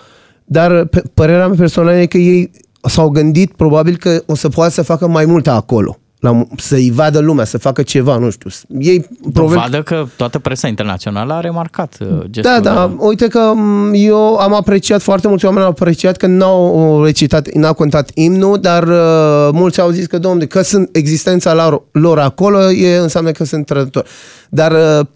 [0.52, 2.50] Dar pe, părerea mea personală e că ei
[2.82, 5.98] s-au gândit probabil că o să poată să facă mai multe acolo.
[6.18, 8.50] La, să-i vadă lumea, să facă ceva, nu știu.
[8.78, 9.54] Ei Probabil...
[9.54, 14.36] Dovadă că toată presa internațională a remarcat uh, gestul Da, da, uite că m, eu
[14.36, 19.48] am apreciat, foarte mulți oameni au apreciat că n-au recitat, n-au contat imnul, dar uh,
[19.52, 23.66] mulți au zis că, domnule, că sunt existența lor, lor acolo, e, înseamnă că sunt
[23.66, 24.08] trădători.
[24.48, 25.06] Dar uh,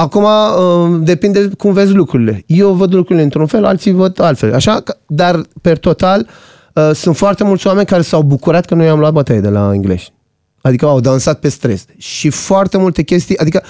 [0.00, 2.42] acum uh, depinde cum vezi lucrurile.
[2.46, 4.54] Eu văd lucrurile într-un fel, alții văd altfel.
[4.54, 6.26] Așa, că- dar per total
[6.74, 9.70] uh, sunt foarte mulți oameni care s-au bucurat că noi am luat bătaie de la
[9.74, 10.12] englezi.
[10.60, 11.84] Adică au dansat pe stres.
[11.96, 13.62] Și foarte multe chestii, adică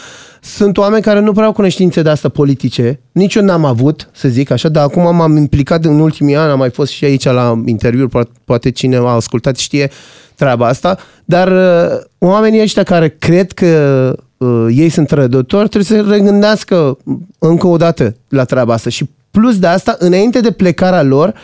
[0.43, 4.29] sunt oameni care nu prea au cunoștințe de asta politice, nici eu n-am avut, să
[4.29, 7.63] zic așa, dar acum m-am implicat în ultimii ani, am mai fost și aici la
[7.67, 9.91] interviuri, poate, poate cine a ascultat știe
[10.35, 16.11] treaba asta, dar uh, oamenii ăștia care cred că uh, ei sunt trădători, trebuie să
[16.11, 16.99] regândească
[17.39, 18.91] încă o dată la treaba asta.
[18.91, 21.35] Și plus de asta, înainte de plecarea lor,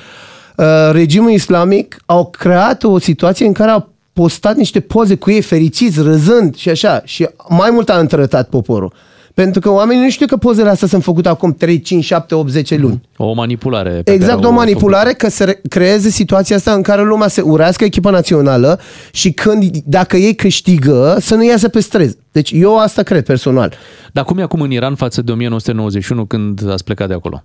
[0.57, 5.41] uh, regimul islamic au creat o situație în care au postat niște poze cu ei
[5.43, 7.03] fericiți, râzând și așa.
[7.05, 8.93] Și mai mult a întrătat poporul.
[9.43, 12.51] Pentru că oamenii nu știu că pozele astea sunt făcute acum 3, 5, 7, 8,
[12.51, 13.01] 10 luni.
[13.17, 13.91] O manipulare.
[13.91, 17.29] pe Exact, care o au manipulare că să re- creeze situația asta în care lumea
[17.29, 18.81] se urească echipa națională
[19.13, 22.17] și când, dacă ei câștigă, să nu iasă pe străzi.
[22.33, 23.75] Deci eu asta cred personal.
[24.13, 27.43] Dar cum e acum în Iran față de 1991 când ați plecat de acolo?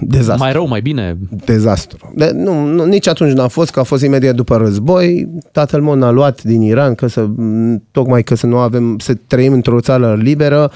[0.00, 0.42] Dezastru.
[0.42, 1.18] Mai rău, mai bine?
[1.44, 2.12] Dezastru.
[2.14, 5.28] De, nu, nu, nici atunci n-a fost, că a fost imediat după război.
[5.52, 7.26] Tatăl meu n-a luat din Iran, că să,
[7.90, 10.70] tocmai că să nu avem, să trăim într-o țară liberă.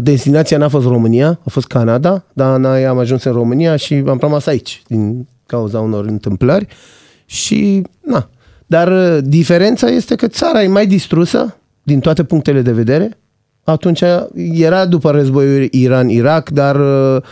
[0.00, 4.18] Destinația n-a fost România, a fost Canada, dar noi am ajuns în România și am
[4.20, 6.66] rămas aici, din cauza unor întâmplări.
[7.26, 8.28] Și, na.
[8.66, 13.18] Dar uh, diferența este că țara e mai distrusă din toate punctele de vedere.
[13.64, 14.02] Atunci
[14.52, 17.22] era după războiul Iran-Irak, dar uh,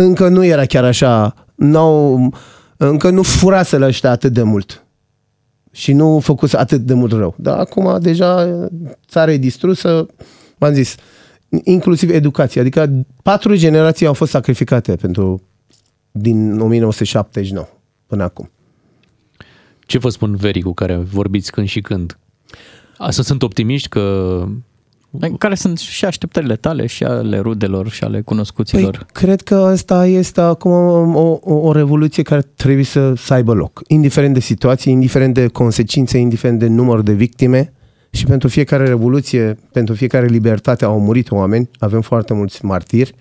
[0.00, 1.34] încă nu era chiar așa.
[1.54, 2.34] N-au,
[2.76, 4.84] încă nu furase la ăștia atât de mult.
[5.72, 7.34] Și nu făcuse atât de mult rău.
[7.38, 8.48] Dar acum deja
[9.08, 10.06] țara e distrusă,
[10.58, 10.94] v-am zis,
[11.64, 12.60] inclusiv educația.
[12.60, 12.92] Adică
[13.22, 15.42] patru generații au fost sacrificate pentru
[16.10, 17.66] din 1979
[18.06, 18.50] până acum.
[19.80, 22.18] Ce vă spun verii cu care vorbiți când și când?
[22.96, 24.44] Asta sunt optimiști că...
[25.38, 28.90] Care sunt și așteptările tale și ale rudelor și ale cunoscuților?
[28.90, 30.72] Păi, cred că asta este acum
[31.14, 33.82] o, o, o revoluție care trebuie să, să aibă loc.
[33.86, 37.72] Indiferent de situație, indiferent de consecințe, indiferent de număr de victime.
[38.10, 41.70] Și pentru fiecare revoluție, pentru fiecare libertate au murit oameni.
[41.78, 43.14] Avem foarte mulți martiri,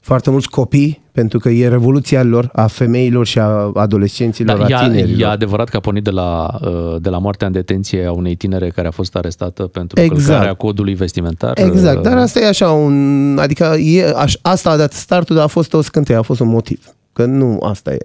[0.00, 4.84] foarte mulți copii, pentru că e revoluția lor, a femeilor și a adolescenților, Da, a
[4.84, 5.20] e, tinerilor.
[5.20, 8.34] e adevărat că a pornit de la, uh, de la moartea în detenție a unei
[8.34, 10.26] tinere care a fost arestată pentru Exact.
[10.26, 11.58] călcarea codului vestimentar.
[11.58, 13.38] Exact, Uh, dar asta e așa un...
[13.40, 16.48] Adică e, aș, asta a dat startul, dar a fost o scânteie, a fost un
[16.48, 16.84] motiv.
[17.12, 17.98] Că nu asta e.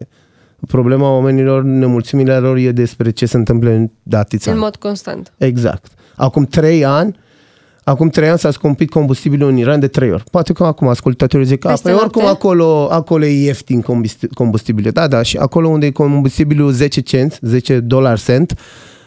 [0.68, 4.66] Problema oamenilor, nemulțumirea lor e despre ce se întâmplă în de atâția În ani.
[4.66, 5.34] mod constant.
[5.38, 5.92] Exact.
[6.16, 7.16] Acum trei ani,
[7.84, 10.24] acum trei ani s-a scumpit combustibilul în Iran de trei ori.
[10.32, 12.38] Poate că acum ascultătorii zic, a, Peste păi oricum noapte?
[12.38, 14.92] acolo, acolo e ieftin combusti- combustibilul.
[14.92, 18.60] Da, da, și acolo unde e combustibilul 10 cent, 10 dolari cent,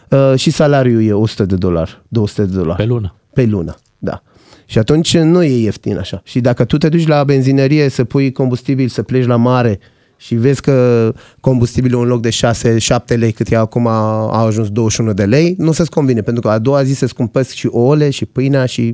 [0.09, 2.77] uh, și salariul e 100 de dolari, 200 de dolari.
[2.77, 3.15] Pe lună.
[3.33, 4.21] Pe lună, da.
[4.65, 6.21] Și atunci nu e ieftin așa.
[6.23, 9.79] Și dacă tu te duci la benzinărie să pui combustibil, să pleci la mare
[10.17, 14.69] și vezi că combustibilul în loc de 6-7 lei cât e acum a a ajuns
[14.69, 18.09] 21 de lei, nu se-ți convine, pentru că a doua zi se scumpesc și ouăle
[18.09, 18.93] și pâinea și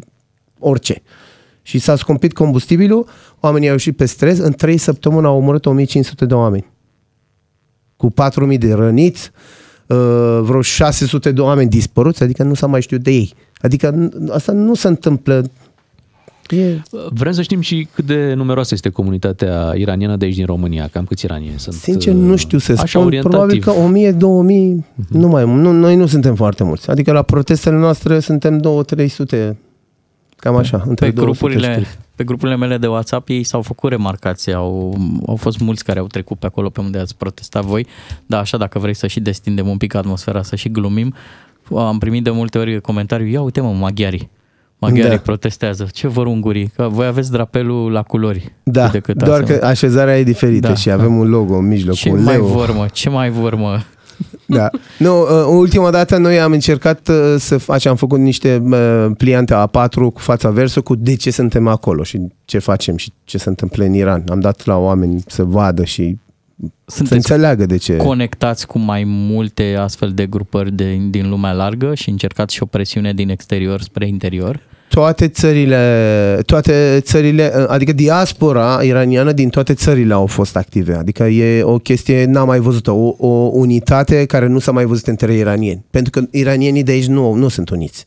[0.60, 1.02] orice.
[1.62, 3.08] Și s-a scumpit combustibilul,
[3.40, 6.72] oamenii au ieșit pe stres, în 3 săptămâni au omorât 1500 de oameni.
[7.96, 9.32] Cu 4000 de răniți,
[9.88, 13.34] uh, vreo 600 de oameni dispăruți, adică nu s-a mai știut de ei.
[13.62, 15.44] Adică n- asta nu se întâmplă.
[16.60, 16.82] E...
[17.10, 21.06] Vrem să știm și cât de numeroasă este comunitatea iraniană de aici din România, cam
[21.06, 21.76] câți iranieni sunt.
[21.76, 23.64] Sincer, nu știu să așa spun, probabil orientativ.
[23.64, 26.90] că 1000, 2000, nu mai nu, noi nu suntem foarte mulți.
[26.90, 28.62] Adică la protestele noastre suntem
[29.50, 29.54] 2-300,
[30.36, 31.98] cam așa, între Pe 200 și grupurile 300.
[32.16, 34.98] pe grupurile mele de WhatsApp ei s-au făcut remarcații, au,
[35.28, 37.88] au fost mulți care au trecut pe acolo pe unde ați protestat voi,
[38.26, 41.14] dar așa dacă vrei să și destindem un pic atmosfera, să și glumim,
[41.76, 44.30] am primit de multe ori comentariu, ia uite mă, maghiarii,
[44.84, 45.22] maghiarii Da.
[45.24, 48.54] protestează, ce vor ungurii, că voi aveți drapelul la culori.
[48.64, 49.54] Da, cât de cât doar asta.
[49.54, 52.46] că așezarea e diferită Da, și avem un logo în mijloc, Ce un mai leu.
[52.46, 53.80] vor mă, ce mai vor mă?
[54.46, 54.70] Da.
[54.98, 59.54] Nu, uh, ultima dată noi am încercat uh, să facem, am făcut niște uh, pliante
[59.54, 63.50] A4 cu fața versă cu de ce suntem acolo și ce facem și ce se
[63.50, 64.24] întâmplă în Iran.
[64.30, 66.18] Am dat la oameni să vadă și
[66.86, 67.96] să înțeleagă de ce.
[67.96, 72.66] conectați cu mai multe astfel de grupări de, din lumea largă și încercați și o
[72.66, 74.60] presiune din exterior spre interior?
[74.94, 80.94] Toate țările, toate țările, adică diaspora iraniană din toate țările au fost active.
[80.94, 85.08] Adică e o chestie n-am mai văzută, o, o unitate care nu s-a mai văzut
[85.08, 85.86] între iranieni.
[85.92, 88.06] Pentru că iranienii de aici nu, nu sunt uniți.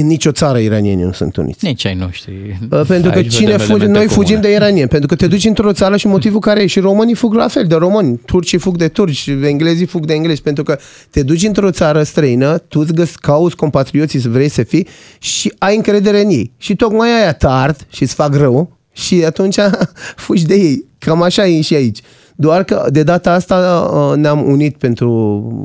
[0.00, 1.64] În nicio țară iranienii nu sunt uniți.
[1.64, 2.32] Nici ai noștri.
[2.70, 4.24] Uh, Pentru că Aici cine vedem fuge, elemente noi comune.
[4.24, 7.14] fugim de iranieni, pentru că te duci într-o țară și motivul care e și românii
[7.14, 10.78] fug la fel de români, turcii fug de turci, englezii fug de englezi, pentru că
[11.10, 14.86] te duci într-o țară străină, tu îți găs, cauți compatrioții să vrei să fii
[15.18, 16.52] și ai încredere în ei.
[16.58, 19.56] Și tocmai aia te ard și îți fac rău și atunci
[20.24, 20.84] fugi de ei.
[20.98, 21.98] Cam așa e și aici.
[22.36, 25.08] Doar că de data asta uh, ne-am unit pentru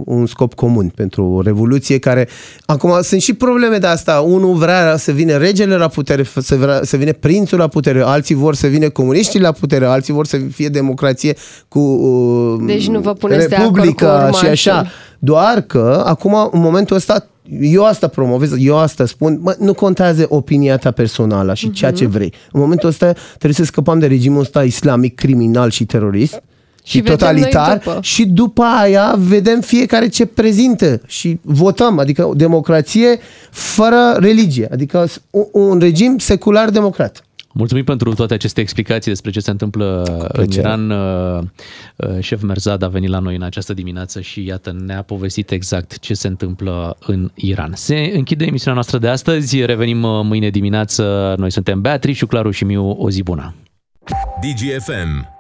[0.06, 2.28] un scop comun, pentru o revoluție care...
[2.66, 4.20] Acum sunt și probleme de asta.
[4.20, 8.36] Unul vrea să vină regele la putere, să, vrea, să vină prințul la putere, alții
[8.36, 11.36] vor să vină comuniștii la putere, alții vor să fie democrație
[11.68, 14.48] cu uh, Deci nu vă puneți de acord cu Republica și urmașii.
[14.48, 14.88] așa.
[15.20, 17.28] Doar că acum, în momentul ăsta,
[17.62, 22.06] eu asta promovez, eu asta spun, mă, nu contează opinia ta personală și ceea ce
[22.06, 22.34] vrei.
[22.52, 26.42] În momentul ăsta trebuie să scăpăm de regimul ăsta islamic, criminal și terorist
[26.90, 28.00] și, Și vedem totalitar noi după.
[28.02, 33.20] și după aia vedem fiecare ce prezintă și votăm, adică o democrație
[33.52, 37.24] fără religie, adică un, un regim secular democrat.
[37.54, 40.68] Mulțumim pentru toate aceste explicații despre ce se întâmplă în plăcere.
[40.68, 40.90] Iran.
[40.90, 41.42] Uh,
[41.96, 46.00] uh, Șef Merzad a venit la noi în această dimineață și iată, ne-a povestit exact
[46.00, 47.72] ce se întâmplă în Iran.
[47.76, 51.36] Se închide emisiunea noastră de astăzi, revenim uh, mâine dimineață.
[51.38, 53.54] Noi suntem Beatrice, Claru și Miu, o zi bună!
[54.42, 55.38] DGFM